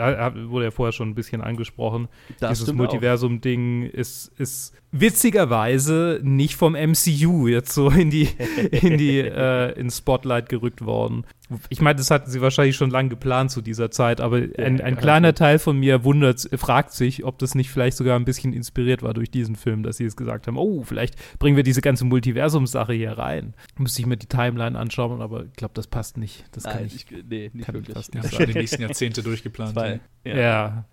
wurde 0.49 0.67
ja 0.67 0.71
vorher 0.71 0.93
schon 0.93 1.09
ein 1.09 1.17
bisschen 1.17 1.41
angesprochen. 1.41 2.07
Das 2.39 2.61
dieses. 2.61 2.73
Multiversum-Ding 2.73 3.83
ist, 3.83 4.29
ist 4.39 4.75
witzigerweise 4.93 6.21
nicht 6.23 6.57
vom 6.57 6.73
MCU 6.73 7.47
jetzt 7.47 7.73
so 7.73 7.91
in 7.91 8.11
die, 8.11 8.29
in 8.73 8.99
die, 8.99 9.19
äh, 9.19 9.79
ins 9.79 9.99
Spotlight 9.99 10.49
gerückt 10.49 10.85
worden. 10.85 11.25
Ich 11.69 11.81
meine, 11.81 11.97
das 11.97 12.11
hatten 12.11 12.31
sie 12.31 12.41
wahrscheinlich 12.41 12.77
schon 12.77 12.91
lange 12.91 13.09
geplant 13.09 13.51
zu 13.51 13.61
dieser 13.61 13.91
Zeit, 13.91 14.21
aber 14.21 14.37
ein, 14.59 14.81
ein 14.81 14.97
kleiner. 14.97 15.35
Teil 15.35 15.59
von 15.59 15.79
mir 15.79 16.05
wundert, 16.05 16.49
fragt 16.57 16.93
sich, 16.93 17.25
ob 17.25 17.39
das 17.39 17.55
nicht 17.55 17.71
vielleicht 17.71 17.97
sogar 17.97 18.17
ein 18.17 18.25
bisschen 18.25 18.53
inspiriert 18.53 19.03
war 19.03 19.15
durch 19.15 19.31
diesen 19.31 19.57
Film, 19.57 19.83
dass 19.83 19.97
sie 19.97 20.05
jetzt 20.05 20.17
gesagt 20.17 20.47
haben, 20.47 20.57
oh, 20.57 20.83
vielleicht 20.83 21.17
bringen 21.39 21.57
wir 21.57 21.63
diese 21.63 21.81
ganze 21.81 22.05
Multiversum-Sache 22.05 22.93
hier 22.93 23.13
rein. 23.13 23.55
Müsste 23.79 24.01
ich 24.01 24.07
mir 24.07 24.17
die 24.17 24.27
Timeline 24.27 24.79
anschauen, 24.79 25.21
aber 25.21 25.45
ich 25.45 25.53
glaube, 25.55 25.75
das 25.75 25.87
passt 25.87 26.17
nicht. 26.19 26.45
Das 26.53 26.65
kann 26.65 26.77
Nein, 26.77 26.87
ich. 26.87 27.07
ich, 27.11 27.25
nee, 27.29 27.51
nicht 27.53 27.67
kann 27.67 27.75
wirklich. 27.75 27.97
Ja, 27.97 28.21
nicht 28.23 28.35
schon 28.35 28.47
die 28.47 28.55
nächsten 28.55 28.83
Jahrzehnte 28.83 29.23
durchgeplant. 29.23 29.73
Zwei. 29.73 30.01
Ja. 30.25 30.37
Ja. 30.37 30.85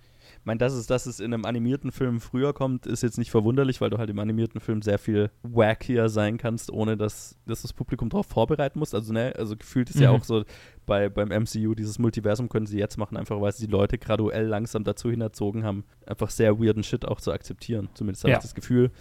Ich 0.48 0.50
meine, 0.50 0.60
dass 0.60 0.72
es, 0.72 0.88
dass 0.88 1.06
es 1.08 1.20
in 1.20 1.34
einem 1.34 1.44
animierten 1.44 1.92
Film 1.92 2.22
früher 2.22 2.54
kommt, 2.54 2.86
ist 2.86 3.04
jetzt 3.04 3.18
nicht 3.18 3.32
verwunderlich, 3.32 3.82
weil 3.82 3.90
du 3.90 3.98
halt 3.98 4.10
im 4.10 4.18
animierten 4.18 4.62
Film 4.62 4.82
sehr 4.82 4.98
viel 4.98 5.30
wackier 5.44 6.08
sein 6.08 6.38
kannst, 6.38 6.72
ohne 6.72 6.96
dass, 6.96 7.38
dass 7.46 7.64
das 7.64 7.74
Publikum 7.74 8.08
darauf 8.08 8.28
vorbereiten 8.28 8.80
muss. 8.80 8.94
Also, 8.94 9.12
ne, 9.12 9.34
also 9.38 9.58
gefühlt 9.58 9.90
ist 9.90 10.00
ja 10.00 10.10
Mhm. 10.10 10.16
auch 10.18 10.24
so 10.24 10.46
bei, 10.86 11.10
beim 11.10 11.32
MCU, 11.34 11.76
dieses 11.76 12.00
Multiversum 12.00 12.48
können 12.48 12.66
sie 12.66 12.78
jetzt 12.80 12.96
machen, 12.98 13.18
einfach 13.18 13.42
weil 13.42 13.52
sie 13.52 13.66
die 13.66 13.72
Leute 13.74 13.98
graduell 13.98 14.46
langsam 14.48 14.86
dazu 14.86 15.10
hinerzogen 15.12 15.66
haben, 15.66 15.84
einfach 16.06 16.30
sehr 16.30 16.58
weirden 16.58 16.84
Shit 16.84 17.04
auch 17.06 17.20
zu 17.20 17.34
akzeptieren. 17.34 17.90
Zumindest 17.94 18.24
habe 18.24 18.32
Ja. 18.32 18.38
ich 18.38 18.44
das 18.44 18.56
Gefühl. 18.56 18.92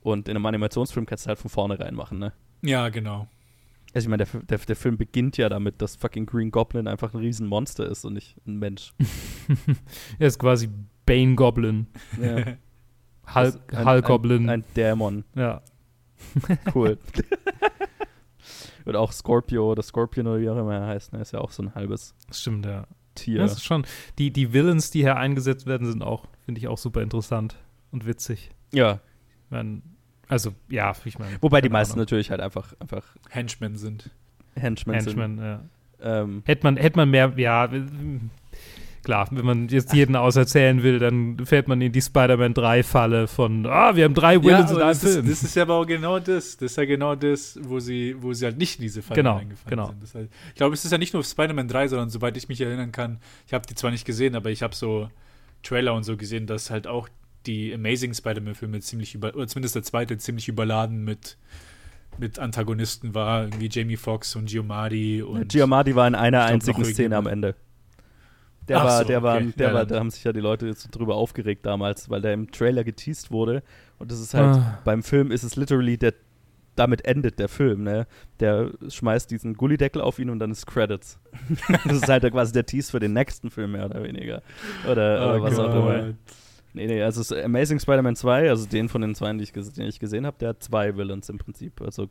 Und 0.00 0.26
in 0.28 0.34
einem 0.34 0.46
Animationsfilm 0.46 1.06
kannst 1.06 1.26
du 1.26 1.28
halt 1.28 1.38
von 1.38 1.50
vornherein 1.52 1.94
machen, 1.94 2.18
ne? 2.18 2.32
Ja, 2.62 2.88
genau. 2.88 3.28
Also 3.94 4.06
ich 4.06 4.10
meine, 4.10 4.24
der, 4.24 4.40
der, 4.42 4.58
der 4.58 4.76
Film 4.76 4.98
beginnt 4.98 5.36
ja 5.36 5.48
damit, 5.48 5.80
dass 5.80 5.94
fucking 5.94 6.26
Green 6.26 6.50
Goblin 6.50 6.88
einfach 6.88 7.14
ein 7.14 7.20
Riesenmonster 7.20 7.86
ist 7.88 8.04
und 8.04 8.14
nicht 8.14 8.34
ein 8.44 8.58
Mensch. 8.58 8.92
er 10.18 10.26
ist 10.26 10.40
quasi 10.40 10.68
Bane 11.06 11.34
Goblin. 11.36 11.86
Ja. 12.20 12.44
Hulk, 13.34 13.60
ein- 13.74 13.84
Hulk 13.86 14.04
Goblin. 14.04 14.48
Ein, 14.50 14.60
ein 14.60 14.64
Dämon. 14.76 15.24
ja. 15.34 15.62
Cool. 16.74 16.98
Und 18.84 18.94
auch 18.96 19.12
Scorpio 19.12 19.72
oder 19.72 19.82
Scorpion 19.82 20.26
oder 20.28 20.40
wie 20.40 20.48
auch 20.48 20.56
immer 20.56 20.74
er 20.76 20.86
heißt, 20.86 21.12
ne, 21.12 21.20
ist 21.20 21.32
ja 21.32 21.40
auch 21.40 21.50
so 21.50 21.62
ein 21.62 21.74
halbes 21.74 22.14
Das 22.28 22.40
stimmt, 22.40 22.64
ja. 22.66 22.86
Tier. 23.16 23.36
Ja, 23.36 23.42
das 23.42 23.54
ist 23.54 23.64
schon. 23.64 23.84
Die, 24.18 24.30
die 24.30 24.52
Villains, 24.52 24.90
die 24.90 25.00
hier 25.00 25.16
eingesetzt 25.16 25.66
werden, 25.66 25.86
sind 25.86 26.02
auch, 26.02 26.26
finde 26.44 26.60
ich 26.60 26.68
auch 26.68 26.78
super 26.78 27.02
interessant 27.02 27.56
und 27.90 28.06
witzig. 28.06 28.50
ja. 28.72 29.00
Ich 29.44 29.50
mein, 29.50 29.82
also, 30.28 30.54
ja, 30.68 30.92
ich 31.04 31.18
meine. 31.20 31.36
Wobei 31.40 31.60
die 31.60 31.68
meisten 31.68 31.92
Ahnung. 31.94 32.02
natürlich 32.02 32.30
halt 32.32 32.40
einfach, 32.40 32.74
einfach 32.80 33.04
Henchmen 33.30 33.76
sind. 33.76 34.10
Henchmen, 34.56 34.94
Henchmen, 34.96 35.38
ja. 35.38 35.58
sind. 35.58 35.70
Ähm, 36.00 36.42
Hätte 36.46 36.64
man, 36.66 36.76
hätte 36.76 36.96
man 36.96 37.10
mehr, 37.10 37.32
ja, 37.36 37.68
klar, 39.06 39.28
wenn 39.30 39.46
man 39.46 39.68
jetzt 39.68 39.94
jeden 39.94 40.16
auserzählen 40.16 40.82
will, 40.82 40.98
dann 40.98 41.46
fällt 41.46 41.68
man 41.68 41.80
in 41.80 41.92
die 41.92 42.02
Spider-Man 42.02 42.54
3-Falle 42.54 43.28
von, 43.28 43.64
ah, 43.64 43.94
wir 43.94 44.02
haben 44.02 44.14
drei 44.14 44.42
Villains 44.42 44.72
in 44.72 44.78
aber 44.78 44.86
einem 44.86 44.94
das, 44.94 45.04
ist, 45.04 45.14
Film. 45.14 45.28
das 45.28 45.42
ist 45.44 45.54
ja 45.54 45.62
aber 45.62 45.74
auch 45.74 45.86
genau 45.86 46.18
das. 46.18 46.56
Das 46.56 46.72
ist 46.72 46.76
ja 46.76 46.84
genau 46.86 47.14
das, 47.14 47.56
wo 47.62 47.78
sie, 47.78 48.16
wo 48.18 48.32
sie 48.32 48.44
halt 48.44 48.58
nicht 48.58 48.78
in 48.78 48.82
diese 48.82 49.02
Falle 49.02 49.22
Genau, 49.22 49.36
reingefallen 49.36 49.70
genau. 49.70 49.86
sind. 49.90 50.02
Das 50.02 50.14
halt, 50.16 50.28
ich 50.48 50.56
glaube, 50.56 50.74
es 50.74 50.84
ist 50.84 50.90
ja 50.90 50.98
nicht 50.98 51.14
nur 51.14 51.22
Spider-Man 51.22 51.68
3, 51.68 51.86
sondern 51.86 52.10
soweit 52.10 52.36
ich 52.36 52.48
mich 52.48 52.60
erinnern 52.60 52.90
kann, 52.90 53.20
ich 53.46 53.54
habe 53.54 53.64
die 53.64 53.76
zwar 53.76 53.92
nicht 53.92 54.04
gesehen, 54.04 54.34
aber 54.34 54.50
ich 54.50 54.64
habe 54.64 54.74
so 54.74 55.08
Trailer 55.62 55.94
und 55.94 56.02
so 56.02 56.16
gesehen, 56.16 56.48
dass 56.48 56.70
halt 56.70 56.88
auch 56.88 57.08
die 57.46 57.72
Amazing 57.72 58.12
Spider-Man-Filme 58.12 58.80
ziemlich 58.80 59.14
über, 59.14 59.36
oder 59.36 59.46
zumindest 59.46 59.76
der 59.76 59.84
zweite 59.84 60.18
ziemlich 60.18 60.48
überladen 60.48 61.04
mit, 61.04 61.36
mit 62.18 62.40
Antagonisten 62.40 63.14
war, 63.14 63.44
irgendwie 63.44 63.68
Jamie 63.70 63.96
Foxx 63.96 64.34
und 64.34 64.46
Giamatti 64.46 65.22
und 65.22 65.52
Giamatti 65.52 65.94
war 65.94 66.08
in 66.08 66.16
einer 66.16 66.42
einzigen 66.42 66.84
Szene 66.84 67.16
am 67.16 67.28
Ende. 67.28 67.54
Der 68.68 68.78
Ach 68.80 68.84
war, 68.84 68.98
so, 68.98 69.04
der 69.04 69.22
war, 69.22 69.36
okay. 69.36 69.52
der 69.58 69.68
Ja, 69.68 69.74
war, 69.74 69.86
da 69.86 69.98
haben 69.98 70.10
sich 70.10 70.24
ja 70.24 70.32
die 70.32 70.40
Leute 70.40 70.66
jetzt 70.66 70.88
drüber 70.90 71.14
aufgeregt 71.14 71.64
damals, 71.66 72.10
weil 72.10 72.20
der 72.20 72.32
im 72.32 72.50
Trailer 72.50 72.82
geteased 72.84 73.30
wurde. 73.30 73.62
Und 73.98 74.10
das 74.10 74.20
ist 74.20 74.34
halt, 74.34 74.56
Ah. 74.56 74.78
beim 74.84 75.02
Film 75.02 75.30
ist 75.30 75.42
es 75.44 75.56
literally 75.56 75.96
der, 75.98 76.14
damit 76.74 77.04
endet 77.06 77.38
der 77.38 77.48
Film, 77.48 77.84
ne? 77.84 78.06
Der 78.40 78.70
schmeißt 78.88 79.30
diesen 79.30 79.54
Gullideckel 79.54 80.02
auf 80.02 80.18
ihn 80.18 80.28
und 80.30 80.38
dann 80.40 80.50
ist 80.50 80.66
Credits. 80.66 81.18
das 81.84 81.92
ist 81.98 82.08
halt 82.08 82.30
quasi 82.30 82.52
der 82.52 82.66
Tease 82.66 82.90
für 82.90 83.00
den 83.00 83.12
nächsten 83.12 83.50
Film, 83.50 83.72
mehr 83.72 83.86
oder 83.86 84.02
weniger. 84.02 84.42
Oder, 84.90 85.20
Oh 85.20 85.30
oder 85.36 85.42
was 85.42 85.58
auch 85.58 85.72
Gott. 85.72 85.94
immer. 85.96 86.14
Nee, 86.74 86.86
nee, 86.88 87.02
also 87.02 87.22
es 87.22 87.30
ist 87.30 87.42
Amazing 87.44 87.78
Spider-Man 87.80 88.16
2, 88.16 88.50
also 88.50 88.66
den 88.66 88.90
von 88.90 89.00
den 89.00 89.14
zwei, 89.14 89.32
die 89.32 89.44
ich, 89.44 89.52
den 89.52 89.86
ich 89.86 89.98
gesehen 89.98 90.26
habe, 90.26 90.36
der 90.38 90.50
hat 90.50 90.62
zwei 90.62 90.94
Villains 90.94 91.30
im 91.30 91.38
Prinzip. 91.38 91.80
Also 91.80 92.08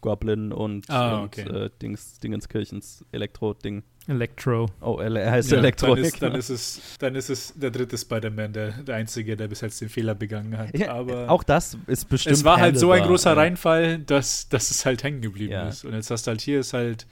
Goblin 0.00 0.52
und, 0.52 0.88
Ah, 0.90 1.18
und 1.20 1.24
okay. 1.26 1.42
äh, 1.42 1.70
Dings, 1.82 2.18
Dingenskirchens 2.20 3.04
Elektro-Ding. 3.12 3.82
Electro. 4.08 4.66
Oh, 4.80 4.98
er, 5.00 5.30
heißt 5.32 5.50
Ja, 5.50 5.58
Elektro. 5.58 5.94
dann, 5.96 6.04
ist, 6.04 6.22
dann, 6.22 6.34
ist 6.36 6.48
es, 6.50 6.80
dann 7.00 7.14
ist 7.16 7.28
es 7.28 7.52
der 7.56 7.70
dritte 7.72 7.98
Spider-Man, 7.98 8.52
der, 8.52 8.70
der 8.82 8.94
einzige, 8.94 9.36
der 9.36 9.48
bis 9.48 9.62
jetzt 9.62 9.80
den 9.80 9.88
Fehler 9.88 10.14
begangen 10.14 10.56
hat. 10.56 10.78
ja, 10.78 10.92
aber 10.94 11.28
auch 11.28 11.42
das 11.42 11.76
ist 11.88 12.08
bestimmt. 12.08 12.36
es 12.36 12.44
war 12.44 12.58
halt 12.58 12.78
so 12.78 12.92
ein 12.92 13.02
großer 13.02 13.30
ja. 13.30 13.36
Reinfall, 13.36 13.98
dass, 13.98 14.48
dass 14.48 14.70
es 14.70 14.86
halt 14.86 15.02
hängen 15.02 15.22
geblieben 15.22 15.52
Ja. 15.52 15.68
ist. 15.68 15.84
Und 15.84 15.92
jetzt 15.94 16.10
hast 16.10 16.26
du 16.26 16.30
halt 16.30 16.40
hier 16.40 16.60
ist 16.60 16.72
halt 16.72 17.06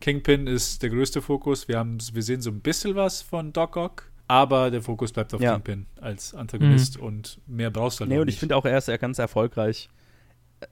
Kingpin 0.00 0.46
ist 0.48 0.82
der 0.82 0.90
größte 0.90 1.22
Fokus. 1.22 1.68
Wir 1.68 1.78
haben, 1.78 1.98
wir 2.14 2.22
sehen 2.22 2.40
so 2.40 2.50
ein 2.50 2.60
bisschen 2.60 2.96
was 2.96 3.22
von 3.22 3.52
Doc 3.52 3.76
Ock, 3.76 4.10
aber 4.26 4.70
der 4.72 4.82
Fokus 4.82 5.12
bleibt 5.12 5.32
auf 5.34 5.40
Ja. 5.40 5.52
Kingpin 5.52 5.86
als 6.00 6.34
Antagonist 6.34 6.96
und 6.96 7.38
mehr 7.46 7.70
brauchst 7.70 8.00
du 8.00 8.02
halt 8.02 8.10
Nee, 8.10 8.18
und 8.18 8.26
ich 8.26 8.34
nicht. 8.34 8.40
finde 8.40 8.56
auch, 8.56 8.64
er 8.64 8.78
ist 8.78 8.88
ja 8.88 8.96
ganz 8.96 9.18
erfolgreich. 9.20 9.88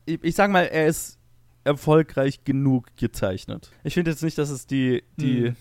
Ich, 0.07 0.18
ich 0.24 0.35
sag 0.35 0.50
mal, 0.50 0.62
er 0.64 0.87
ist 0.88 1.17
erfolgreich 1.68 2.44
genug 2.44 2.87
gezeichnet. 2.96 3.70
Ich 3.85 3.94
finde 3.94 4.11
jetzt 4.11 4.22
nicht, 4.22 4.37
dass 4.38 4.50
es 4.50 4.66
die, 4.66 5.02
die 5.20 5.48
Hm. 5.48 5.57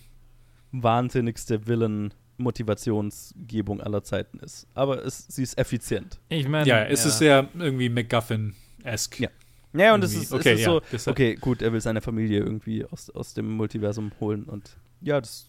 wahnsinnigste 0.72 1.68
Villain-Motivationsgebung 1.68 3.82
aller 3.82 4.04
Zeiten 4.04 4.40
ist. 4.40 4.68
Aber 4.74 5.04
es, 5.06 5.26
sie 5.28 5.44
ist 5.44 5.58
effizient. 5.58 6.20
Ich 6.30 6.48
meine, 6.48 6.68
ja, 6.68 6.84
es 6.86 7.06
ist 7.06 7.18
sehr 7.20 7.48
irgendwie 7.58 7.90
MacGuffin-esque. 7.90 9.20
Ja. 9.22 9.30
Ja, 9.74 9.94
und 9.94 10.04
es 10.04 10.12
Irgendwie. 10.14 10.26
ist, 10.26 10.34
Okay, 10.34 10.54
es 10.54 10.60
ist 10.62 10.66
ja, 10.66 10.72
so, 10.72 10.82
deshalb- 10.92 11.12
okay, 11.16 11.36
gut, 11.36 11.62
er 11.62 11.74
will 11.74 11.82
seine 11.82 12.02
Familie 12.02 12.40
irgendwie 12.40 12.86
aus, 12.86 13.10
aus 13.10 13.34
dem 13.34 13.52
Multiversum 13.52 14.12
holen 14.20 14.46
und 14.46 14.78
ja, 15.02 15.20
das 15.20 15.48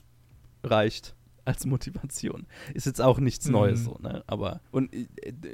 reicht 0.65 1.15
als 1.49 1.67
Motivation. 1.67 2.47
Ist 2.75 2.87
jetzt 2.87 3.01
auch 3.01 3.19
nichts 3.19 3.47
Mhm. 3.47 3.53
Neues 3.53 3.85
so, 3.85 3.97
ne? 4.01 4.23
Aber 4.27 4.61
und 4.71 4.93
äh, 4.95 5.07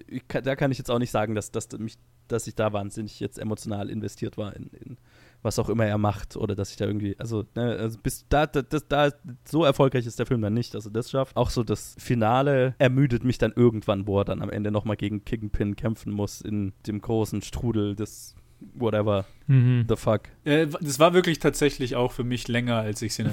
ich, 0.08 0.26
kann- 0.28 0.44
da 0.44 0.56
kann 0.56 0.70
ich 0.72 0.78
jetzt 0.78 0.90
auch 0.90 0.98
nicht 0.98 1.10
sagen, 1.10 1.34
dass, 1.34 1.50
dass 1.50 1.68
mich, 1.78 1.96
dass 2.28 2.46
ich 2.46 2.54
da 2.54 2.72
wahnsinnig 2.72 3.20
jetzt 3.20 3.38
emotional 3.38 3.88
investiert 3.90 4.36
war 4.36 4.54
in, 4.56 4.66
in 4.68 4.96
was 5.42 5.58
auch 5.58 5.68
immer 5.68 5.84
er 5.84 5.98
macht 5.98 6.36
oder 6.38 6.54
dass 6.54 6.70
ich 6.70 6.76
da 6.76 6.86
irgendwie, 6.86 7.18
also, 7.18 7.44
ne, 7.54 7.76
also 7.76 7.98
bis 8.02 8.24
da, 8.30 8.46
da, 8.46 8.62
das, 8.62 8.88
da, 8.88 9.10
so 9.44 9.62
erfolgreich 9.64 10.06
ist 10.06 10.18
der 10.18 10.24
Film 10.24 10.40
dann 10.40 10.54
nicht, 10.54 10.74
also 10.74 10.88
das 10.88 11.10
schafft. 11.10 11.36
Auch 11.36 11.50
so 11.50 11.62
das 11.62 11.94
Finale 11.98 12.74
ermüdet 12.78 13.24
mich 13.24 13.36
dann 13.36 13.52
irgendwann, 13.54 14.06
wo 14.06 14.18
er 14.20 14.24
dann 14.24 14.40
am 14.40 14.48
Ende 14.48 14.70
nochmal 14.70 14.96
gegen 14.96 15.24
Kingpin 15.26 15.76
kämpfen 15.76 16.12
muss 16.12 16.40
in 16.40 16.72
dem 16.86 17.00
großen 17.02 17.42
Strudel 17.42 17.94
des 17.94 18.34
whatever 18.74 19.24
Mhm. 19.46 19.84
the 19.88 19.96
fuck. 19.96 20.22
Äh, 20.44 20.66
das 20.80 20.98
war 20.98 21.12
wirklich 21.12 21.38
tatsächlich 21.38 21.96
auch 21.96 22.12
für 22.12 22.24
mich 22.24 22.48
länger, 22.48 22.76
als 22.76 23.02
ich 23.02 23.12
es 23.12 23.18
in 23.18 23.26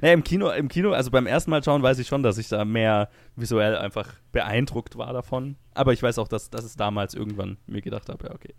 naja, 0.00 0.14
im 0.14 0.24
Kino, 0.24 0.50
im 0.50 0.68
Kino, 0.68 0.92
also 0.92 1.10
beim 1.10 1.26
ersten 1.26 1.50
Mal 1.50 1.62
schauen, 1.62 1.82
weiß 1.82 1.98
ich 1.98 2.06
schon, 2.08 2.22
dass 2.22 2.38
ich 2.38 2.48
da 2.48 2.64
mehr 2.64 3.10
visuell 3.36 3.76
einfach 3.76 4.14
beeindruckt 4.32 4.96
war 4.96 5.12
davon. 5.12 5.56
Aber 5.74 5.92
ich 5.92 6.02
weiß 6.02 6.18
auch, 6.18 6.28
dass, 6.28 6.48
dass 6.50 6.64
es 6.64 6.76
damals 6.76 7.14
irgendwann 7.14 7.58
mir 7.66 7.82
gedacht 7.82 8.08
habe, 8.08 8.26
ja, 8.26 8.34
okay. 8.34 8.54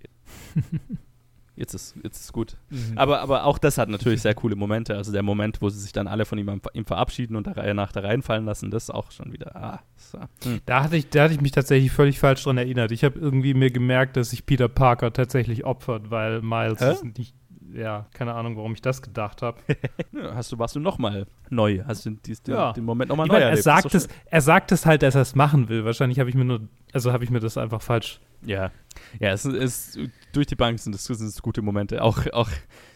Jetzt 1.57 1.73
ist, 1.73 1.95
jetzt 2.03 2.19
ist 2.19 2.33
gut. 2.33 2.57
Mhm. 2.69 2.97
Aber, 2.97 3.21
aber 3.21 3.45
auch 3.45 3.57
das 3.57 3.77
hat 3.77 3.87
natürlich 3.89 4.21
sehr 4.21 4.33
coole 4.33 4.55
Momente. 4.57 4.95
Also 4.95 5.11
der 5.13 5.23
Moment, 5.23 5.61
wo 5.61 5.69
sie 5.69 5.79
sich 5.79 5.93
dann 5.93 6.07
alle 6.07 6.25
von 6.25 6.37
ihm, 6.37 6.61
ihm 6.73 6.85
verabschieden 6.85 7.35
und 7.37 7.47
der 7.47 7.55
Reihe 7.57 7.73
nach 7.73 7.91
da 7.93 8.01
reinfallen 8.01 8.45
lassen, 8.45 8.71
das 8.71 8.83
ist 8.83 8.89
auch 8.89 9.11
schon 9.11 9.31
wieder, 9.31 9.55
ah, 9.55 9.79
so. 9.95 10.19
hm. 10.43 10.59
Da 10.65 10.83
hatte, 10.83 10.97
ich, 10.97 11.09
da 11.09 11.23
hatte 11.23 11.33
ich 11.33 11.41
mich 11.41 11.51
tatsächlich 11.51 11.91
völlig 11.91 12.19
falsch 12.19 12.43
dran 12.43 12.57
erinnert. 12.57 12.91
Ich 12.91 13.03
habe 13.05 13.17
irgendwie 13.19 13.53
mir 13.53 13.71
gemerkt, 13.71 14.17
dass 14.17 14.31
sich 14.31 14.45
Peter 14.45 14.67
Parker 14.67 15.13
tatsächlich 15.13 15.63
opfert, 15.65 16.11
weil 16.11 16.41
Miles 16.41 16.81
Hä? 16.81 16.91
ist 16.91 17.05
nicht. 17.17 17.33
Ja, 17.73 18.05
keine 18.13 18.33
Ahnung, 18.35 18.55
warum 18.57 18.73
ich 18.73 18.81
das 18.81 19.01
gedacht 19.01 19.41
habe. 19.41 19.57
Hast 20.33 20.51
du, 20.51 20.59
warst 20.59 20.75
du 20.75 20.79
nochmal 20.79 21.25
neu, 21.49 21.81
hast 21.85 22.05
du 22.05 22.11
dies, 22.11 22.41
den, 22.41 22.53
Ja. 22.53 22.71
den 22.73 22.85
Moment 22.85 23.09
nochmal 23.09 23.27
neu 23.27 23.33
meine, 23.33 23.45
er 23.45 23.49
erlebt. 23.49 23.63
sagt, 23.63 23.85
Ist 23.93 24.07
doch 24.07 24.15
es, 24.15 24.21
er 24.31 24.41
sagt 24.41 24.71
es 24.71 24.85
halt, 24.85 25.03
dass 25.03 25.15
er 25.15 25.21
es 25.21 25.35
machen 25.35 25.67
will. 25.67 25.83
Wahrscheinlich 25.83 26.19
habe 26.19 26.29
ich 26.29 26.35
mir 26.35 26.45
nur, 26.45 26.61
also 26.93 27.11
habe 27.11 27.23
ich 27.25 27.29
mir 27.31 27.39
das 27.41 27.57
einfach 27.57 27.81
falsch. 27.81 28.19
Ja, 28.43 28.71
ja, 29.19 29.31
es 29.33 29.45
ist 29.45 29.99
durch 30.33 30.47
die 30.47 30.55
Bank 30.55 30.79
sind 30.79 30.95
es, 30.95 31.05
sind 31.05 31.21
es 31.27 31.41
gute 31.41 31.61
Momente. 31.61 32.01
Auch, 32.01 32.25
auch 32.33 32.49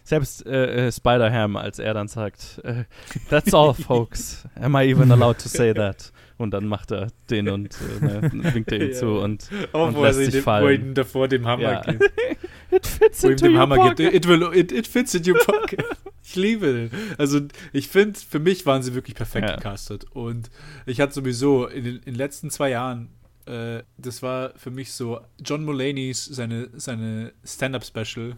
selbst 0.03 0.45
äh, 0.45 0.87
äh, 0.87 0.91
Spider-Ham, 0.91 1.55
als 1.55 1.79
er 1.79 1.93
dann 1.93 2.07
sagt, 2.07 2.59
äh, 2.63 2.85
That's 3.29 3.53
all, 3.53 3.73
folks. 3.87 4.45
Am 4.55 4.75
I 4.75 4.89
even 4.89 5.11
allowed 5.11 5.37
to 5.39 5.49
say 5.49 5.73
that? 5.73 6.11
Und 6.37 6.51
dann 6.51 6.67
macht 6.67 6.91
er 6.91 7.07
den 7.29 7.49
und 7.49 7.75
äh, 8.01 8.05
ne, 8.05 8.31
winkt 8.53 8.71
er 8.71 8.79
ihm 8.81 8.91
Ja, 8.91 8.97
zu 8.97 9.07
und 9.19 9.49
Auch 9.73 9.89
und 9.89 9.95
wo 9.95 10.03
lässt 10.05 10.19
sich 10.19 10.29
dem, 10.31 10.43
fallen. 10.43 10.65
wo 10.65 10.69
ihm 10.69 10.93
davor 10.93 11.27
dem 11.27 11.45
Hammer 11.45 11.61
Ja. 11.63 11.81
gibt. 11.81 12.03
It 12.71 12.85
fits 12.87 13.23
Wo 13.23 13.27
into 13.29 13.45
dem 13.45 13.53
your 13.55 13.59
Hammer 13.61 13.75
pocket. 13.77 13.97
gibt. 13.97 14.13
It, 14.15 14.27
will, 14.27 14.43
it, 14.53 14.71
it 14.71 14.87
fits 14.87 15.13
in 15.15 15.27
your 15.29 15.37
pocket. 15.39 15.83
ich 16.23 16.35
liebe 16.35 16.71
den. 16.71 16.91
Also 17.17 17.41
ich 17.73 17.87
finde, 17.89 18.17
für 18.19 18.39
mich 18.39 18.65
waren 18.65 18.83
sie 18.83 18.93
wirklich 18.93 19.15
perfekt 19.15 19.49
Ja. 19.49 19.55
gecastet. 19.57 20.05
Und 20.11 20.49
ich 20.85 21.01
hatte 21.01 21.13
sowieso 21.13 21.65
in 21.67 21.83
den, 21.83 21.95
in 21.97 22.01
den 22.03 22.15
letzten 22.15 22.49
zwei 22.51 22.69
Jahren 22.69 23.09
äh, 23.49 23.83
das 23.97 24.21
war 24.21 24.53
für 24.55 24.71
mich 24.71 24.91
so 24.93 25.19
John 25.43 25.65
Mulaney's 25.65 26.23
seine, 26.25 26.69
seine 26.73 27.33
Stand-Up-Special, 27.43 28.35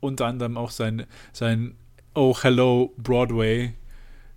unter 0.00 0.26
anderem 0.26 0.56
auch 0.56 0.70
sein, 0.70 1.06
sein 1.32 1.76
Oh 2.14 2.36
Hello 2.40 2.94
Broadway 2.96 3.74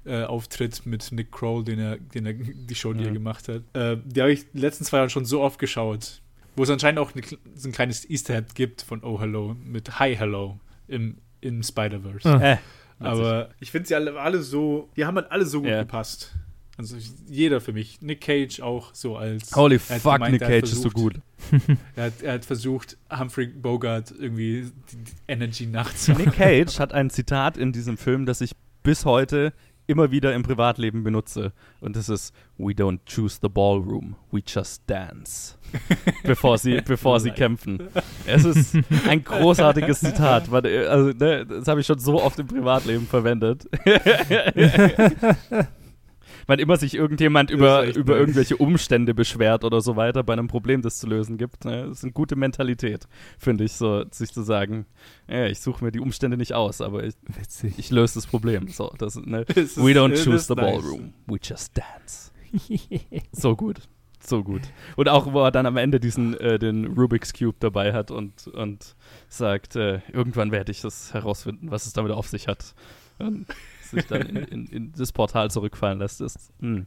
äh, 0.05 0.23
Auftritt 0.23 0.85
mit 0.85 1.11
Nick 1.11 1.31
Kroll, 1.31 1.63
den 1.63 1.79
er, 1.79 1.97
den 1.97 2.25
er 2.25 2.33
die 2.33 2.75
Show, 2.75 2.93
die 2.93 3.03
er 3.03 3.09
Mhm. 3.11 3.13
gemacht 3.15 3.47
hat. 3.47 3.61
Äh, 3.73 3.97
die 4.03 4.21
habe 4.21 4.31
ich 4.31 4.51
die 4.51 4.59
letzten 4.59 4.83
zwei 4.83 4.97
Jahre 4.97 5.09
schon 5.09 5.25
so 5.25 5.41
oft 5.41 5.59
geschaut, 5.59 6.21
wo 6.55 6.63
es 6.63 6.69
anscheinend 6.69 6.99
auch 6.99 7.13
eine, 7.13 7.23
so 7.55 7.69
ein 7.69 7.71
kleines 7.71 8.09
Easter 8.09 8.35
Egg 8.35 8.47
gibt 8.55 8.81
von 8.81 9.03
Oh 9.03 9.19
Hello 9.19 9.55
mit 9.63 9.99
Hi 9.99 10.15
Hello 10.15 10.59
im, 10.87 11.17
im 11.41 11.61
Spider-Verse. 11.63 12.27
Ah. 12.29 12.41
Äh, 12.53 12.57
Aber 12.99 13.49
ich 13.59 13.71
finde 13.71 13.87
sie 13.87 13.95
alle, 13.95 14.19
alle 14.19 14.41
so, 14.41 14.89
die 14.95 15.05
haben 15.05 15.15
halt 15.15 15.31
alle 15.31 15.45
so 15.45 15.59
gut 15.61 15.69
Ja. 15.69 15.81
gepasst. 15.81 16.33
Also 16.77 16.95
jeder 17.29 17.61
für 17.61 17.73
mich. 17.73 18.01
Nick 18.01 18.21
Cage 18.21 18.61
auch 18.61 18.93
so 18.95 19.17
als. 19.17 19.55
holy 19.55 19.77
fuck, 19.77 20.13
gemeint, 20.13 20.31
Nick 20.33 20.41
Cage 20.41 20.63
ist 20.63 20.81
so 20.81 20.89
versucht- 20.89 20.95
gut. 20.95 21.15
Er 21.95 22.05
hat, 22.05 22.21
er 22.21 22.33
hat 22.33 22.45
versucht, 22.45 22.97
Humphrey 23.11 23.47
Bogart 23.47 24.11
irgendwie 24.17 24.71
die, 24.91 24.95
die 24.97 25.11
Energy 25.27 25.65
nachzumachen. 25.67 26.25
Nick 26.25 26.35
Cage 26.35 26.79
hat 26.79 26.93
ein 26.93 27.09
Zitat 27.09 27.57
in 27.57 27.71
diesem 27.73 27.97
Film, 27.97 28.25
das 28.25 28.41
ich 28.41 28.51
bis 28.83 29.05
heute 29.05 29.53
immer 29.87 30.11
wieder 30.11 30.33
im 30.33 30.43
Privatleben 30.43 31.03
benutze. 31.03 31.51
Und 31.81 31.95
das 31.97 32.07
ist, 32.07 32.33
we 32.57 32.71
don't 32.71 32.99
choose 33.05 33.39
the 33.41 33.49
ballroom, 33.49 34.15
we 34.31 34.41
just 34.47 34.83
dance. 34.87 35.55
bevor 36.23 36.57
sie, 36.57 36.79
bevor 36.81 37.19
sie 37.19 37.31
kämpfen. 37.31 37.79
Es 38.25 38.45
ist 38.45 38.75
ein 39.07 39.23
großartiges 39.23 39.99
Zitat. 39.99 40.49
Warte, 40.51 40.89
Also, 40.89 41.09
ne, 41.09 41.45
das 41.45 41.67
habe 41.67 41.81
ich 41.81 41.87
schon 41.87 41.99
so 41.99 42.21
oft 42.21 42.39
im 42.39 42.47
Privatleben 42.47 43.05
verwendet. 43.07 43.67
Wann 46.47 46.59
immer 46.59 46.77
sich 46.77 46.95
irgendjemand 46.95 47.49
über, 47.51 47.85
über 47.95 48.13
nice. 48.13 48.19
irgendwelche 48.21 48.57
Umstände 48.57 49.13
beschwert 49.13 49.63
oder 49.63 49.81
so 49.81 49.95
weiter 49.95 50.23
bei 50.23 50.33
einem 50.33 50.47
Problem, 50.47 50.81
das 50.81 50.99
zu 50.99 51.07
lösen 51.07 51.37
gibt. 51.37 51.65
Ne? 51.65 51.87
Das 51.87 51.99
ist 51.99 52.03
eine 52.03 52.13
gute 52.13 52.35
Mentalität, 52.35 53.07
finde 53.37 53.63
ich, 53.63 53.73
so 53.73 54.05
sich 54.11 54.31
zu 54.31 54.41
sagen, 54.43 54.85
ja, 55.27 55.45
ich 55.47 55.59
suche 55.59 55.83
mir 55.83 55.91
die 55.91 55.99
Umstände 55.99 56.37
nicht 56.37 56.53
aus, 56.53 56.81
aber 56.81 57.03
ich, 57.03 57.15
ich 57.77 57.89
löse 57.91 58.15
das 58.15 58.27
Problem. 58.27 58.67
So, 58.67 58.93
das, 58.97 59.15
ne? 59.15 59.41
Ist- 59.55 59.77
We 59.77 59.91
don't 59.91 60.21
choose 60.23 60.45
the 60.45 60.55
nice. 60.55 60.81
ballroom, 60.81 61.13
we 61.27 61.37
just 61.41 61.77
dance. 61.77 62.31
So 63.31 63.55
gut. 63.55 63.81
So 64.23 64.43
gut. 64.43 64.61
Und 64.97 65.09
auch, 65.09 65.33
wo 65.33 65.43
er 65.43 65.51
dann 65.51 65.65
am 65.65 65.77
Ende 65.77 65.99
diesen, 65.99 66.39
äh, 66.39 66.59
den 66.59 66.85
Rubik's 66.85 67.33
Cube 67.33 67.57
dabei 67.59 67.91
hat 67.93 68.11
und, 68.11 68.47
und 68.47 68.95
sagt, 69.29 69.75
äh, 69.75 70.01
irgendwann 70.13 70.51
werde 70.51 70.71
ich 70.71 70.81
das 70.81 71.13
herausfinden, 71.13 71.71
was 71.71 71.87
es 71.87 71.93
damit 71.93 72.11
auf 72.11 72.27
sich 72.27 72.47
hat. 72.47 72.75
Und 73.17 73.47
sich 73.91 74.05
dann 74.07 74.21
in, 74.21 74.35
in, 74.37 74.65
in 74.67 74.91
das 74.93 75.11
Portal 75.11 75.51
zurückfallen 75.51 75.99
lässt, 75.99 76.21
ist 76.21 76.51
mh, 76.59 76.85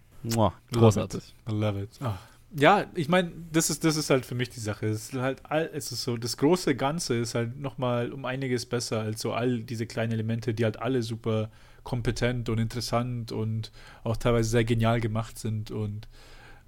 großartig. 0.72 1.34
I 1.48 1.52
love 1.52 1.80
it. 1.82 1.90
Ah. 2.00 2.18
Ja, 2.56 2.86
ich 2.94 3.08
meine, 3.08 3.32
das 3.50 3.68
ist, 3.68 3.84
das 3.84 3.96
ist 3.96 4.10
halt 4.10 4.24
für 4.24 4.36
mich 4.36 4.48
die 4.48 4.60
Sache. 4.60 4.86
Es 4.86 5.08
ist 5.08 5.14
halt 5.14 5.42
all, 5.44 5.68
es 5.72 5.90
ist 5.90 6.02
so, 6.02 6.16
das 6.16 6.36
große 6.36 6.76
Ganze 6.76 7.16
ist 7.16 7.34
halt 7.34 7.58
nochmal 7.58 8.12
um 8.12 8.24
einiges 8.24 8.64
besser 8.64 9.00
als 9.00 9.20
so 9.20 9.32
all 9.32 9.60
diese 9.60 9.86
kleinen 9.86 10.12
Elemente, 10.12 10.54
die 10.54 10.64
halt 10.64 10.80
alle 10.80 11.02
super 11.02 11.50
kompetent 11.82 12.48
und 12.48 12.58
interessant 12.58 13.32
und 13.32 13.72
auch 14.04 14.16
teilweise 14.16 14.50
sehr 14.50 14.64
genial 14.64 15.00
gemacht 15.00 15.38
sind. 15.38 15.72
Und 15.72 16.06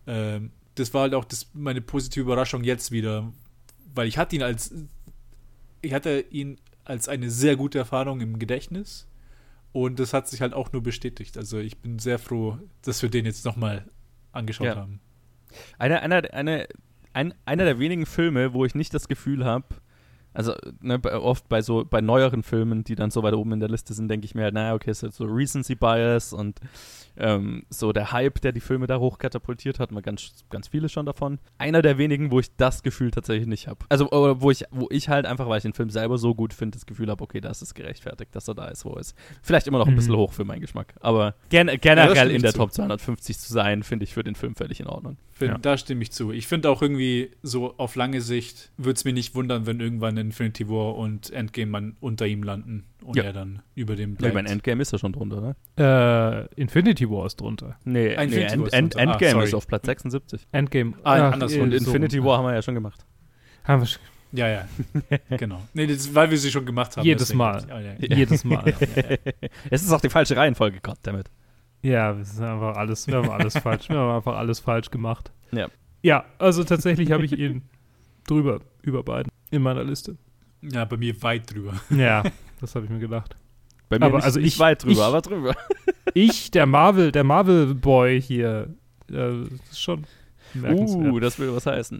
ähm, 0.08 0.50
das 0.74 0.92
war 0.92 1.02
halt 1.02 1.14
auch 1.14 1.24
das, 1.24 1.50
meine 1.54 1.80
positive 1.80 2.22
Überraschung 2.22 2.64
jetzt 2.64 2.90
wieder, 2.90 3.32
weil 3.94 4.08
ich 4.08 4.18
hatte 4.18 4.34
ihn 4.34 4.42
als, 4.42 4.74
ich 5.82 5.94
hatte 5.94 6.24
ihn 6.30 6.58
als 6.84 7.08
eine 7.08 7.30
sehr 7.30 7.56
gute 7.56 7.78
Erfahrung 7.78 8.20
im 8.20 8.38
Gedächtnis. 8.38 9.06
Und 9.76 9.98
das 10.00 10.14
hat 10.14 10.26
sich 10.26 10.40
halt 10.40 10.54
auch 10.54 10.72
nur 10.72 10.82
bestätigt. 10.82 11.36
Also 11.36 11.58
ich 11.58 11.76
bin 11.76 11.98
sehr 11.98 12.18
froh, 12.18 12.58
dass 12.80 13.02
wir 13.02 13.10
den 13.10 13.26
jetzt 13.26 13.44
nochmal 13.44 13.84
angeschaut 14.32 14.68
Ja. 14.68 14.76
haben. 14.76 15.00
Einer, 15.78 16.00
einer, 16.00 16.32
eine, 16.32 16.66
ein, 17.12 17.34
einer 17.44 17.64
der 17.66 17.78
wenigen 17.78 18.06
Filme, 18.06 18.54
wo 18.54 18.64
ich 18.64 18.74
nicht 18.74 18.94
das 18.94 19.06
Gefühl 19.06 19.44
habe, 19.44 19.66
also 20.36 20.54
ne, 20.80 21.00
oft 21.02 21.48
bei 21.48 21.62
so 21.62 21.84
bei 21.88 22.00
neueren 22.00 22.42
Filmen, 22.42 22.84
die 22.84 22.94
dann 22.94 23.10
so 23.10 23.22
weit 23.22 23.34
oben 23.34 23.52
in 23.52 23.60
der 23.60 23.68
Liste 23.68 23.94
sind, 23.94 24.08
denke 24.08 24.24
ich 24.26 24.34
mir 24.34 24.42
halt, 24.44 24.54
naja, 24.54 24.74
okay, 24.74 24.90
ist 24.90 25.02
jetzt 25.02 25.16
so 25.16 25.24
Recency 25.24 25.74
Bias 25.74 26.32
und 26.32 26.60
ähm, 27.18 27.64
so 27.70 27.92
der 27.92 28.12
Hype, 28.12 28.40
der 28.42 28.52
die 28.52 28.60
Filme 28.60 28.86
da 28.86 28.98
hochkatapultiert 28.98 29.78
hat, 29.80 29.90
mal 29.90 30.02
ganz, 30.02 30.44
ganz 30.50 30.68
viele 30.68 30.88
schon 30.88 31.06
davon. 31.06 31.38
Einer 31.58 31.80
der 31.82 31.96
wenigen, 31.98 32.30
wo 32.30 32.40
ich 32.40 32.54
das 32.56 32.82
Gefühl 32.82 33.10
tatsächlich 33.10 33.46
nicht 33.46 33.68
habe. 33.68 33.86
Also 33.88 34.10
oder 34.10 34.40
wo 34.42 34.50
ich, 34.50 34.64
wo 34.70 34.86
ich 34.90 35.08
halt 35.08 35.24
einfach, 35.26 35.48
weil 35.48 35.56
ich 35.58 35.62
den 35.62 35.72
Film 35.72 35.88
selber 35.90 36.18
so 36.18 36.34
gut 36.34 36.52
finde, 36.52 36.76
das 36.76 36.84
Gefühl 36.86 37.08
habe, 37.10 37.24
okay, 37.24 37.40
das 37.40 37.62
ist 37.62 37.74
gerechtfertigt, 37.74 38.34
dass 38.34 38.48
er 38.48 38.54
da 38.54 38.66
ist, 38.66 38.84
wo 38.84 38.90
er 38.92 39.00
ist. 39.00 39.14
Vielleicht 39.42 39.66
immer 39.66 39.78
noch 39.78 39.86
ein 39.86 39.92
Mhm. 39.92 39.96
bisschen 39.96 40.16
hoch 40.16 40.32
für 40.34 40.44
meinen 40.44 40.60
Geschmack. 40.60 40.94
Aber 41.00 41.34
gen 41.48 41.68
Ja, 41.68 41.76
generell 41.76 42.14
stimme 42.16 42.32
in 42.34 42.42
der 42.42 42.52
zu. 42.52 42.58
Top 42.58 42.72
250 42.72 43.38
zu 43.38 43.52
sein, 43.52 43.82
finde 43.82 44.04
ich 44.04 44.12
für 44.12 44.22
den 44.22 44.34
Film 44.34 44.54
völlig 44.54 44.80
in 44.80 44.86
Ordnung. 44.86 45.16
Find, 45.32 45.52
Ja. 45.52 45.58
Da 45.58 45.78
stimme 45.78 46.02
ich 46.02 46.12
zu. 46.12 46.32
Ich 46.32 46.46
finde 46.46 46.68
auch 46.68 46.82
irgendwie 46.82 47.30
so 47.42 47.74
auf 47.78 47.94
lange 47.96 48.20
Sicht 48.20 48.70
würde 48.76 48.96
es 48.96 49.04
mir 49.04 49.12
nicht 49.14 49.34
wundern, 49.34 49.64
wenn 49.66 49.80
irgendwann 49.80 50.16
Infinity 50.26 50.68
War 50.68 50.96
und 50.96 51.30
Endgame 51.30 51.70
man 51.70 51.96
unter 52.00 52.26
ihm 52.26 52.42
landen 52.42 52.84
und 53.04 53.16
Ja. 53.16 53.24
er 53.24 53.32
dann 53.32 53.62
über 53.74 53.96
dem 53.96 54.10
Ja, 54.12 54.16
bleibt. 54.18 54.30
ich 54.30 54.34
meine, 54.34 54.48
Endgame 54.50 54.82
ist 54.82 54.92
ja 54.92 54.98
schon 54.98 55.12
drunter, 55.12 55.40
ne? 55.40 56.48
Äh, 56.54 56.60
Infinity 56.60 57.08
War 57.10 57.26
ist 57.26 57.40
drunter. 57.40 57.76
Nee, 57.84 58.14
Infinity 58.14 58.36
nee 58.36 58.42
War 58.42 58.52
End, 58.52 58.66
ist 58.66 58.72
End, 58.74 58.94
drunter. 58.94 58.98
Ah, 59.08 59.12
Endgame 59.12 59.32
sorry. 59.32 59.44
ist 59.46 59.54
auf 59.54 59.66
Platz 59.66 59.86
76. 59.86 60.46
Endgame. 60.52 60.92
Ah, 61.04 61.28
Ach, 61.28 61.32
andersrum. 61.32 61.62
Und 61.62 61.72
äh, 61.72 61.78
so. 61.80 61.86
Infinity 61.86 62.22
War 62.22 62.38
haben 62.38 62.44
wir 62.46 62.54
ja 62.54 62.62
schon 62.62 62.74
gemacht. 62.74 63.04
Haben 63.64 63.82
wir 63.82 63.86
sch- 63.88 63.98
ja, 64.32 64.48
ja. 64.48 64.66
genau. 65.36 65.62
Nee, 65.72 65.86
das, 65.86 66.14
weil 66.14 66.30
wir 66.30 66.36
sie 66.38 66.50
schon 66.50 66.66
gemacht 66.66 66.96
haben. 66.96 67.04
Jedes 67.06 67.28
deswegen- 67.28 67.38
Mal. 67.38 67.64
Ja, 67.68 67.80
ja. 67.80 67.94
Jedes 67.98 68.44
Mal. 68.44 68.64
es 69.70 69.82
ist 69.82 69.92
auch 69.92 70.00
die 70.00 70.10
falsche 70.10 70.36
Reihenfolge, 70.36 70.80
goddammit. 70.82 71.30
Ja, 71.82 72.16
wir 72.16 72.24
sind 72.24 72.44
einfach 72.44 72.76
alles, 72.76 73.06
wir 73.06 73.14
haben 73.16 73.30
alles 73.30 73.56
falsch, 73.56 73.88
wir 73.88 73.96
haben 73.96 74.16
einfach 74.16 74.36
alles 74.36 74.58
falsch 74.60 74.90
gemacht. 74.90 75.30
Ja. 75.52 75.68
Ja, 76.02 76.24
also 76.38 76.64
tatsächlich 76.64 77.12
habe 77.12 77.24
ich 77.24 77.38
ihn 77.38 77.62
drüber, 78.26 78.60
über 78.82 79.02
beiden 79.04 79.30
in 79.50 79.62
meiner 79.62 79.84
Liste. 79.84 80.16
ja, 80.62 80.84
bei 80.84 80.96
mir 80.96 81.20
weit 81.22 81.52
drüber. 81.52 81.74
Ja, 81.90 82.22
das 82.60 82.74
habe 82.74 82.84
ich 82.86 82.90
mir 82.90 82.98
gedacht. 82.98 83.36
Bei 83.88 83.98
mir 83.98 84.06
Aber 84.06 84.16
nicht, 84.16 84.24
also 84.24 84.40
nicht 84.40 84.54
ich- 84.54 84.58
weit 84.58 84.82
drüber, 84.82 84.92
ich- 84.92 85.00
aber 85.02 85.20
drüber. 85.22 85.54
Ich, 86.14 86.50
der 86.50 86.64
Marvel, 86.66 87.12
der 87.12 87.24
Marvel-Boy 87.24 88.22
hier, 88.22 88.68
äh, 89.10 89.12
das 89.12 89.48
ist 89.72 89.80
schon 89.82 90.04
merkenswert. 90.54 91.12
Uh, 91.12 91.20
das 91.20 91.38
will 91.38 91.52
was 91.54 91.66
heißen. 91.66 91.98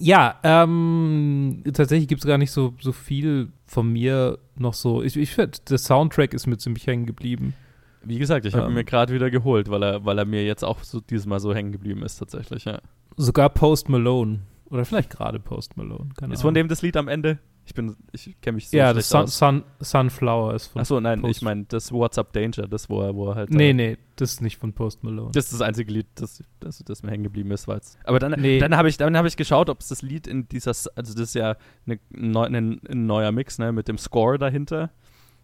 Ja, 0.00 0.40
ähm, 0.42 1.62
tatsächlich 1.72 2.08
gibt 2.08 2.22
es 2.22 2.26
gar 2.26 2.38
nicht 2.38 2.50
so, 2.50 2.74
so 2.80 2.90
viel 2.90 3.48
von 3.66 3.92
mir 3.92 4.38
noch 4.56 4.74
so. 4.74 5.02
Ich, 5.02 5.16
ich 5.16 5.30
finde, 5.30 5.58
der 5.68 5.78
Soundtrack 5.78 6.34
ist 6.34 6.46
mir 6.48 6.58
ziemlich 6.58 6.86
hängen 6.86 7.06
geblieben. 7.06 7.54
Wie 8.02 8.18
gesagt, 8.18 8.44
ich 8.44 8.54
habe 8.54 8.64
Ähm. 8.64 8.72
ihn 8.72 8.74
mir 8.74 8.84
gerade 8.84 9.14
wieder 9.14 9.30
geholt, 9.30 9.70
weil 9.70 9.82
er, 9.84 10.04
weil 10.04 10.18
er 10.18 10.24
mir 10.24 10.44
jetzt 10.44 10.64
auch 10.64 10.82
so 10.82 11.00
dieses 11.00 11.26
Mal 11.26 11.38
so 11.38 11.54
hängen 11.54 11.70
geblieben 11.70 12.02
ist, 12.02 12.16
tatsächlich, 12.18 12.64
ja. 12.64 12.80
Sogar 13.16 13.50
Post 13.50 13.88
Malone. 13.88 14.40
Oder 14.70 14.84
vielleicht 14.84 15.10
gerade 15.10 15.38
Post 15.40 15.76
Malone. 15.76 16.08
Keine 16.16 16.34
Ist 16.34 16.40
von 16.42 16.48
Ahnung. 16.48 16.54
dem 16.54 16.68
das 16.68 16.82
Lied 16.82 16.96
am 16.96 17.08
Ende? 17.08 17.38
Ich 17.66 17.72
bin, 17.72 17.96
ich 18.12 18.38
kenne 18.42 18.56
mich 18.56 18.68
so 18.68 18.76
ja, 18.76 18.92
das 18.92 19.08
Sun. 19.08 19.26
Sun, 19.26 19.62
Sunflower 19.80 20.52
ist 20.54 20.66
von. 20.66 20.80
Achso, 20.82 21.00
nein, 21.00 21.22
Post- 21.22 21.36
ich 21.38 21.42
meine 21.42 21.64
das 21.64 21.92
What's 21.92 22.18
Up 22.18 22.32
Danger, 22.34 22.68
das, 22.68 22.90
wo 22.90 23.00
er, 23.00 23.14
wo 23.14 23.30
er 23.30 23.36
halt. 23.36 23.50
Nee, 23.50 23.70
äh, 23.70 23.74
nee, 23.74 23.98
das 24.16 24.32
ist 24.34 24.42
nicht 24.42 24.58
von 24.58 24.74
Post 24.74 25.02
Malone. 25.02 25.30
Das 25.32 25.46
ist 25.46 25.54
das 25.54 25.60
einzige 25.62 25.90
Lied, 25.90 26.06
das, 26.16 26.42
das, 26.60 26.78
das 26.84 27.02
mir 27.02 27.10
hängen 27.10 27.24
geblieben 27.24 27.50
ist, 27.52 27.66
weil's. 27.66 27.96
Aber 28.04 28.18
dann, 28.18 28.38
Nee. 28.38 28.58
dann 28.58 28.76
habe 28.76 28.90
ich, 28.90 28.98
dann 28.98 29.16
hab 29.16 29.24
ich 29.24 29.36
geschaut, 29.36 29.70
ob 29.70 29.80
es 29.80 29.88
das 29.88 30.02
Lied 30.02 30.26
in 30.26 30.46
dieser, 30.48 30.72
also 30.72 31.14
das 31.14 31.20
ist 31.20 31.34
ja 31.34 31.56
eine, 31.86 31.98
ein 32.18 32.80
neuer 33.06 33.32
Mix, 33.32 33.58
ne, 33.58 33.72
mit 33.72 33.88
dem 33.88 33.96
Score 33.96 34.36
dahinter. 34.38 34.90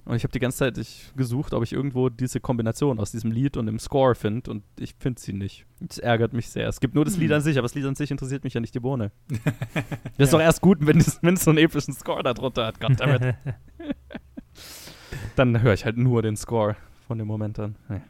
Und 0.04 0.16
ich 0.16 0.24
habe 0.24 0.32
die 0.32 0.38
ganze 0.38 0.58
Zeit 0.58 0.78
ich 0.78 1.12
gesucht, 1.16 1.52
ob 1.54 1.62
ich 1.62 1.72
irgendwo 1.72 2.08
diese 2.08 2.40
Kombination 2.40 2.98
aus 2.98 3.10
diesem 3.10 3.30
Lied 3.30 3.56
und 3.56 3.66
dem 3.66 3.78
Score 3.78 4.14
finde 4.14 4.50
und 4.50 4.64
ich 4.78 4.94
finde 4.98 5.20
sie 5.20 5.32
nicht. 5.32 5.66
Das 5.80 5.98
ärgert 5.98 6.32
mich 6.32 6.48
sehr. 6.48 6.68
Es 6.68 6.80
gibt 6.80 6.94
nur 6.94 7.04
das 7.04 7.16
Lied 7.16 7.32
an 7.32 7.40
sich, 7.42 7.58
aber 7.58 7.66
das 7.66 7.74
Lied 7.74 7.84
an 7.84 7.94
sich 7.94 8.10
interessiert 8.10 8.44
mich 8.44 8.54
ja 8.54 8.60
nicht 8.60 8.74
die 8.74 8.80
Bohne. 8.80 9.12
Das 10.16 10.28
ist 10.28 10.32
doch 10.34 10.40
erst 10.40 10.60
gut, 10.60 10.78
wenn 10.86 10.98
es, 10.98 11.18
wenn 11.22 11.34
es 11.34 11.44
so 11.44 11.50
einen 11.50 11.58
epischen 11.58 11.94
Score 11.94 12.22
da 12.22 12.34
drunter 12.34 12.66
hat. 12.66 12.80
Goddammit. 12.80 13.34
Dann 15.36 15.62
höre 15.62 15.72
ich 15.72 15.84
halt 15.84 15.96
nur 15.96 16.20
den 16.22 16.36
Score 16.36 16.76
von 17.06 17.16
dem 17.18 17.26
Moment 17.26 17.58
an. 17.58 17.76
Nee. 17.88 18.00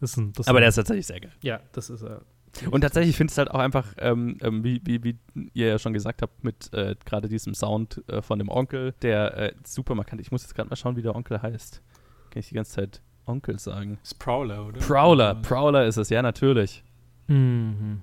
Das 0.00 0.10
ist 0.10 0.16
ein, 0.16 0.32
das 0.32 0.48
Aber 0.48 0.60
der 0.60 0.68
ist 0.68 0.74
tatsächlich 0.74 1.06
sehr 1.06 1.20
geil. 1.20 1.32
Ja, 1.42 1.60
das 1.72 1.90
ist 1.90 2.02
er. 2.02 2.22
Und 2.70 2.82
tatsächlich 2.82 3.16
finde 3.16 3.30
ich 3.30 3.34
es 3.34 3.38
halt 3.38 3.50
auch 3.50 3.58
einfach, 3.58 3.94
ähm, 3.98 4.38
ähm, 4.42 4.62
wie, 4.64 4.80
wie, 4.84 5.02
wie 5.02 5.18
ihr 5.54 5.68
ja 5.68 5.78
schon 5.78 5.92
gesagt 5.92 6.22
habt, 6.22 6.44
mit 6.44 6.72
äh, 6.72 6.94
gerade 7.04 7.28
diesem 7.28 7.54
Sound 7.54 8.02
äh, 8.08 8.22
von 8.22 8.38
dem 8.38 8.48
Onkel, 8.48 8.94
der 9.02 9.36
äh, 9.36 9.52
super 9.64 9.94
markant. 9.94 10.20
Ich 10.20 10.30
muss 10.30 10.42
jetzt 10.42 10.54
gerade 10.54 10.68
mal 10.68 10.76
schauen, 10.76 10.96
wie 10.96 11.02
der 11.02 11.16
Onkel 11.16 11.42
heißt. 11.42 11.82
Kann 12.30 12.40
ich 12.40 12.48
die 12.48 12.54
ganze 12.54 12.72
Zeit 12.72 13.00
Onkel 13.26 13.58
sagen? 13.58 13.98
Das 14.00 14.12
ist 14.12 14.18
Prowler, 14.18 14.66
oder? 14.66 14.80
Prowler, 14.80 15.34
Prowler 15.36 15.86
ist 15.86 15.96
es, 15.96 16.10
ja, 16.10 16.22
natürlich. 16.22 16.84
Mhm. 17.26 18.02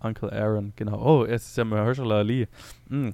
Uncle 0.00 0.32
Aaron, 0.32 0.72
genau. 0.76 0.98
Oh, 0.98 1.24
es 1.24 1.46
ist 1.46 1.56
ja 1.56 1.64
Mahershala 1.64 2.18
Ali. 2.18 2.48
Mm. 2.88 3.10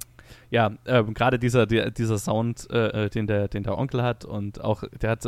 Ja, 0.49 0.71
ähm, 0.85 1.13
gerade 1.13 1.39
dieser, 1.39 1.65
der, 1.65 1.91
dieser 1.91 2.17
Sound, 2.17 2.67
äh, 2.71 3.05
äh, 3.05 3.09
den, 3.09 3.27
der, 3.27 3.47
den 3.47 3.63
der 3.63 3.77
Onkel 3.77 4.01
hat 4.01 4.25
und 4.25 4.61
auch, 4.61 4.83
der 5.01 5.11
hat, 5.11 5.23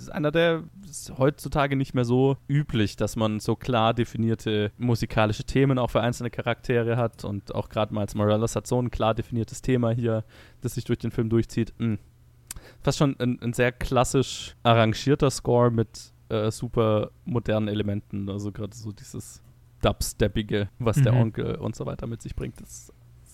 ist 0.00 0.10
einer 0.10 0.30
der 0.30 0.64
ist 0.88 1.16
heutzutage 1.18 1.76
nicht 1.76 1.94
mehr 1.94 2.04
so 2.04 2.36
üblich, 2.48 2.96
dass 2.96 3.16
man 3.16 3.40
so 3.40 3.56
klar 3.56 3.94
definierte 3.94 4.72
musikalische 4.78 5.44
Themen 5.44 5.78
auch 5.78 5.90
für 5.90 6.00
einzelne 6.00 6.30
Charaktere 6.30 6.96
hat 6.96 7.24
und 7.24 7.54
auch 7.54 7.68
gerade 7.68 7.94
Miles 7.94 8.14
Morales 8.14 8.56
hat 8.56 8.66
so 8.66 8.80
ein 8.80 8.90
klar 8.90 9.14
definiertes 9.14 9.62
Thema 9.62 9.90
hier, 9.90 10.24
das 10.60 10.74
sich 10.74 10.84
durch 10.84 10.98
den 10.98 11.10
Film 11.10 11.28
durchzieht. 11.28 11.72
Mm. 11.78 11.94
Fast 12.82 12.98
schon 12.98 13.18
ein, 13.20 13.40
ein 13.40 13.52
sehr 13.52 13.72
klassisch 13.72 14.56
arrangierter 14.62 15.30
Score 15.30 15.70
mit 15.70 16.12
äh, 16.28 16.50
super 16.50 17.10
modernen 17.24 17.68
Elementen. 17.68 18.28
Also 18.28 18.52
gerade 18.52 18.74
so 18.74 18.92
dieses 18.92 19.42
Dubsteppige, 19.82 20.68
was 20.78 21.00
der 21.00 21.12
Mhm. 21.12 21.18
Onkel 21.20 21.54
und 21.56 21.74
so 21.74 21.86
weiter 21.86 22.06
mit 22.06 22.22
sich 22.22 22.34
bringt. 22.34 22.60
Das 22.60 22.70
ist 22.70 22.92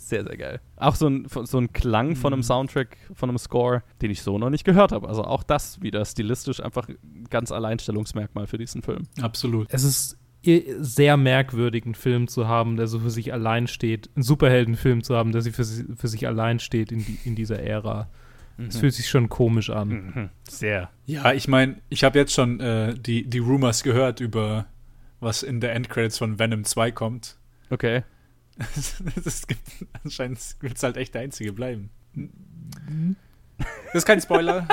sehr, 0.08 0.24
sehr 0.24 0.36
geil. 0.36 0.60
Auch 0.76 0.94
so 0.94 1.08
ein, 1.08 1.26
so 1.28 1.58
ein 1.58 1.72
Klang 1.72 2.16
von 2.16 2.32
einem 2.32 2.40
Mhm. 2.40 2.44
Soundtrack, 2.44 2.96
von 3.14 3.28
einem 3.28 3.38
Score, 3.38 3.82
den 4.02 4.10
ich 4.10 4.22
so 4.22 4.38
noch 4.38 4.50
nicht 4.50 4.64
gehört 4.64 4.92
habe. 4.92 5.08
Also 5.08 5.24
auch 5.24 5.42
das 5.42 5.80
wieder 5.82 6.04
stilistisch 6.04 6.60
einfach 6.60 6.88
ein 6.88 7.26
ganz 7.30 7.52
Alleinstellungsmerkmal 7.52 8.46
für 8.46 8.58
diesen 8.58 8.82
Film. 8.82 9.04
Absolut. 9.20 9.68
Es 9.70 9.84
ist 9.84 10.18
sehr 10.42 11.16
merkwürdig, 11.16 11.84
einen 11.84 11.96
Film 11.96 12.28
zu 12.28 12.46
haben, 12.46 12.76
der 12.76 12.86
so 12.86 13.00
für 13.00 13.10
sich 13.10 13.32
allein 13.32 13.66
steht, 13.66 14.10
einen 14.14 14.22
Superheldenfilm 14.22 15.02
zu 15.02 15.16
haben, 15.16 15.32
der 15.32 15.42
sich 15.42 15.56
für, 15.56 15.64
für 15.64 16.08
sich 16.08 16.26
allein 16.28 16.60
steht 16.60 16.92
in, 16.92 17.04
die, 17.04 17.18
in 17.24 17.34
dieser 17.34 17.58
Ära. 17.60 18.08
Es 18.58 18.78
fühlt 18.78 18.94
sich 18.94 19.08
schon 19.10 19.28
komisch 19.28 19.68
an. 19.68 19.88
Mhm. 19.88 20.28
Sehr. 20.48 20.88
Ja, 21.04 21.32
ich 21.32 21.46
meine, 21.46 21.76
ich 21.90 22.04
habe 22.04 22.18
jetzt 22.18 22.32
schon 22.32 22.58
äh, 22.60 22.94
die, 22.94 23.24
die 23.28 23.38
Rumors 23.38 23.82
gehört 23.82 24.20
über 24.20 24.66
was 25.20 25.42
in 25.42 25.60
der 25.60 25.74
Endcredits 25.74 26.16
von 26.16 26.38
Venom 26.38 26.64
2 26.64 26.90
kommt. 26.92 27.36
Okay. 27.70 28.02
das 29.24 29.46
gibt, 29.46 29.60
anscheinend 30.04 30.38
wird 30.60 30.76
es 30.76 30.82
halt 30.82 30.96
echt 30.96 31.14
der 31.14 31.22
einzige 31.22 31.52
bleiben. 31.52 31.90
Das 33.58 33.94
ist 33.94 34.06
kein 34.06 34.20
Spoiler. 34.20 34.66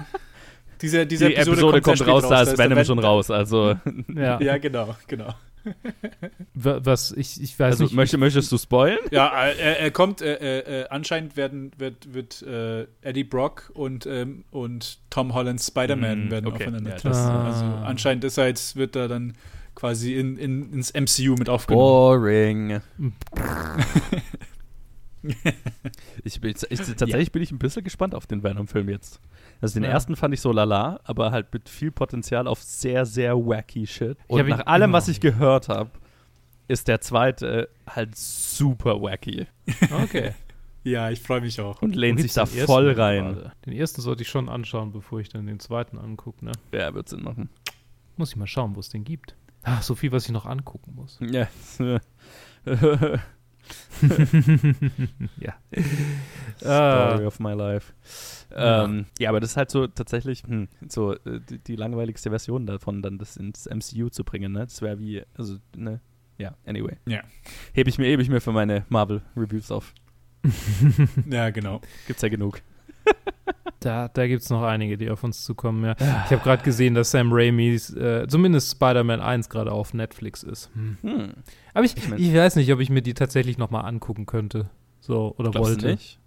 Diese, 0.82 1.06
diese 1.08 1.28
Die 1.30 1.36
Episode, 1.36 1.82
kommt, 1.82 1.86
sehr 1.86 1.96
spät 1.98 2.08
raus, 2.10 2.28
da 2.28 2.42
ist 2.42 2.58
Venom 2.58 2.78
Ven- 2.78 2.86
schon 2.86 3.00
raus. 3.00 3.32
Also, 3.32 3.76
Ja, 4.14 4.42
Ja, 4.42 4.58
genau, 4.58 4.96
genau. 5.08 5.34
wa- 6.54 6.82
was 6.84 7.12
ich, 7.14 7.42
ich 7.42 7.58
weiß 7.58 7.74
also 7.74 7.84
nicht. 7.86 7.94
möchte, 7.94 8.18
möchtest 8.18 8.52
du 8.52 8.58
spoilen? 8.58 8.98
Ja, 9.12 9.46
äh, 9.46 9.58
er, 9.58 9.80
er 9.80 9.92
kommt, 9.92 10.22
äh, 10.22 10.34
äh, 10.36 10.82
äh, 10.82 10.88
anscheinend 10.90 11.38
werden, 11.38 11.72
wird, 11.78 12.14
wird 12.14 12.42
äh, 12.42 12.86
Eddie 13.02 13.24
Brock 13.24 13.72
und, 13.74 14.06
ähm, 14.06 14.44
und 14.52 15.00
Tom 15.10 15.34
Hollands 15.34 15.68
Spider-Man 15.68 16.28
Mm, 16.28 16.32
werden 16.32 16.48
okay. 16.48 16.64
aufeinander 16.64 16.90
Ja, 16.92 16.98
treffen. 16.98 17.10
das- 17.14 17.28
Also 17.62 17.64
Ah. 17.66 17.84
anscheinend 17.86 18.26
ist 18.26 18.38
er 18.38 18.48
jetzt, 18.48 18.76
wird 18.76 18.98
er 18.98 19.08
dann 19.08 19.36
quasi 19.76 20.16
in, 20.16 20.38
in, 20.38 20.72
ins 20.74 20.94
MCU 20.94 21.36
mit 21.36 21.50
aufgenommen. 21.50 21.84
Boring. 21.84 22.82
ich 26.24 26.42
bin, 26.42 26.52
ich, 26.70 26.80
tatsächlich 26.80 27.32
bin 27.32 27.42
ich 27.42 27.52
ein 27.52 27.60
bisschen 27.60 27.84
gespannt 27.84 28.14
auf 28.14 28.28
den 28.28 28.44
Venom-Film 28.44 28.90
jetzt. 28.90 29.20
Also 29.62 29.76
den 29.80 29.84
Ja. 29.86 29.92
ersten 29.92 30.16
fand 30.16 30.34
ich 30.34 30.42
so 30.42 30.52
lala, 30.52 31.00
aber 31.06 31.32
halt 31.32 31.54
mit 31.54 31.70
viel 31.70 31.92
Potenzial 31.92 32.48
auf 32.48 32.62
sehr, 32.62 33.06
sehr 33.06 33.36
wacky 33.38 33.88
Shit. 33.88 34.18
Ich 34.28 34.36
Und 34.36 34.48
nach 34.50 34.66
allem, 34.66 34.92
was 34.92 35.08
ich 35.08 35.22
gehört 35.22 35.70
habe, 35.70 35.92
ist 36.68 36.88
der 36.88 37.00
zweite 37.02 37.70
halt 37.88 38.16
super 38.16 39.02
wacky 39.02 39.48
Okay. 40.04 40.32
Ja, 40.86 41.10
ich 41.10 41.22
freue 41.22 41.40
mich 41.40 41.62
auch. 41.62 41.82
und 41.82 41.96
lehnt 41.96 42.20
Wo 42.20 42.24
sich 42.24 42.34
da 42.34 42.46
voll 42.46 42.92
rein. 42.92 43.36
gerade? 43.36 43.52
Den 43.66 43.72
ersten 43.74 44.02
sollte 44.02 44.24
ich 44.24 44.28
schon 44.30 44.50
anschauen, 44.50 44.92
bevor 44.92 45.22
ich 45.22 45.30
dann 45.30 45.46
den 45.46 45.62
zweiten 45.62 45.98
angucke. 45.98 46.44
Ne? 46.44 46.52
Ja, 46.74 46.94
wird 46.94 47.08
Sinn 47.08 47.24
machen. 47.24 47.48
Muss 48.18 48.32
ich 48.32 48.36
mal 48.36 48.48
schauen, 48.48 48.76
wo 48.76 48.82
es 48.82 48.90
den 48.90 49.06
gibt. 49.06 49.34
Ach, 49.64 49.82
so 49.82 49.96
viel, 49.96 50.12
was 50.12 50.26
ich 50.26 50.32
noch 50.32 50.46
angucken 50.46 50.94
muss. 50.96 51.20
Ja. 51.22 51.48
ja. 55.40 55.54
Story 56.58 57.24
Äh, 57.24 57.26
of 57.26 57.40
my 57.40 57.54
life. 57.54 57.94
Ja. 58.52 58.84
Ähm, 58.86 59.06
ja, 59.20 59.30
aber 59.30 59.40
das 59.40 59.52
ist 59.52 59.58
halt 59.58 59.72
so 59.72 59.88
tatsächlich 59.88 60.44
hm, 60.44 60.68
so 60.88 61.14
äh, 61.14 61.40
die, 61.50 61.60
die 61.60 61.76
langweiligste 61.76 62.30
Version 62.30 62.66
davon, 62.66 63.02
dann 63.02 63.18
das 63.18 63.38
ins 63.38 63.66
MCU 63.68 64.10
zu 64.10 64.24
bringen. 64.24 64.52
Ne? 64.52 64.60
Das 64.60 64.82
wäre 64.82 65.00
wie, 65.00 65.24
also, 65.36 65.58
ne? 65.76 66.02
Ja, 66.38 66.56
anyway. 66.66 66.98
Ja. 67.06 67.22
Hebe 67.74 67.90
ich 67.90 67.98
mir, 67.98 68.06
hebe 68.08 68.22
ich 68.22 68.30
mir 68.30 68.42
für 68.42 68.52
meine 68.52 68.86
Marvel-Reviews 68.90 69.72
auf. 69.72 69.94
Ja, 71.30 71.50
genau. 71.52 71.80
Gibt's 72.06 72.22
ja 72.22 72.28
genug. 72.30 72.62
Da 73.86 74.08
da 74.08 74.28
gibt 74.28 74.42
es 74.44 74.50
noch 74.50 74.64
einige, 74.64 74.98
die 74.98 75.10
auf 75.10 75.24
uns 75.24 75.44
zukommen. 75.44 75.84
Ja. 75.84 75.92
Ich 76.26 76.32
habe 76.32 76.42
gerade 76.44 76.64
gesehen, 76.64 76.94
dass 76.96 77.12
Sam 77.12 77.30
Raimis, 77.32 77.94
äh, 77.96 78.28
zumindest 78.28 78.72
Spider-Man 78.72 79.22
1 79.22 79.50
gerade 79.50 79.72
auf 79.72 79.94
Netflix 79.94 80.44
ist. 80.44 80.70
Hm. 80.74 80.98
Hm. 81.02 81.34
Aber 81.74 81.86
ich, 81.86 81.96
Ich 81.98 82.10
mein- 82.10 82.20
ich 82.20 82.34
weiß 82.34 82.56
nicht, 82.56 82.72
ob 82.74 82.80
ich 82.80 82.90
mir 82.90 83.02
die 83.02 83.14
tatsächlich 83.14 83.58
noch 83.58 83.70
mal 83.72 83.82
angucken 83.82 84.26
könnte. 84.26 84.70
So, 85.00 85.36
oder 85.38 85.54
wollte. 85.56 85.88
nicht? 85.88 86.20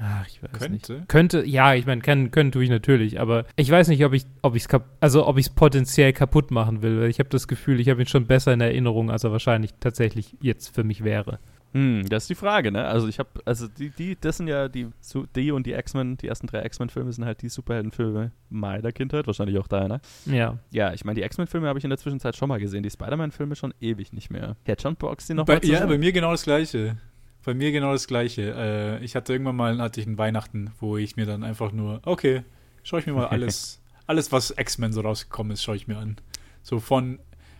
Ach, 0.00 0.24
ich 0.28 0.40
weiß 0.42 0.68
nicht. 0.68 0.86
Könnte. 0.86 1.04
Könnte, 1.08 1.44
ja, 1.44 1.74
ich 1.74 1.84
meine, 1.84 2.00
können, 2.02 2.30
können 2.30 2.52
tue 2.52 2.62
ich 2.62 2.70
natürlich, 2.70 3.18
aber 3.18 3.46
ich 3.56 3.68
weiß 3.68 3.88
nicht, 3.88 4.04
ob 4.04 4.12
ich, 4.12 4.26
ob 4.42 4.54
ich 4.54 4.66
es 4.66 4.80
also 5.00 5.26
ob 5.26 5.38
ich 5.38 5.46
es 5.46 5.50
potenziell 5.52 6.12
kaputt 6.12 6.52
machen 6.52 6.82
will. 6.82 7.00
weil 7.00 7.10
Ich 7.10 7.18
habe 7.18 7.28
das 7.30 7.48
Gefühl, 7.48 7.80
ich 7.80 7.88
habe 7.88 8.00
ihn 8.02 8.06
schon 8.06 8.26
besser 8.28 8.52
in 8.52 8.60
Erinnerung, 8.60 9.10
als 9.10 9.24
er 9.24 9.32
wahrscheinlich 9.32 9.72
tatsächlich 9.80 10.36
jetzt 10.40 10.72
für 10.72 10.84
mich 10.84 11.02
wäre. 11.02 11.40
Hm, 11.72 12.08
das 12.08 12.24
ist 12.24 12.30
die 12.30 12.34
Frage, 12.34 12.72
ne? 12.72 12.86
Also 12.86 13.08
ich 13.08 13.18
habe, 13.18 13.28
also 13.44 13.68
die, 13.68 13.90
die, 13.90 14.16
das 14.18 14.38
sind 14.38 14.48
ja 14.48 14.68
die, 14.68 14.88
die 15.36 15.52
und 15.52 15.66
die 15.66 15.72
X-Men, 15.72 16.16
die 16.16 16.28
ersten 16.28 16.46
drei 16.46 16.64
X-Men-Filme 16.64 17.12
sind 17.12 17.24
halt 17.24 17.42
die 17.42 17.50
Superheldenfilme 17.50 18.32
meiner 18.48 18.90
Kindheit, 18.92 19.26
wahrscheinlich 19.26 19.58
auch 19.58 19.68
deiner. 19.68 20.00
Ja. 20.24 20.58
Ja, 20.70 20.94
ich 20.94 21.04
meine, 21.04 21.16
die 21.16 21.22
X-Men-Filme 21.26 21.68
habe 21.68 21.78
ich 21.78 21.84
in 21.84 21.90
der 21.90 21.98
Zwischenzeit 21.98 22.36
schon 22.36 22.48
mal 22.48 22.58
gesehen, 22.58 22.82
die 22.82 22.90
Spider-Man-Filme 22.90 23.54
schon 23.54 23.74
ewig 23.80 24.12
nicht 24.12 24.30
mehr. 24.30 24.56
Hätte 24.64 24.82
schon 24.82 24.96
Box, 24.96 25.26
die 25.26 25.34
noch 25.34 25.44
Bei, 25.44 25.54
mal 25.54 25.60
zu 25.60 25.70
ja, 25.70 25.84
bei 25.84 25.98
mir 25.98 26.12
genau 26.12 26.30
das 26.30 26.44
Gleiche. 26.44 26.96
Bei 27.44 27.52
mir 27.54 27.70
genau 27.70 27.92
das 27.92 28.06
Gleiche. 28.06 28.54
Äh, 28.56 29.04
ich 29.04 29.14
hatte 29.14 29.32
irgendwann 29.32 29.56
mal 29.56 29.78
hatte 29.78 30.00
ich 30.00 30.06
einen 30.06 30.18
Weihnachten, 30.18 30.72
wo 30.80 30.96
ich 30.96 31.16
mir 31.16 31.26
dann 31.26 31.44
einfach 31.44 31.72
nur, 31.72 32.00
okay, 32.04 32.44
schaue 32.82 33.00
ich 33.00 33.06
mir 33.06 33.12
mal 33.12 33.26
alles, 33.28 33.80
alles, 34.06 34.32
was 34.32 34.54
X-Men 34.56 34.92
so 34.92 35.02
rausgekommen 35.02 35.52
ist, 35.52 35.62
schaue 35.62 35.76
ich 35.76 35.86
mir 35.86 35.98
an. 35.98 36.16
So 36.62 36.80
von 36.80 37.18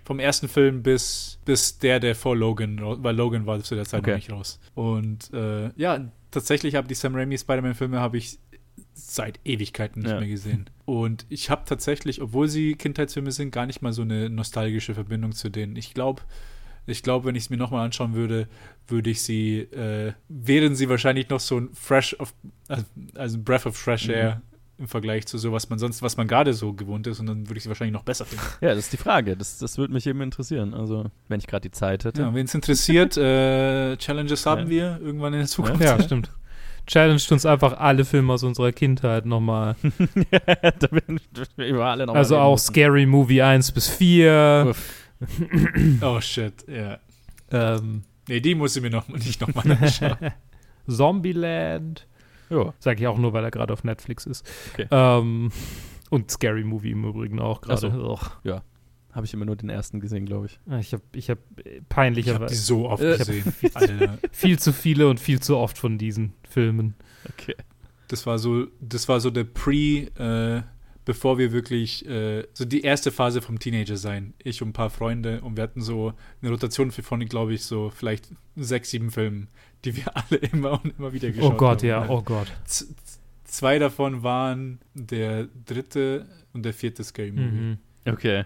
vom 0.08 0.20
ersten 0.20 0.48
Film 0.48 0.82
bis, 0.82 1.38
bis 1.44 1.78
der, 1.78 2.00
der 2.00 2.14
vor 2.14 2.34
Logan, 2.34 2.80
weil 3.04 3.14
Logan 3.14 3.44
war 3.44 3.62
zu 3.62 3.74
der 3.74 3.84
Zeit 3.84 4.00
Okay. 4.00 4.12
noch 4.12 4.16
nicht 4.16 4.32
raus. 4.32 4.58
Und 4.74 5.30
äh, 5.34 5.70
ja, 5.76 6.10
tatsächlich 6.30 6.76
habe 6.76 6.88
die 6.88 6.94
Sam 6.94 7.14
Raimi 7.14 7.36
Spider-Man-Filme 7.36 8.00
habe 8.00 8.16
ich 8.16 8.38
seit 8.94 9.38
Ewigkeiten 9.44 10.00
nicht 10.00 10.10
Ja. 10.10 10.18
mehr 10.18 10.28
gesehen. 10.30 10.70
Und 10.86 11.26
ich 11.28 11.50
habe 11.50 11.62
tatsächlich, 11.66 12.22
obwohl 12.22 12.48
sie 12.48 12.74
Kindheitsfilme 12.74 13.32
sind, 13.32 13.50
gar 13.50 13.66
nicht 13.66 13.82
mal 13.82 13.92
so 13.92 14.00
eine 14.00 14.30
nostalgische 14.30 14.94
Verbindung 14.94 15.32
zu 15.32 15.50
denen. 15.50 15.76
Ich 15.76 15.92
glaube, 15.92 16.22
ich 16.86 17.02
glaube, 17.02 17.26
wenn 17.26 17.34
ich 17.34 17.42
es 17.44 17.50
mir 17.50 17.58
nochmal 17.58 17.84
anschauen 17.84 18.14
würde, 18.14 18.48
würde 18.86 19.10
ich 19.10 19.20
sie, 19.20 19.58
äh, 19.58 20.14
wären 20.30 20.74
sie 20.74 20.88
wahrscheinlich 20.88 21.28
noch 21.28 21.40
so 21.40 21.58
ein 21.58 21.68
Fresh 21.74 22.14
of, 22.18 22.32
also- 22.66 22.84
also 23.14 23.36
ein 23.36 23.44
Breath 23.44 23.66
of 23.66 23.76
Fresh 23.76 24.08
Mhm. 24.08 24.14
Air 24.14 24.42
im 24.78 24.86
Vergleich 24.88 25.26
zu 25.26 25.38
so, 25.38 25.52
was 25.52 25.68
man 25.70 25.78
sonst, 25.78 26.02
was 26.02 26.16
man 26.16 26.28
gerade 26.28 26.54
so 26.54 26.72
gewohnt 26.72 27.06
ist, 27.08 27.18
und 27.20 27.26
dann 27.26 27.48
würde 27.48 27.56
ich 27.58 27.64
sie 27.64 27.68
wahrscheinlich 27.68 27.92
noch 27.94 28.04
besser 28.04 28.24
finden. 28.24 28.44
Ja, 28.60 28.68
das 28.70 28.78
ist 28.84 28.92
die 28.92 28.96
Frage. 28.96 29.36
Das, 29.36 29.58
das 29.58 29.76
würde 29.78 29.92
mich 29.92 30.06
eben 30.06 30.20
interessieren. 30.20 30.72
Also, 30.74 31.06
wenn 31.28 31.40
ich 31.40 31.46
gerade 31.46 31.62
die 31.68 31.72
Zeit 31.72 32.04
hätte. 32.04 32.22
Ja, 32.22 32.34
wen 32.34 32.44
es 32.46 32.54
interessiert, 32.54 33.16
äh, 33.16 33.96
Challenges 33.96 34.46
haben 34.46 34.62
Ja. 34.62 34.68
wir 34.68 35.00
irgendwann 35.02 35.32
in 35.34 35.40
der 35.40 35.48
Zukunft. 35.48 35.82
Ja, 35.82 36.00
stimmt. 36.02 36.30
Challenged 36.86 37.30
uns 37.32 37.44
einfach 37.44 37.78
alle 37.78 38.04
Filme 38.06 38.32
aus 38.32 38.42
unserer 38.44 38.72
Kindheit 38.72 39.26
nochmal. 39.26 39.76
da 39.82 40.88
werden 40.90 41.20
wir 41.56 41.66
über 41.66 41.84
alle 41.86 42.06
noch 42.06 42.14
mal 42.14 42.18
Also 42.18 42.38
auch 42.38 42.52
müssen. 42.54 42.66
Scary 42.72 43.04
Movie 43.04 43.42
1 43.42 43.72
bis 43.72 43.88
4. 43.88 44.68
Uff. 44.70 44.94
Oh 46.00 46.20
shit, 46.20 46.64
ja. 46.68 46.98
ähm, 47.50 48.04
Nee, 48.28 48.40
die 48.40 48.54
muss 48.54 48.74
ich 48.76 48.82
mir 48.82 48.90
noch 48.90 49.06
nicht 49.08 49.40
nochmal 49.40 49.70
anschauen. 49.82 50.16
Zombieland. 50.88 52.06
Ja. 52.50 52.74
Sag 52.78 53.00
ich 53.00 53.06
auch 53.06 53.18
nur, 53.18 53.32
weil 53.32 53.44
er 53.44 53.50
gerade 53.50 53.72
auf 53.72 53.84
Netflix 53.84 54.26
ist. 54.26 54.48
Okay. 54.72 54.86
Ähm, 54.90 55.50
und 56.10 56.30
Scary 56.30 56.64
Movie 56.64 56.92
im 56.92 57.04
Übrigen 57.04 57.40
auch 57.40 57.60
gerade. 57.60 57.74
Ach 57.76 57.80
Habe 59.12 59.26
ich 59.26 59.34
immer 59.34 59.46
nur 59.46 59.56
den 59.56 59.68
ersten 59.70 60.00
gesehen, 60.00 60.26
glaube 60.26 60.46
ich. 60.46 60.60
Ich 60.80 60.92
habe 60.92 61.02
ich 61.12 61.30
hab 61.30 61.38
äh, 61.38 61.60
Ich 61.62 61.68
habe 61.68 61.80
die 61.80 61.82
peinlicherweise 61.88 62.54
so 62.54 62.88
oft 62.88 63.02
Äh, 63.02 63.18
gesehen. 63.18 63.52
Viel 64.32 64.58
zu 64.58 64.72
viele 64.72 65.08
und 65.08 65.18
viel 65.18 65.40
zu 65.40 65.56
oft 65.56 65.78
von 65.78 65.98
diesen 65.98 66.34
Filmen. 66.48 66.94
Okay. 67.30 67.54
Das 68.08 68.26
war 68.26 68.38
so, 68.38 68.66
das 68.80 69.08
war 69.08 69.20
so 69.20 69.30
der 69.30 69.44
Pre, 69.44 70.08
äh, 70.16 70.62
bevor 71.04 71.38
wir 71.38 71.52
wirklich, 71.52 72.06
äh, 72.06 72.46
so 72.52 72.64
die 72.64 72.82
erste 72.82 73.10
Phase 73.10 73.40
vom 73.42 73.58
Teenager 73.58 73.96
sein. 73.96 74.34
Ich 74.42 74.62
und 74.62 74.68
ein 74.68 74.72
paar 74.72 74.90
Freunde 74.90 75.40
und 75.40 75.56
wir 75.56 75.62
hatten 75.64 75.80
so 75.80 76.12
eine 76.40 76.50
Rotation 76.50 76.90
von, 76.90 77.20
glaube 77.26 77.54
ich, 77.54 77.64
so 77.64 77.90
vielleicht 77.90 78.30
sechs, 78.56 78.90
sieben 78.90 79.10
Filmen, 79.10 79.48
die 79.84 79.96
wir 79.96 80.04
alle 80.16 80.36
immer 80.52 80.82
und 80.82 80.98
immer 80.98 81.12
wieder 81.12 81.30
geschaut 81.30 81.44
Oh 81.44 81.50
haben. 81.50 81.56
Gott, 81.58 81.82
ja, 81.82 82.08
oh 82.08 82.22
Gott. 82.22 82.52
Z 82.64 82.88
zwei 83.44 83.78
davon 83.78 84.22
waren 84.22 84.78
der 84.94 85.48
dritte 85.66 86.26
und 86.52 86.64
der 86.64 86.74
vierte 86.74 87.02
Scary 87.02 87.32
Movie. 87.32 87.44
Mhm. 87.44 87.78
Okay. 88.06 88.44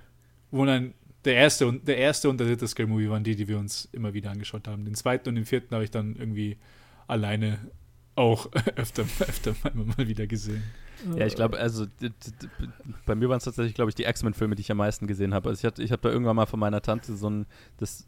Wo 0.51 0.65
dann 0.65 0.95
der 1.25 1.35
erste 1.35 1.67
und 1.67 1.87
der 1.89 1.97
erste 1.99 2.29
und 2.29 2.39
der 2.39 2.47
dritte 2.47 2.67
Scary 2.69 2.89
Movie 2.89 3.09
waren 3.11 3.25
die, 3.25 3.35
die 3.37 3.49
wir 3.49 3.59
uns 3.59 3.89
immer 3.93 4.15
wieder 4.15 4.31
angeschaut 4.31 4.69
haben. 4.69 4.85
Den 4.85 4.95
zweiten 4.95 5.29
und 5.29 5.35
den 5.37 5.45
vierten 5.45 5.75
habe 5.75 5.85
ich 5.85 5.91
dann 5.91 6.15
irgendwie 6.17 6.57
alleine 7.09 7.59
auch 8.15 8.51
öfter, 8.77 9.03
öfter 9.03 9.55
mal, 9.75 10.07
wieder 10.07 10.27
gesehen. 10.27 10.63
Ja, 11.17 11.27
ich 11.27 11.35
glaube, 11.35 11.59
also 11.59 11.87
bei 13.07 13.15
mir 13.17 13.29
waren 13.29 13.39
es 13.39 13.45
tatsächlich, 13.45 13.75
glaube 13.75 13.89
ich, 13.91 13.95
die 13.97 14.05
X-Men-Filme, 14.05 14.55
die 14.55 14.61
ich 14.61 14.71
am 14.71 14.77
meisten 14.77 15.07
gesehen 15.09 15.35
habe. 15.35 15.49
Also 15.49 15.61
ich, 15.61 15.65
hatte- 15.65 15.83
ich 15.83 15.91
habe 15.91 16.03
da 16.03 16.11
irgendwann 16.11 16.37
mal 16.37 16.47
von 16.47 16.61
meiner 16.61 16.81
Tante 16.81 17.17
so 17.17 17.29
ein 17.29 17.47
das 17.79 18.07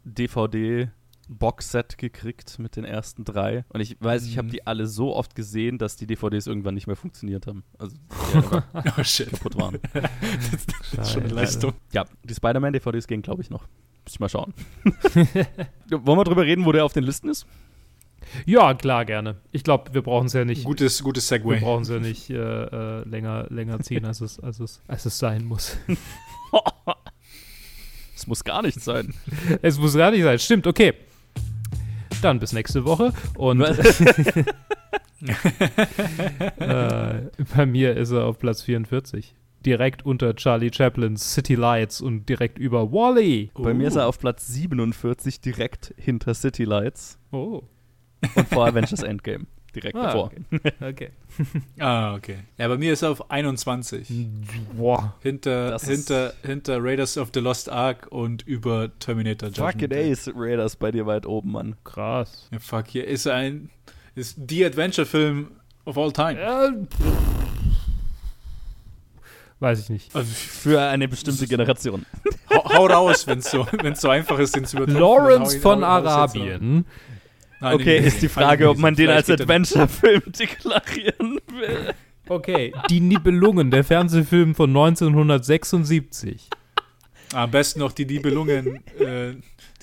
DVD-Box-Set 1.29 1.97
gekriegt 1.97 2.59
mit 2.59 2.75
den 2.75 2.85
ersten 2.85 3.23
drei. 3.23 3.65
Und 3.69 3.81
ich 3.81 3.97
weiß, 3.99 4.25
ich 4.25 4.37
habe 4.37 4.47
Mhm. 4.47 4.51
die 4.51 4.67
alle 4.67 4.87
so 4.87 5.15
oft 5.15 5.35
gesehen, 5.35 5.77
dass 5.77 5.95
die 5.95 6.07
DVDs 6.07 6.47
irgendwann 6.47 6.73
nicht 6.75 6.87
mehr 6.87 6.95
funktioniert 6.95 7.47
haben. 7.47 7.63
Also 7.77 7.95
die 7.97 8.35
einfach 8.37 8.63
Oh 8.97 9.03
shit. 9.03 9.29
kaputt 9.31 9.55
waren. 9.57 9.79
das, 9.93 10.01
das 10.95 11.07
ist 11.07 11.13
schon 11.13 11.23
eine. 11.23 11.33
Leistung. 11.33 11.73
Ja, 11.91 12.05
die 12.23 12.33
Spider-Man-DVDs 12.33 13.07
gehen, 13.07 13.21
glaube 13.21 13.41
ich, 13.41 13.49
noch. 13.49 13.63
Muss 14.05 14.13
ich 14.13 14.19
mal 14.19 14.29
schauen. 14.29 14.53
Wollen 15.89 16.19
wir 16.19 16.23
drüber 16.23 16.43
reden, 16.43 16.65
wo 16.65 16.71
der 16.71 16.85
auf 16.85 16.93
den 16.93 17.03
Listen 17.03 17.29
ist? 17.29 17.45
Ja, 18.45 18.73
klar, 18.73 19.05
gerne. 19.05 19.37
Ich 19.51 19.63
glaube, 19.63 19.93
wir 19.93 20.01
brauchen 20.01 20.27
es 20.27 20.33
ja 20.33 20.45
nicht. 20.45 20.63
Gutes, 20.63 21.03
gutes 21.03 21.29
wir 21.29 21.37
Segway. 21.37 21.59
brauchen 21.59 21.83
es 21.83 21.89
ja 21.89 21.99
nicht 21.99 22.29
äh, 22.29 22.35
äh, 22.35 23.07
länger, 23.07 23.47
länger 23.49 23.79
ziehen, 23.81 24.05
als 24.05 24.21
es, 24.21 24.39
als, 24.39 24.59
es, 24.59 24.81
als 24.87 25.05
es 25.05 25.17
sein 25.19 25.45
muss. 25.45 25.77
Es 28.15 28.25
muss 28.27 28.43
gar 28.43 28.61
nicht 28.63 28.79
sein. 28.81 29.13
Es 29.61 29.77
muss 29.77 29.93
gar 29.95 30.09
nicht 30.11 30.23
sein. 30.23 30.39
Stimmt, 30.39 30.65
okay. 30.67 30.93
Dann 32.21 32.39
bis 32.39 32.53
nächste 32.53 32.85
Woche. 32.85 33.13
Und 33.37 33.61
äh, 36.57 37.21
bei 37.55 37.65
mir 37.65 37.95
ist 37.95 38.11
er 38.11 38.25
auf 38.25 38.39
Platz 38.39 38.61
44. 38.63 39.35
Direkt 39.65 40.05
unter 40.05 40.35
Charlie 40.35 40.71
Chaplins 40.73 41.33
City 41.33 41.55
Lights 41.55 41.99
und 42.01 42.29
direkt 42.29 42.59
über 42.59 42.91
Wally. 42.91 43.49
Bei 43.55 43.73
mir 43.73 43.87
ist 43.87 43.95
er 43.95 44.07
auf 44.07 44.19
Platz 44.19 44.47
47, 44.47 45.41
direkt 45.41 45.93
hinter 45.97 46.33
City 46.35 46.65
Lights 46.65 47.17
Oh. 47.31 47.63
und 48.35 48.47
vor 48.49 48.67
Avengers 48.67 49.01
Endgame. 49.01 49.45
Direkt 49.75 49.95
Ah, 49.97 50.03
davor. 50.03 50.31
okay. 50.51 50.71
okay. 50.81 51.09
Ah, 51.79 52.15
okay. 52.15 52.37
Ja, 52.57 52.67
bei 52.69 52.77
mir 52.77 52.93
ist 52.93 53.01
er 53.01 53.11
auf 53.11 53.29
21. 53.29 54.07
Boah. 54.77 55.13
Hinter, 55.21 55.71
Das 55.71 55.85
hinter, 55.85 56.33
hinter 56.43 56.81
Raiders 56.81 57.17
of 57.17 57.29
the 57.33 57.41
Lost 57.41 57.69
Ark 57.69 58.07
und 58.09 58.41
über 58.47 58.89
Terminator 58.99 59.51
Fucking 59.51 59.89
Day. 59.89 60.11
Ace 60.11 60.31
Raiders 60.33 60.77
bei 60.77 60.91
dir 60.91 61.05
weit 61.05 61.25
oben, 61.25 61.51
Mann. 61.51 61.75
Krass. 61.83 62.47
Ja, 62.51 62.59
fuck, 62.59 62.87
hier 62.87 63.05
ist 63.05 63.27
ein 63.27 63.69
ist 64.15 64.35
die 64.37 64.63
Adventure-Film 64.63 65.51
of 65.83 65.97
all 65.97 66.11
time. 66.13 66.39
Äh, 66.39 66.71
weiß 69.59 69.79
ich 69.81 69.89
nicht. 69.89 70.15
Also, 70.15 70.31
Für 70.33 70.81
eine 70.81 71.07
bestimmte 71.07 71.47
Generation. 71.49 72.05
hau, 72.49 72.63
hau 72.73 72.85
raus, 72.87 73.27
wenn 73.27 73.39
es 73.39 73.51
so, 73.51 73.67
wenn's 73.81 74.01
so 74.01 74.09
einfach 74.09 74.39
ist, 74.39 74.55
den 74.55 74.65
zu 74.65 74.77
übertrumpfen. 74.77 75.01
Lawrence 75.01 75.59
von 75.59 75.83
Arabien. 75.83 76.85
Nein, 77.61 77.73
Okay, 77.75 77.99
nee, 77.99 78.07
ist 78.07 78.21
die 78.21 78.25
nee, 78.25 78.29
Frage, 78.29 78.69
ob 78.69 78.77
man 78.77 78.95
den 78.95 79.09
als 79.09 79.29
Adventure-Film 79.29 80.23
deklarieren 80.39 81.39
will. 81.47 81.93
Okay. 82.27 82.73
Die 82.89 82.99
Nibelungen, 82.99 83.71
der 83.71 83.83
Fernsehfilm 83.83 84.55
von 84.55 84.69
1976. 84.69 86.49
Am 87.33 87.51
besten 87.51 87.79
noch 87.79 87.91
die 87.91 88.05
Nibelungen, 88.05 88.83
äh, 88.99 89.33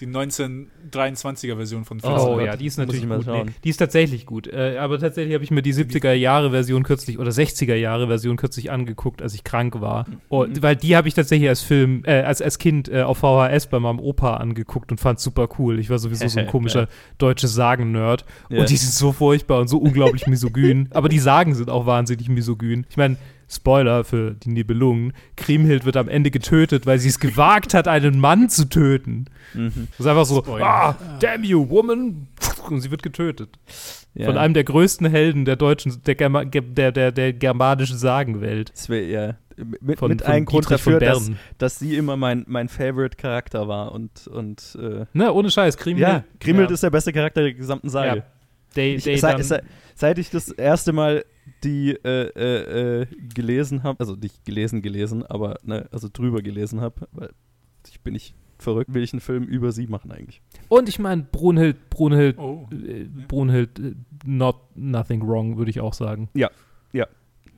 die 0.03 0.09
1923er 0.09 1.55
Version 1.57 1.84
von 1.84 2.00
Oh 2.03 2.34
Gott, 2.34 2.44
ja, 2.44 2.57
die 2.57 2.66
ist 2.66 2.76
natürlich 2.76 3.09
gut. 3.09 3.26
Nee, 3.26 3.46
die 3.62 3.68
ist 3.68 3.76
tatsächlich 3.76 4.26
gut. 4.26 4.48
Äh, 4.48 4.76
aber 4.78 4.98
tatsächlich 4.98 5.32
habe 5.34 5.44
ich 5.44 5.53
mir 5.53 5.62
die 5.62 5.72
70er 5.72 6.12
Jahre 6.12 6.50
Version 6.50 6.82
kürzlich 6.82 7.20
oder 7.20 7.30
60er 7.30 7.76
Jahre 7.76 8.09
Version 8.09 8.36
kürzlich 8.36 8.72
angeguckt, 8.72 9.22
als 9.22 9.34
ich 9.34 9.44
krank 9.44 9.80
war. 9.80 10.07
Und, 10.28 10.61
weil 10.61 10.74
die 10.74 10.96
habe 10.96 11.07
ich 11.07 11.14
tatsächlich 11.14 11.48
als 11.48 11.61
Film, 11.61 12.03
äh, 12.05 12.22
als, 12.22 12.42
als 12.42 12.59
Kind 12.59 12.88
äh, 12.88 13.03
auf 13.03 13.18
VHS 13.18 13.68
bei 13.68 13.78
meinem 13.78 14.00
Opa 14.00 14.38
angeguckt 14.38 14.90
und 14.90 14.98
fand 14.98 15.20
super 15.20 15.48
cool. 15.59 15.78
Ich 15.78 15.88
war 15.88 16.00
sowieso 16.00 16.26
so 16.26 16.40
ein 16.40 16.46
komischer 16.48 16.88
deutsches 17.18 17.55
Sagen-Nerd. 17.55 18.24
Ja. 18.48 18.59
Und 18.61 18.70
die 18.70 18.76
sind 18.76 18.92
so 18.92 19.12
furchtbar 19.12 19.61
und 19.61 19.68
so 19.68 19.78
unglaublich 19.78 20.26
misogyn. 20.26 20.88
Aber 20.90 21.09
die 21.09 21.20
Sagen 21.20 21.55
sind 21.55 21.70
auch 21.70 21.86
wahnsinnig 21.86 22.28
misogyn. 22.28 22.86
Ich 22.90 22.96
meine, 22.96 23.16
Spoiler 23.53 24.05
für 24.05 24.32
die 24.32 24.50
Nibelungen. 24.50 25.12
Kriemhild 25.36 25.84
wird 25.84 25.96
am 25.96 26.09
Ende 26.09 26.30
getötet, 26.30 26.86
weil 26.86 26.98
sie 26.98 27.09
es 27.09 27.18
gewagt 27.20 27.74
hat, 27.74 27.86
einen 27.88 28.18
Mann 28.18 28.48
zu 28.48 28.68
töten. 28.68 29.26
Mhm. 29.55 29.88
Das 29.90 30.00
ist 30.00 30.07
einfach 30.07 30.24
so, 30.24 30.38
Spoiler. 30.40 30.64
ah, 30.66 30.96
damn 31.20 31.44
you, 31.44 31.68
woman. 31.68 32.28
Und 32.68 32.80
sie 32.80 32.90
wird 32.90 33.03
getötet. 33.03 33.59
Ja. 34.14 34.26
Von 34.26 34.38
einem 34.38 34.55
der 34.55 34.64
größten 34.64 35.09
Helden 35.11 35.44
der 35.44 35.57
deutschen, 35.57 36.03
der, 36.05 36.14
Germa, 36.14 36.44
der, 36.44 36.92
der, 36.92 37.12
der 37.12 37.32
germanischen 37.32 37.96
Sagenwelt. 37.98 38.70
Das 38.72 38.88
wäre 38.88 39.05
ja 39.07 39.34
mit, 39.80 39.98
Von, 39.98 40.11
mit 40.11 40.22
von 40.22 40.30
ein 40.32 40.44
Grund 40.44 40.70
dafür, 40.70 40.94
von 40.94 41.00
dass, 41.00 41.26
Bern. 41.26 41.38
dass 41.59 41.78
sie 41.78 41.96
immer 41.96 42.16
mein, 42.16 42.44
mein 42.48 42.68
Favorite-Charakter 42.68 43.68
war 43.68 43.92
und, 43.92 44.26
und 44.28 44.78
äh, 44.80 45.05
Ne, 45.12 45.32
ohne 45.32 45.50
Scheiß, 45.50 45.76
Kriemhild. 45.76 46.09
ja, 46.09 46.24
Grimhild 46.40 46.70
ja. 46.70 46.74
ist 46.74 46.82
der 46.82 46.90
beste 46.90 47.12
Charakter 47.12 47.42
der 47.42 47.53
gesamten 47.55 47.88
Sage. 47.90 48.18
Ja. 48.18 48.24
They, 48.74 48.94
Ich, 48.96 49.04
they 49.04 49.16
seit, 49.16 49.34
dann, 49.34 49.42
seit, 49.42 49.64
seit 49.94 50.18
ich 50.18 50.30
das 50.30 50.48
erste 50.50 50.92
Mal 50.92 51.24
die 51.64 51.90
äh, 52.04 52.28
äh, 52.36 53.00
äh, 53.02 53.06
gelesen 53.34 53.82
habe, 53.82 54.00
also 54.00 54.14
nicht 54.14 54.44
gelesen, 54.44 54.82
gelesen, 54.82 55.24
aber 55.24 55.58
ne, 55.64 55.88
also 55.92 56.08
drüber 56.12 56.42
gelesen 56.42 56.80
habe, 56.80 57.06
weil 57.12 57.30
ich 57.88 58.00
bin 58.00 58.12
nicht 58.14 58.34
verrückt, 58.58 58.94
will 58.94 59.02
ich 59.02 59.12
einen 59.12 59.20
Film 59.20 59.44
über 59.44 59.72
sie 59.72 59.86
machen 59.88 60.12
eigentlich. 60.12 60.40
und 60.68 60.88
ich 60.88 60.98
meine, 61.00 61.22
Brunhild, 61.30 61.90
Brunhild, 61.90 62.38
Oh. 62.38 62.68
äh, 62.72 63.04
Brunhild, 63.26 63.78
äh, 63.80 63.94
not 64.24 64.56
nothing 64.76 65.26
wrong, 65.26 65.56
würde 65.58 65.70
ich 65.70 65.80
auch 65.80 65.94
sagen. 65.94 66.28
Ja, 66.34 66.48
ja, 66.92 67.06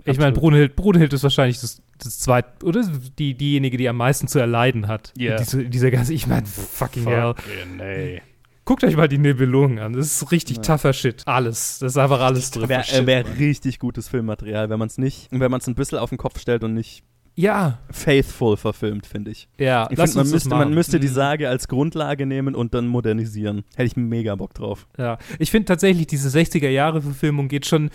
Ich 0.06 0.18
meine. 0.18 0.32
Brunhild, 0.32 0.76
Brunhild 0.76 1.12
ist 1.12 1.22
wahrscheinlich 1.22 1.60
das, 1.60 1.82
das 2.02 2.18
zweit, 2.18 2.64
oder 2.64 2.82
die, 3.18 3.34
diejenige, 3.34 3.76
die 3.76 3.88
am 3.88 3.96
meisten 3.98 4.28
zu 4.28 4.38
erleiden 4.38 4.88
hat. 4.88 5.12
Ja. 5.18 5.36
Diese, 5.36 5.64
dieser 5.66 5.90
ganze, 5.90 6.14
ich 6.14 6.26
meine, 6.26 6.46
fucking 6.46 7.04
hell. 7.04 7.34
nee. 7.76 8.22
Guckt 8.64 8.82
euch 8.84 8.96
mal 8.96 9.08
die 9.08 9.18
Nibelungen 9.18 9.78
an. 9.78 9.92
Das 9.92 10.06
ist 10.06 10.32
richtig 10.32 10.56
Ja. 10.58 10.62
tougher 10.62 10.92
Shit. 10.92 11.22
Alles. 11.26 11.78
Das 11.80 11.92
ist 11.92 11.98
einfach 11.98 12.20
alles 12.20 12.50
drin. 12.50 12.68
Wäre 12.68 12.82
äh, 12.92 13.06
wär 13.06 13.38
richtig 13.38 13.78
gutes 13.78 14.08
Filmmaterial, 14.08 14.70
wenn 14.70 14.78
man 14.78 14.88
es 14.88 14.96
nicht, 14.98 15.28
wenn 15.30 15.50
man 15.50 15.60
es 15.60 15.66
ein 15.66 15.74
bisschen 15.74 15.98
auf 15.98 16.08
den 16.08 16.18
Kopf 16.18 16.40
stellt 16.40 16.64
und 16.64 16.72
nicht 16.74 17.02
Ja, 17.36 17.78
faithful 17.90 18.56
verfilmt, 18.56 19.06
finde 19.06 19.32
ich. 19.32 19.48
ja. 19.58 19.88
Ich 19.90 19.98
finde, 19.98 20.16
man 20.18 20.30
müsste, 20.30 20.48
man 20.50 20.72
müsste 20.72 21.00
die 21.00 21.08
Mhm. 21.08 21.12
Sage 21.14 21.48
als 21.48 21.68
Grundlage 21.68 22.26
nehmen 22.26 22.54
und 22.54 22.72
dann 22.74 22.86
modernisieren. 22.86 23.64
Hätte 23.74 23.86
ich 23.86 23.96
mega 23.96 24.34
Bock 24.36 24.54
drauf. 24.54 24.86
Ja, 24.96 25.18
ich 25.38 25.50
finde 25.50 25.66
tatsächlich, 25.66 26.06
diese 26.06 26.28
60er-Jahre-Verfilmung 26.30 27.48
geht 27.48 27.66
schon 27.66 27.90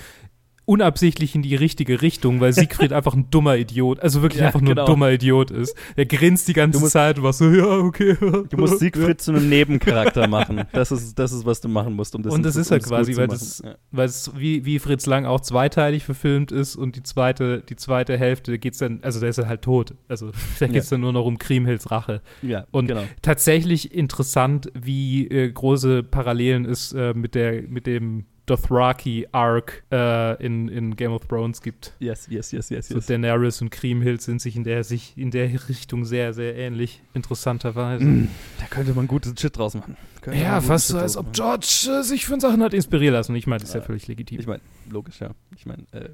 unabsichtlich 0.69 1.33
in 1.33 1.41
die 1.41 1.55
richtige 1.55 2.01
Richtung, 2.03 2.39
weil 2.41 2.53
Siegfried 2.53 2.93
einfach 2.99 3.15
ein 3.15 3.31
dummer 3.31 3.57
Idiot, 3.57 3.99
also 3.99 4.21
wirklich 4.21 4.41
Ja, 4.41 4.47
einfach 4.47 4.61
nur 4.61 4.75
genau. 4.75 4.85
ein 4.85 4.91
dummer 4.91 5.11
Idiot 5.11 5.49
ist. 5.49 5.75
Der 5.97 6.05
grinst 6.05 6.47
die 6.47 6.53
ganze 6.53 6.79
musst- 6.79 6.91
Zeit 6.93 7.17
und 7.17 7.23
war 7.23 7.33
so, 7.33 7.49
ja, 7.49 7.65
okay. 7.65 8.15
Du 8.21 8.57
musst 8.57 8.77
Siegfried 8.79 9.19
zu 9.19 9.31
einem 9.31 9.49
Nebencharakter 9.49 10.27
machen. 10.27 10.61
Das 10.71 10.91
ist, 10.91 11.17
das 11.17 11.31
ist, 11.31 11.43
was 11.45 11.59
du 11.59 11.69
machen 11.69 11.95
musst, 11.95 12.13
um 12.15 12.21
das 12.21 12.33
Und 12.33 12.43
das 12.43 12.55
ist 12.55 12.69
gut 12.69 12.83
quasi, 12.83 13.17
weil 13.17 13.27
das- 13.27 13.63
Ja. 13.65 13.75
Weil 13.91 14.05
es 14.05 14.31
wie, 14.37 14.63
wie 14.65 14.77
Fritz 14.79 15.07
Lang 15.07 15.25
auch 15.25 15.39
zweiteilig 15.41 16.03
verfilmt 16.05 16.51
ist 16.51 16.75
und 16.75 16.95
die 16.95 17.03
zweite, 17.03 17.61
die 17.67 17.75
zweite 17.75 18.15
Hälfte 18.17 18.59
geht's 18.59 18.77
dann, 18.77 18.99
also 19.01 19.19
der 19.19 19.29
ist 19.29 19.39
halt 19.39 19.63
tot. 19.63 19.95
Also 20.07 20.29
da 20.59 20.67
geht's 20.67 20.89
dann 20.89 21.01
nur 21.01 21.13
noch 21.13 21.25
um 21.25 21.39
Kriemhilds 21.39 21.89
Rache. 21.89 22.21
Ja, 22.43 22.65
Und 22.71 22.87
genau. 22.87 23.03
tatsächlich 23.23 23.93
interessant, 23.93 24.71
wie 24.79 25.27
äh, 25.27 25.51
große 25.51 26.03
Parallelen 26.03 26.65
es 26.65 26.93
äh, 26.93 27.13
mit 27.15 27.33
der 27.33 27.63
mit 27.63 27.87
dem 27.87 28.25
Dothraki-Arc 28.49 29.83
äh, 29.91 30.43
in, 30.45 30.67
in 30.69 30.95
Game 30.95 31.11
of 31.11 31.25
Thrones 31.27 31.61
gibt. 31.61 31.93
Yes, 31.99 32.27
yes, 32.29 32.51
yes, 32.51 32.69
yes, 32.69 32.87
So 32.89 32.95
yes. 32.95 33.05
Daenerys 33.07 33.61
und 33.61 33.69
Kriemhild 33.71 34.21
sind 34.21 34.41
sich 34.41 34.55
in 34.55 34.63
der 34.63 34.83
sich 34.83 35.17
in 35.17 35.31
der 35.31 35.49
Richtung 35.69 36.05
sehr, 36.05 36.33
sehr 36.33 36.55
ähnlich, 36.55 37.01
interessanterweise. 37.13 38.03
Mm, 38.03 38.27
Da 38.59 38.65
könnte 38.67 38.93
man 38.93 39.07
guten 39.07 39.35
Shit 39.37 39.57
draus 39.57 39.73
machen. 39.75 39.95
Könnte 40.21 40.39
Ja, 40.41 40.59
fast 40.61 40.89
so, 40.89 40.97
als 40.97 41.15
ob. 41.17 41.31
George 41.33 41.87
äh, 41.99 42.03
sich 42.03 42.25
von 42.25 42.39
Sachen 42.39 42.61
hat 42.63 42.73
inspirieren 42.73 43.13
lassen. 43.13 43.35
Ich 43.35 43.47
meine, 43.47 43.59
das 43.61 43.69
ist 43.69 43.75
ja 43.75 43.81
Ja. 43.81 43.85
völlig 43.85 44.07
legitim. 44.07 44.39
Ich 44.39 44.47
meine, 44.47 44.61
logisch, 44.89 45.19
ja. 45.21 45.31
Ich 45.55 45.65
meine, 45.65 45.83
äh, 45.91 46.09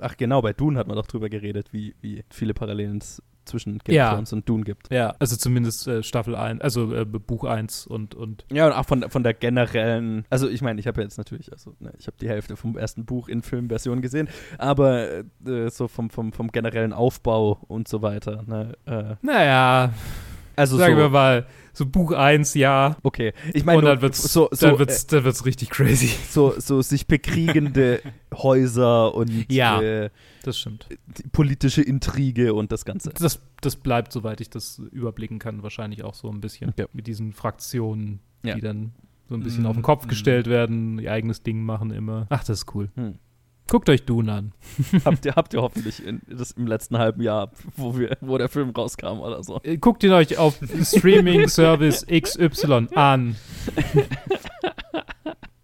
ach 0.00 0.16
genau, 0.16 0.42
bei 0.42 0.52
Dune 0.52 0.78
hat 0.78 0.86
man 0.86 0.96
doch 0.96 1.06
drüber 1.06 1.28
geredet, 1.28 1.68
wie, 1.72 1.94
wie 2.00 2.24
viele 2.30 2.54
Parallelen 2.54 2.98
es 2.98 3.22
zwischen 3.46 3.78
Game 3.78 3.94
Ja. 3.94 4.08
of 4.08 4.14
Thrones 4.14 4.32
und 4.32 4.48
Dune 4.48 4.64
gibt. 4.64 4.92
ja, 4.92 5.14
also 5.18 5.36
zumindest 5.36 5.86
äh, 5.88 6.02
Staffel 6.02 6.34
1, 6.36 6.60
also 6.60 6.92
äh, 6.94 7.04
Buch 7.04 7.44
1 7.44 7.86
und, 7.86 8.14
und 8.14 8.44
Ja, 8.52 8.66
und 8.66 8.72
auch 8.72 8.84
von, 8.86 9.08
von 9.10 9.22
der 9.22 9.34
generellen, 9.34 10.24
also 10.30 10.48
ich 10.48 10.62
meine, 10.62 10.80
ich 10.80 10.86
habe 10.86 11.00
ja 11.00 11.04
jetzt 11.04 11.18
natürlich, 11.18 11.52
also 11.52 11.74
ne, 11.80 11.92
ich 11.98 12.06
habe 12.06 12.16
die 12.20 12.28
Hälfte 12.28 12.56
vom 12.56 12.76
ersten 12.76 13.04
Buch 13.04 13.28
in 13.28 13.42
Filmversion 13.42 14.02
gesehen, 14.02 14.28
aber 14.58 15.08
äh, 15.46 15.70
so 15.70 15.88
vom, 15.88 16.10
vom, 16.10 16.32
vom 16.32 16.50
generellen 16.52 16.92
Aufbau 16.92 17.58
und 17.68 17.88
so 17.88 18.02
weiter. 18.02 18.44
Ne, 18.46 18.72
äh, 18.86 19.14
naja, 19.22 19.92
also 20.56 20.78
sagen 20.78 20.94
so, 20.94 21.00
wir 21.02 21.08
mal, 21.10 21.46
so 21.74 21.84
Buch 21.84 22.12
1, 22.12 22.54
ja. 22.54 22.96
okay. 23.02 23.34
Ich 23.52 23.64
meine, 23.66 23.78
und 23.78 23.84
dann 23.84 23.94
nur 23.96 24.02
wird's, 24.02 24.22
so, 24.22 24.48
so, 24.52 24.66
dann 24.66 24.76
äh, 24.76 24.78
wird's, 24.78 25.06
dann 25.06 25.24
wird's 25.24 25.44
richtig 25.44 25.68
crazy. 25.68 26.08
so, 26.30 26.54
so 26.58 26.80
sich 26.80 27.06
bekriegende 27.06 28.00
Häuser 28.34 29.14
und 29.14 29.52
Ja. 29.52 29.80
äh, 29.82 30.10
Das 30.46 30.58
stimmt. 30.58 30.88
die 31.18 31.28
politische 31.28 31.82
Intrige 31.82 32.54
und 32.54 32.70
das 32.72 32.84
Ganze. 32.84 33.10
Das, 33.10 33.40
das 33.60 33.76
bleibt, 33.76 34.12
soweit 34.12 34.40
ich 34.40 34.48
das 34.48 34.78
überblicken 34.92 35.38
kann, 35.40 35.62
wahrscheinlich 35.62 36.04
auch 36.04 36.14
so 36.14 36.30
ein 36.30 36.40
bisschen 36.40 36.72
Ja. 36.78 36.86
mit 36.92 37.06
diesen 37.08 37.32
Fraktionen, 37.32 38.20
Ja. 38.44 38.54
die 38.54 38.60
dann 38.60 38.92
so 39.28 39.34
ein 39.34 39.42
bisschen 39.42 39.62
Mhm. 39.62 39.66
auf 39.66 39.76
den 39.76 39.82
Kopf 39.82 40.04
Mhm. 40.04 40.08
gestellt 40.08 40.46
werden, 40.46 40.98
ihr 41.00 41.10
eigenes 41.12 41.42
Ding 41.42 41.62
machen 41.64 41.90
immer. 41.90 42.26
Ach, 42.30 42.44
das 42.44 42.60
ist 42.60 42.74
cool. 42.76 42.90
Hm. 42.94 43.18
Guckt 43.68 43.88
euch 43.88 44.04
Dune 44.04 44.32
an. 44.32 44.52
habt, 45.04 45.24
ihr, 45.26 45.34
habt 45.34 45.52
ihr 45.52 45.60
hoffentlich 45.62 46.06
in, 46.06 46.22
das 46.28 46.52
im 46.52 46.68
letzten 46.68 46.96
halben 46.98 47.20
Jahr, 47.20 47.50
wo, 47.76 47.98
wir, 47.98 48.16
wo 48.20 48.38
der 48.38 48.48
Film 48.48 48.70
rauskam 48.70 49.18
oder 49.18 49.42
so. 49.42 49.58
Äh, 49.64 49.78
Guckt 49.78 50.04
ihn 50.04 50.12
euch 50.12 50.38
auf 50.38 50.60
Streaming 50.84 51.48
Service 51.48 52.06
XY 52.08 52.86
an. 52.94 53.34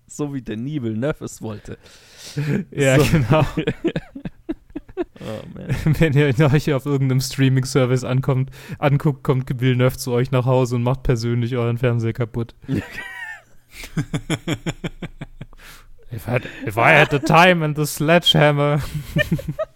So 0.09 0.35
wie 0.35 0.43
der 0.43 0.57
Nibel 0.57 0.97
Neuf 0.97 1.20
es 1.20 1.41
wollte. 1.41 1.78
Ja, 2.70 2.99
So. 2.99 3.05
genau. 3.12 3.45
Oh. 5.21 5.43
Wenn 5.99 6.15
ihr 6.15 6.35
euch 6.53 6.73
auf 6.73 6.87
irgendeinem 6.87 7.21
Streaming 7.21 7.65
Service 7.65 8.05
ankommt, 8.05 8.51
anguckt, 8.79 9.23
kommt 9.23 9.61
Villeneuve 9.61 9.97
zu 9.99 10.13
euch 10.13 10.31
nach 10.31 10.47
Hause 10.47 10.77
und 10.77 10.83
macht 10.83 11.03
persönlich 11.03 11.57
euren 11.57 11.79
Fernseher 11.79 12.13
kaputt. 12.13 12.55
If 16.15 16.29
I, 16.29 16.31
had, 16.33 16.43
if 16.67 16.77
I 16.77 16.93
had 16.93 17.11
the 17.11 17.19
time 17.19 17.65
and 17.65 17.75
the 17.75 17.87
sledgehammer. 17.87 18.83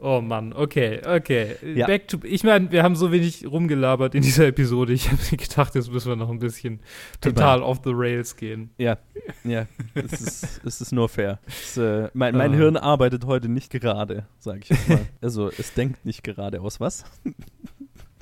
oh 0.00 0.20
Mann, 0.20 0.52
okay, 0.52 1.00
okay. 1.06 1.56
Ja. 1.74 1.86
Back 1.86 2.08
to, 2.08 2.18
ich 2.24 2.42
meine, 2.44 2.70
wir 2.72 2.82
haben 2.82 2.96
so 2.96 3.12
wenig 3.12 3.46
rumgelabert 3.46 4.14
in 4.14 4.22
dieser 4.22 4.46
Episode. 4.46 4.92
Ich 4.92 5.10
habe 5.10 5.20
mir 5.30 5.36
gedacht, 5.36 5.74
jetzt 5.74 5.90
müssen 5.92 6.08
wir 6.08 6.16
noch 6.16 6.30
ein 6.30 6.38
bisschen 6.38 6.80
total 7.20 7.62
off 7.62 7.80
the 7.84 7.92
rails 7.92 8.36
gehen. 8.36 8.70
Ja, 8.78 8.98
ja, 9.44 9.66
es 9.94 10.12
ist, 10.20 10.60
es 10.64 10.80
ist 10.80 10.92
nur 10.92 11.08
fair. 11.08 11.38
Es, 11.46 11.76
äh, 11.76 12.08
mein 12.14 12.36
mein 12.36 12.52
Ah. 12.52 12.56
Hirn 12.56 12.76
arbeitet 12.76 13.24
heute 13.26 13.48
nicht 13.48 13.70
gerade, 13.70 14.26
sage 14.38 14.60
ich 14.62 14.68
jetzt 14.70 14.88
mal. 14.88 15.00
Also 15.20 15.48
es 15.50 15.74
denkt 15.74 16.04
nicht 16.04 16.22
gerade 16.24 16.60
aus, 16.60 16.80
was? 16.80 17.04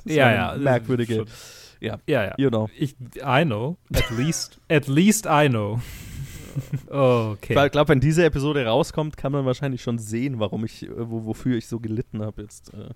Ja, 0.04 0.32
ja. 0.32 0.56
Merkwürdige. 0.56 1.26
Ja, 1.80 1.98
Ja, 2.06 2.24
ja. 2.24 2.34
you 2.38 2.48
know. 2.48 2.68
Ich, 2.78 2.96
I 3.22 3.44
know. 3.44 3.76
At 3.94 4.10
least, 4.16 4.58
at 4.70 4.88
least 4.88 5.26
I 5.26 5.48
know. 5.48 5.80
Okay. 6.88 7.66
Ich 7.66 7.72
glaube, 7.72 7.88
wenn 7.88 8.00
diese 8.00 8.24
Episode 8.24 8.64
rauskommt, 8.64 9.16
kann 9.16 9.32
man 9.32 9.44
wahrscheinlich 9.44 9.82
schon 9.82 9.98
sehen, 9.98 10.38
warum 10.38 10.64
ich, 10.64 10.84
äh, 10.84 10.88
wo, 11.10 11.24
wofür 11.24 11.56
ich 11.56 11.66
so 11.66 11.80
gelitten 11.80 12.22
habe 12.22 12.42
jetzt 12.42 12.72
äh, 12.74 12.90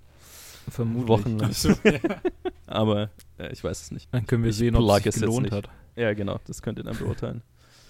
Vermutlich. 0.68 1.08
wochenlang. 1.08 1.52
Aber 2.66 3.10
äh, 3.38 3.52
ich 3.52 3.62
weiß 3.62 3.82
es 3.82 3.90
nicht. 3.90 4.08
Dann 4.12 4.26
können 4.26 4.44
wir 4.44 4.50
Ich 4.50 4.56
sehen, 4.56 4.76
ob 4.76 4.88
es 5.06 5.14
sich 5.14 5.22
gelohnt 5.22 5.50
hat. 5.50 5.68
Ja, 5.96 6.14
genau, 6.14 6.38
das 6.46 6.62
könnt 6.62 6.78
ihr 6.78 6.84
dann 6.84 6.96
beurteilen. 6.96 7.42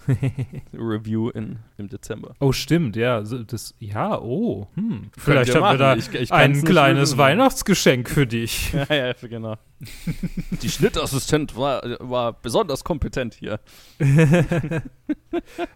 Review 0.73 1.31
in, 1.31 1.59
im 1.79 1.89
Dezember. 1.89 2.35
Oh, 2.41 2.53
stimmt, 2.53 2.97
ja. 2.97 3.21
Das, 3.21 3.75
ja, 3.79 4.19
oh. 4.21 4.69
Hm. 4.75 5.11
Vielleicht 5.17 5.55
haben 5.55 5.63
wir 5.63 5.79
da 5.79 5.97
Ich- 5.97 6.13
ich 6.15 6.33
ein 6.33 6.63
kleines 6.65 7.11
lösen. 7.11 7.19
Weihnachtsgeschenk 7.19 8.09
für 8.11 8.27
dich. 8.29 8.73
Ja, 8.73 8.95
ja, 8.95 9.13
genau. 9.21 9.57
Die 10.63 10.69
Schnittassistent 10.71 11.57
war, 11.57 11.83
war 12.01 12.33
besonders 12.35 12.85
kompetent 12.85 13.35
hier. 13.35 13.61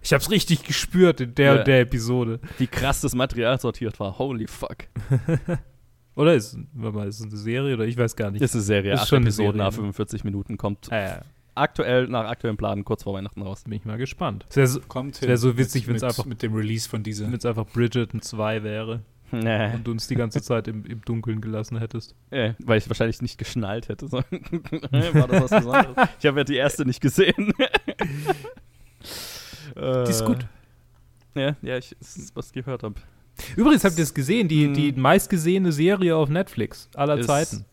Ich 0.03 0.13
hab's 0.13 0.31
richtig 0.31 0.65
gespürt 0.65 1.21
in 1.21 1.35
der 1.35 1.57
Ja. 1.57 1.63
der 1.65 1.81
Episode. 1.81 2.41
Wie 2.59 2.67
krass 2.67 3.01
das 3.01 3.15
Material 3.15 3.59
sortiert 3.61 3.99
war. 3.99 4.19
Holy 4.19 4.47
fuck. 4.47 4.77
Oder 6.15 6.35
ist, 6.35 6.57
warte 6.73 6.97
mal, 6.97 7.09
ist 7.09 7.21
es 7.21 7.27
eine 7.27 7.37
Serie 7.37 7.75
oder 7.75 7.85
ich 7.85 7.97
weiß 7.97 8.17
gar 8.17 8.31
nicht. 8.31 8.41
Ist 8.43 8.55
eine 8.55 8.63
Serie. 8.63 8.95
Ist 8.95 9.01
Acht 9.01 9.09
schon 9.09 9.17
eine 9.19 9.27
Episoden 9.27 9.59
nach 9.59 9.67
ne? 9.67 9.73
45 9.73 10.25
Minuten 10.25 10.57
kommt 10.57 10.91
Ah, 10.91 10.99
ja. 11.01 11.21
Aktuell, 11.57 12.07
nach 12.09 12.27
aktuellem 12.29 12.57
Plan, 12.57 12.85
kurz 12.85 13.03
vor 13.05 13.15
Weihnachten 13.15 13.43
raus. 13.43 13.65
Bin 13.65 13.73
ich 13.73 13.85
mal 13.85 13.99
gespannt. 13.99 14.47
Es 14.49 14.57
wäre 14.57 14.67
so, 14.67 14.81
Kommt 14.81 15.21
wär 15.23 15.37
so 15.39 15.57
witzig, 15.59 15.83
mit- 15.87 15.95
wenn's 15.95 16.03
mit- 16.03 16.11
einfach- 16.11 16.25
mit 16.27 16.43
dem 16.43 16.55
Release 16.55 16.89
von 16.89 17.03
dieser. 17.03 17.27
wenn 17.27 17.35
es 17.35 17.45
einfach 17.47 17.67
Bridgerton 17.67 18.23
2 18.23 18.63
wäre 18.63 19.01
Nee. 19.33 19.75
und 19.75 19.85
du 19.87 19.91
uns 19.91 20.07
die 20.07 20.15
ganze 20.15 20.41
Zeit 20.41 20.69
im, 20.69 20.85
im 20.85 21.03
Dunkeln 21.03 21.41
gelassen 21.41 21.79
hättest. 21.79 22.15
Äh, 22.31 22.55
weil 22.61 22.79
ich 22.79 22.89
wahrscheinlich 22.89 23.21
nicht 23.23 23.39
geschnallt 23.39 23.89
hätte. 23.89 24.07
So. 24.07 24.19
War 24.93 25.27
das 25.29 25.43
was 25.43 25.51
Besonderes? 25.51 26.09
Ich 26.21 26.27
habe 26.27 26.39
ja 26.39 26.45
die 26.45 26.55
erste 26.57 26.85
nicht 26.87 27.01
gesehen. 27.01 27.53
Die 29.77 30.11
ist 30.11 30.25
gut. 30.25 30.47
Ja, 31.35 31.55
ja, 31.61 31.77
ich, 31.77 31.95
das 31.99 32.17
ist, 32.17 32.35
was 32.37 32.47
ich 32.49 32.53
gehört 32.55 32.83
habe. 32.83 32.95
Übrigens 33.57 33.85
habt 33.85 33.99
ihr 33.99 34.05
es 34.05 34.15
gesehen, 34.15 34.49
die, 34.49 34.67
Hm. 34.67 34.75
die 34.75 34.93
meistgesehene 34.93 35.71
Serie 35.73 36.17
auf 36.17 36.31
Netflix 36.31 36.89
aller 36.95 37.21
Zeiten. 37.21 37.67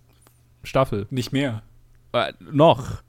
Staffel. 0.64 1.08
Nicht 1.10 1.32
mehr. 1.32 1.64
Äh, 2.12 2.34
noch. 2.52 3.02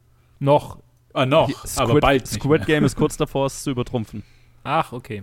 Noch. 0.44 0.78
Ah, 1.12 1.26
noch. 1.26 1.46
Die- 1.48 1.54
aber 1.76 2.00
bald 2.00 2.26
Squid. 2.26 2.66
Game 2.66 2.84
ist 2.84 2.96
kurz 2.96 3.16
davor, 3.16 3.46
es 3.46 3.62
zu 3.62 3.70
übertrumpfen. 3.70 4.22
Ach, 4.64 4.92
okay. 4.92 5.22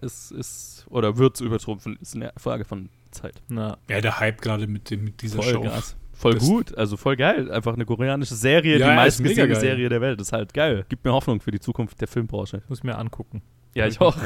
Es 0.00 0.30
ist, 0.30 0.86
oder 0.90 1.18
wird 1.18 1.36
zu 1.36 1.44
übertrumpfen, 1.44 1.98
ist 2.00 2.14
eine 2.14 2.32
Frage 2.36 2.64
von 2.64 2.88
Zeit. 3.10 3.42
Na, 3.48 3.78
Ja, 3.90 4.00
der 4.00 4.20
Hype 4.20 4.40
gerade 4.40 4.68
mit, 4.68 4.90
dem, 4.90 5.02
mit 5.02 5.20
dieser 5.22 5.42
Voll 5.42 5.52
Show. 5.54 5.60
krass. 5.62 5.96
Voll 6.12 6.34
Das- 6.34 6.44
gut, 6.44 6.78
also 6.78 6.96
voll 6.96 7.16
geil. 7.16 7.50
Einfach 7.50 7.74
eine 7.74 7.84
koreanische 7.84 8.36
Serie, 8.36 8.78
Ja, 8.78 8.90
die 8.90 8.94
meistgesehene. 8.94 9.56
Serie 9.56 9.88
der 9.88 10.00
Welt. 10.00 10.20
ist 10.20 10.32
halt 10.32 10.54
geil. 10.54 10.84
Gibt 10.88 11.04
mir 11.04 11.12
Hoffnung 11.12 11.40
für 11.40 11.50
die 11.50 11.58
Zukunft 11.58 12.00
der 12.00 12.06
Filmbranche. 12.06 12.62
muss 12.68 12.78
ich 12.78 12.84
mir 12.84 12.96
angucken. 12.96 13.42
Ja, 13.74 13.86
ich 13.88 14.00
auch. 14.00 14.16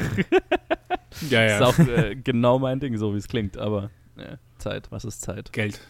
Ja, 1.29 1.41
ja. 1.43 1.55
Ist 1.55 1.61
auch 1.63 1.79
äh, 1.79 2.15
genau 2.15 2.59
mein 2.59 2.79
Ding, 2.79 2.95
so 2.97 3.13
wie 3.13 3.17
es 3.17 3.27
klingt, 3.27 3.57
aber 3.57 3.89
ja, 4.17 4.37
Zeit, 4.63 4.89
was 4.91 5.03
ist 5.03 5.21
Zeit? 5.21 5.51
Geld. 5.51 5.81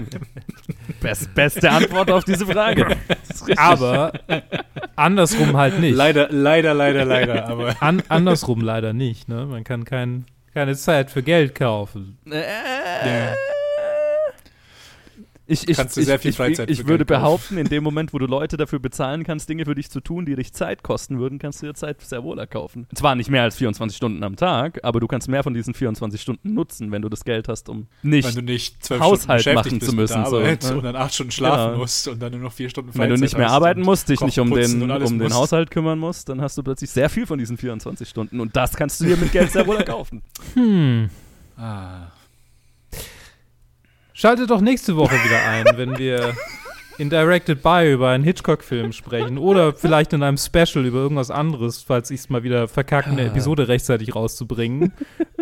Best, 1.00 1.32
beste 1.34 1.70
Antwort 1.70 2.10
auf 2.10 2.24
diese 2.24 2.44
Frage. 2.44 2.96
Aber 3.56 4.12
andersrum 4.96 5.56
halt 5.56 5.78
nicht. 5.78 5.94
Leider, 5.94 6.28
leider, 6.30 6.74
leider, 6.74 7.04
leider. 7.04 7.46
Aber 7.46 7.74
An, 7.80 8.02
andersrum 8.08 8.60
leider 8.60 8.92
nicht. 8.92 9.28
Ne? 9.28 9.46
Man 9.46 9.62
kann 9.62 9.84
kein, 9.84 10.26
keine 10.52 10.74
Zeit 10.74 11.12
für 11.12 11.22
Geld 11.22 11.54
kaufen. 11.54 12.18
Äh, 12.28 13.34
Ich, 15.50 15.68
ich, 15.68 15.76
Kannst 15.76 15.96
du 15.96 16.00
ich, 16.00 16.06
sehr 16.06 16.20
viel 16.20 16.30
ich, 16.30 16.36
Freizeit 16.36 16.70
Ich, 16.70 16.80
ich 16.80 16.86
würde 16.86 17.04
behaupten, 17.04 17.58
in 17.58 17.68
dem 17.68 17.82
Moment, 17.82 18.12
wo 18.12 18.18
du 18.18 18.26
Leute 18.26 18.56
dafür 18.56 18.78
bezahlen 18.78 19.24
kannst, 19.24 19.48
Dinge 19.48 19.64
für 19.64 19.74
dich 19.74 19.90
zu 19.90 20.00
tun, 20.00 20.24
die 20.24 20.36
dich 20.36 20.52
Zeit 20.52 20.84
kosten 20.84 21.18
würden, 21.18 21.40
kannst 21.40 21.60
du 21.60 21.66
dir 21.66 21.74
Zeit 21.74 22.00
sehr 22.02 22.22
wohl 22.22 22.38
erkaufen. 22.38 22.86
Zwar 22.94 23.16
nicht 23.16 23.30
mehr 23.30 23.42
als 23.42 23.56
24 23.56 23.96
Stunden 23.96 24.22
am 24.22 24.36
Tag, 24.36 24.78
aber 24.84 25.00
du 25.00 25.08
kannst 25.08 25.28
mehr 25.28 25.42
von 25.42 25.52
diesen 25.52 25.74
24 25.74 26.20
Stunden 26.20 26.54
nutzen, 26.54 26.92
wenn 26.92 27.02
du 27.02 27.08
das 27.08 27.24
Geld 27.24 27.48
hast, 27.48 27.68
um 27.68 27.88
nicht 28.02 28.28
wenn 28.28 28.46
du 28.46 28.52
nicht 28.52 28.88
Haushalt 28.90 29.44
machen 29.52 29.80
bist 29.80 29.90
zu 29.90 29.96
müssen, 29.96 30.24
so, 30.26 30.38
ne? 30.38 30.56
und 30.72 30.84
dann 30.84 30.94
acht 30.94 31.14
Stunden 31.14 31.32
schlafen 31.32 31.70
Genau. 31.72 31.78
musst 31.78 32.06
und 32.06 32.22
dann 32.22 32.30
nur 32.30 32.42
noch 32.42 32.52
vier 32.52 32.70
Stunden 32.70 32.90
Wenn 32.94 33.08
du 33.08 33.16
Freizeit 33.16 33.20
nicht 33.20 33.36
mehr 33.36 33.50
arbeiten 33.50 33.80
musst, 33.80 34.08
dich 34.08 34.20
nicht 34.20 34.38
um 34.38 34.50
den, 34.52 34.88
um 34.88 35.18
den. 35.18 35.34
Haushalt 35.34 35.72
kümmern 35.72 35.98
musst, 35.98 36.28
dann 36.28 36.40
hast 36.40 36.56
du 36.58 36.62
plötzlich 36.62 36.90
sehr 36.90 37.10
viel 37.10 37.26
von 37.26 37.40
diesen 37.40 37.56
24 37.58 38.08
Stunden 38.08 38.38
und 38.38 38.54
das 38.54 38.76
kannst 38.76 39.00
du 39.00 39.04
dir 39.06 39.16
mit 39.16 39.32
Geld 39.32 39.50
sehr 39.50 39.66
wohl 39.66 39.76
erkaufen. 39.78 40.22
Hm. 40.54 41.10
Ah. 41.56 42.06
Schaltet 44.20 44.50
doch 44.50 44.60
nächste 44.60 44.96
Woche 44.96 45.14
wieder 45.14 45.42
ein, 45.48 45.78
wenn 45.78 45.96
wir 45.96 46.34
in 46.98 47.08
Directed 47.08 47.62
By 47.62 47.90
über 47.90 48.10
einen 48.10 48.22
Hitchcock-Film 48.22 48.92
sprechen 48.92 49.38
oder 49.38 49.72
vielleicht 49.72 50.12
in 50.12 50.22
einem 50.22 50.36
Special 50.36 50.84
über 50.84 50.98
irgendwas 50.98 51.30
anderes, 51.30 51.82
falls 51.82 52.10
ich 52.10 52.20
es 52.20 52.28
mal 52.28 52.42
wieder 52.42 52.68
verkacke, 52.68 53.08
eine 53.08 53.24
Episode 53.24 53.68
rechtzeitig 53.68 54.14
rauszubringen. 54.14 54.92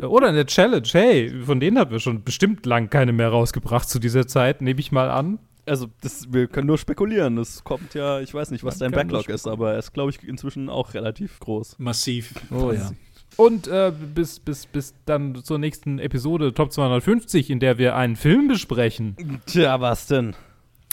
oder 0.01 0.29
in 0.29 0.37
der 0.37 0.47
Challenge. 0.47 0.87
Hey, 0.93 1.43
von 1.45 1.59
denen 1.59 1.77
haben 1.77 1.91
wir 1.91 1.99
schon 1.99 2.23
bestimmt 2.23 2.67
lang 2.67 2.89
keine 2.89 3.13
mehr 3.13 3.31
rausgebracht 3.31 3.91
zu 3.91 3.99
dieser 3.99 4.29
Zeit, 4.29 4.63
nehme 4.63 4.79
ich 4.79 4.93
mal 4.93 5.11
an. 5.11 5.41
Also, 5.67 5.89
das, 6.01 6.33
wir 6.33 6.47
können 6.47 6.69
nur 6.69 6.79
spekulieren. 6.79 7.35
Das 7.35 7.65
kommt 7.65 7.95
ja, 7.95 8.21
ich 8.21 8.33
weiß 8.33 8.53
nicht, 8.53 8.63
was 8.63 8.79
Man 8.79 8.93
dein 8.93 9.09
Backlog 9.09 9.29
ist, 9.29 9.49
aber 9.49 9.73
er 9.73 9.81
ist, 9.81 9.93
glaube 9.93 10.11
ich, 10.11 10.23
inzwischen 10.23 10.69
auch 10.69 10.95
relativ 10.95 11.41
groß. 11.41 11.81
Massiv. 11.81 12.33
Oh 12.53 12.71
ja. 12.71 12.93
Und 13.39 13.69
äh, 13.69 13.93
bis, 13.93 14.41
bis, 14.41 14.67
bis 14.67 14.95
dann 15.07 15.45
zur 15.45 15.59
nächsten 15.59 16.01
Episode 16.01 16.53
Top 16.55 16.73
250, 16.73 17.51
in 17.51 17.61
der 17.61 17.79
wir 17.79 17.95
einen 17.95 18.17
Film 18.17 18.49
besprechen. 18.49 19.41
Tja, 19.47 19.81
was 19.81 20.09
denn? 20.09 20.35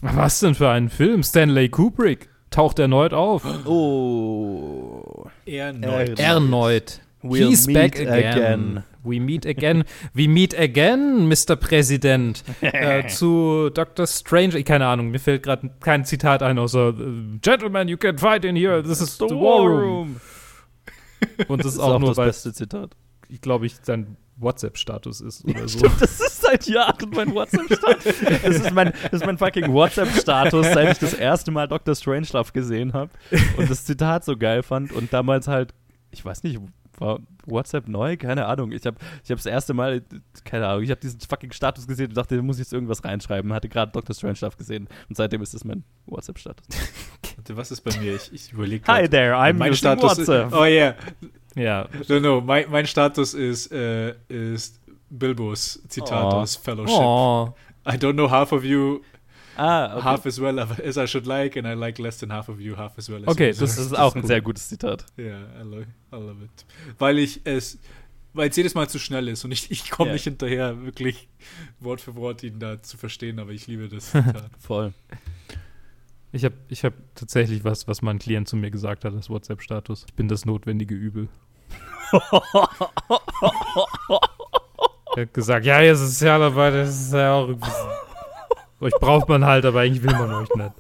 Was 0.04 0.42
denn 0.42 0.54
für 0.54 0.70
einen 0.70 0.90
Film? 0.90 1.24
Stanley 1.24 1.70
Kubrick 1.70 2.30
taucht 2.52 2.78
erneut 2.78 3.14
auf. 3.14 3.44
Oh. 3.66 5.26
Erneut. 5.48 6.20
Erneut. 6.20 7.02
We'll 7.24 7.50
He's 7.50 7.66
meet 7.66 7.74
back 7.74 8.00
again. 8.00 8.38
again. 8.38 8.84
We 9.04 9.20
meet 9.20 9.48
again. 9.48 9.84
We 10.14 10.28
meet 10.28 10.56
again, 10.56 11.28
Mr. 11.28 11.56
Präsident. 11.56 12.44
äh, 12.62 13.08
zu 13.08 13.72
Dr. 13.74 14.06
Strange. 14.06 14.64
Keine 14.64 14.86
Ahnung, 14.86 15.10
mir 15.10 15.20
fällt 15.20 15.42
gerade 15.42 15.72
kein 15.80 16.06
Zitat 16.06 16.44
ein, 16.44 16.60
außer 16.60 16.90
äh, 16.90 17.40
Gentlemen, 17.42 17.88
you 17.88 17.98
can 17.98 18.20
fight 18.20 18.46
in 18.46 18.56
here. 18.56 18.84
This 18.84 19.02
is 19.02 19.18
the, 19.18 19.26
war 19.26 19.68
room. 19.68 20.18
Und 21.48 21.60
das 21.60 21.68
ist 21.68 21.74
Das 21.74 21.74
ist 21.76 21.80
auch, 21.80 21.94
auch 21.96 22.00
nur, 22.00 22.10
das 22.10 22.18
weil, 22.18 22.28
beste 22.28 22.54
Zitat. 22.54 22.96
ich 23.30 23.42
glaube, 23.42 23.66
ich 23.66 23.76
sein 23.82 24.18
WhatsApp-Status 24.38 25.22
ist 25.22 25.46
oder 25.46 25.68
so. 25.68 25.80
Stimmt, 25.80 26.02
das 26.02 26.20
ist 26.20 26.42
seit 26.42 26.68
Jahren 26.68 27.10
mein 27.12 27.34
WhatsApp-Status. 27.34 28.14
Das 28.44 28.56
ist 28.56 28.74
mein, 28.74 28.94
das 29.04 29.14
ist 29.22 29.26
mein 29.26 29.38
fucking 29.38 29.72
WhatsApp-Status, 29.72 30.68
seit 30.74 30.92
ich 30.92 31.00
das 31.00 31.14
erste 31.14 31.52
Mal 31.52 31.68
Dr. 31.68 31.96
Strangelove 31.96 32.52
gesehen 32.52 32.94
habe 32.94 33.12
und 33.58 33.70
das 33.70 33.86
Zitat 33.86 34.26
so 34.26 34.38
geil 34.38 34.64
fand 34.64 34.92
und 34.92 35.12
damals 35.14 35.48
halt, 35.48 35.74
ich 36.12 36.24
weiß 36.24 36.44
nicht, 36.44 36.60
war 36.98 37.20
WhatsApp 37.46 37.88
neu? 37.88 38.18
Keine 38.18 38.46
Ahnung. 38.46 38.72
Ich 38.72 38.86
habe 38.86 38.98
ich 39.24 39.30
hab 39.32 39.38
das 39.38 39.46
erste 39.46 39.74
Mal, 39.74 40.02
keine 40.44 40.68
Ahnung, 40.68 40.84
ich 40.84 40.92
habe 40.92 41.02
diesen 41.02 41.20
fucking 41.20 41.52
Status 41.52 41.88
gesehen 41.88 42.08
und 42.08 42.18
dachte, 42.18 42.36
da 42.36 42.42
muss 42.42 42.58
ich 42.58 42.62
jetzt 42.62 42.74
irgendwas 42.74 43.04
reinschreiben. 43.04 43.52
Hatte 43.54 43.70
gerade 43.70 43.92
Dr. 43.92 44.16
Strangelove 44.16 44.56
gesehen 44.58 44.88
und 45.10 45.18
seitdem 45.18 45.42
ist 45.42 45.54
das 45.54 45.64
mein 45.64 45.84
WhatsApp-Status. 46.06 46.66
Was 47.54 47.72
ist 47.72 47.82
bei 47.82 47.96
mir? 48.00 48.16
Ich, 48.16 48.32
ich 48.34 48.52
überlege. 48.54 48.86
Hi 48.88 49.08
there, 49.10 49.34
I'm 49.36 49.54
mein 49.54 49.74
Status. 49.76 50.18
Ist, 50.18 50.30
oh 50.30 50.64
yeah. 50.66 50.96
ja. 51.56 51.88
No, 52.08 52.20
no. 52.20 52.42
Mein, 52.42 52.66
mein 52.70 52.88
Status 52.88 53.34
ist, 53.34 53.72
äh, 53.72 54.14
ist 54.30 54.80
Bilbos 55.10 55.82
Zitat 55.88 56.34
Oh. 56.34 56.38
aus 56.38 56.56
Fellowship. 56.56 56.96
Oh. 56.98 57.54
I 57.88 57.92
don't 57.98 58.14
know 58.14 58.30
half 58.30 58.52
of 58.52 58.64
you 58.64 59.02
ah, 59.58 59.94
okay. 59.98 60.04
half 60.04 60.26
as 60.26 60.42
well 60.42 60.60
as 60.60 60.98
I 60.98 61.06
should 61.08 61.28
like, 61.28 61.56
and 61.56 61.68
I 61.68 61.74
like 61.74 62.00
less 62.00 62.18
than 62.18 62.32
half 62.32 62.50
of 62.50 62.60
you 62.60 62.76
half 62.76 62.98
as 62.98 63.10
well 63.10 63.22
as 63.22 63.28
Okay, 63.28 63.50
das 63.50 63.60
das 63.60 63.78
ist 63.86 63.98
auch 63.98 64.16
ein 64.16 64.22
cool. 64.24 64.28
sehr 64.28 64.42
gutes 64.42 64.68
Zitat. 64.70 65.06
Ja, 65.18 65.40
I 65.62 65.64
love, 65.64 65.86
I 66.12 66.16
love 66.16 66.44
it. 66.44 66.66
Weil 66.98 67.20
ich 67.20 67.42
es, 67.44 67.78
weil 68.34 68.50
es 68.50 68.56
jedes 68.56 68.74
Mal 68.74 68.90
zu 68.90 68.98
schnell 69.00 69.28
ist 69.28 69.46
und 69.46 69.52
ich, 69.52 69.70
ich 69.70 69.90
komme 69.92 70.08
Ja. 70.10 70.14
nicht 70.14 70.24
hinterher, 70.24 70.82
wirklich 70.84 71.30
Wort 71.80 72.02
für 72.02 72.16
Wort 72.16 72.42
ihn 72.44 72.60
da 72.60 72.82
zu 72.82 72.98
verstehen, 72.98 73.40
aber 73.40 73.52
ich 73.52 73.68
liebe 73.68 73.88
das 73.88 74.06
Zitat. 74.12 74.50
Voll. 74.60 74.94
Ich 76.36 76.44
habe 76.44 76.56
ich 76.68 76.84
hab 76.84 76.94
tatsächlich 77.16 77.64
was, 77.64 77.88
was 77.88 78.02
mein 78.02 78.20
Klient 78.20 78.50
zu 78.50 78.58
mir 78.58 78.70
gesagt 78.70 79.06
hat, 79.06 79.16
das 79.16 79.30
WhatsApp-Status. 79.30 80.04
Ich 80.10 80.16
bin 80.16 80.28
das 80.28 80.46
notwendige 80.46 80.94
Übel. 80.94 81.30
er 85.16 85.22
hat 85.22 85.34
gesagt, 85.34 85.66
ja, 85.66 85.82
ihr 85.82 85.96
Sozialarbeit, 85.96 86.74
das 86.74 86.90
ist 86.90 87.14
ja 87.14 87.36
auch. 87.36 87.56
Euch 88.82 88.92
braucht 89.00 89.30
man 89.30 89.46
halt, 89.46 89.64
aber 89.64 89.80
eigentlich 89.80 90.04
will 90.04 90.12
man 90.12 90.30
euch 90.34 90.50
nicht. 90.56 90.72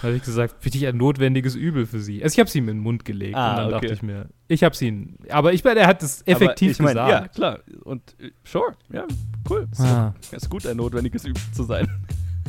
Da 0.00 0.08
habe 0.08 0.16
ich 0.16 0.22
gesagt, 0.24 0.60
bin 0.60 0.72
ich 0.74 0.84
ein 0.88 0.96
notwendiges 0.96 1.54
Übel 1.54 1.86
für 1.86 2.00
sie. 2.00 2.24
Also 2.24 2.34
ich 2.34 2.40
habe 2.40 2.50
sie 2.50 2.58
ihm 2.58 2.68
in 2.68 2.78
den 2.78 2.82
Mund 2.82 3.04
gelegt 3.04 3.36
Ah, 3.36 3.50
und 3.50 3.56
dann 3.56 3.66
okay. 3.66 3.86
dachte 3.86 3.94
ich 3.94 4.02
mir, 4.02 4.30
ich 4.48 4.64
habe 4.64 4.74
sie 4.74 4.88
ihn. 4.88 5.16
Aber 5.28 5.52
ich 5.52 5.62
meine, 5.62 5.78
er 5.78 5.86
hat 5.86 6.02
es 6.02 6.26
effektiv 6.26 6.72
ich 6.72 6.78
mein, 6.80 6.94
gesagt. 6.94 7.10
Ja, 7.10 7.28
klar. 7.28 7.60
Und 7.84 8.16
äh, 8.18 8.32
sure, 8.42 8.74
ja, 8.92 9.06
cool. 9.48 9.68
Ah. 9.78 10.12
ist 10.32 10.50
gut, 10.50 10.66
ein 10.66 10.76
notwendiges 10.78 11.24
Üben 11.24 11.40
zu 11.52 11.62
sein. 11.62 11.88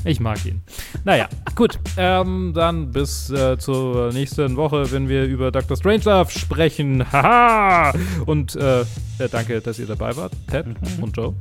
Ich 0.05 0.19
mag 0.19 0.45
ihn. 0.45 0.61
Naja, 1.03 1.27
gut. 1.55 1.79
Ähm, 1.97 2.53
dann 2.53 2.91
bis 2.91 3.29
äh, 3.31 3.57
zur 3.57 4.13
nächsten 4.13 4.55
Woche, 4.55 4.91
wenn 4.91 5.09
wir 5.09 5.25
über 5.25 5.51
Dr. 5.51 5.75
Strangelove 5.75 6.31
sprechen. 6.31 7.03
Haha! 7.11 7.93
Und 8.25 8.55
äh, 8.55 8.81
äh, 8.81 8.85
danke, 9.31 9.61
dass 9.61 9.79
ihr 9.79 9.87
dabei 9.87 10.15
wart, 10.15 10.33
Ted 10.49 10.67
und 11.01 11.17
Joe. 11.17 11.33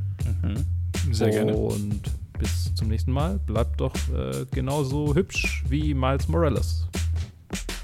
Sehr 1.13 1.31
gerne. 1.31 1.55
Und 1.55 2.01
bis 2.39 2.75
zum 2.75 2.89
nächsten 2.89 3.13
Mal. 3.13 3.39
Bleibt 3.47 3.81
doch 3.81 3.95
äh, 4.15 4.47
genauso 4.51 5.15
hübsch 5.15 5.63
wie 5.69 5.95
Miles 5.95 6.29
Morales. 6.29 6.87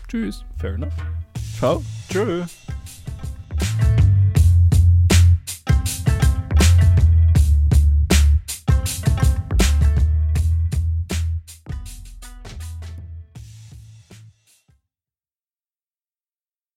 Tschüss. 0.08 0.44
Fair 0.58 0.74
enough. 0.74 0.94
Ciao. 1.58 1.82
Tschö. 2.08 2.44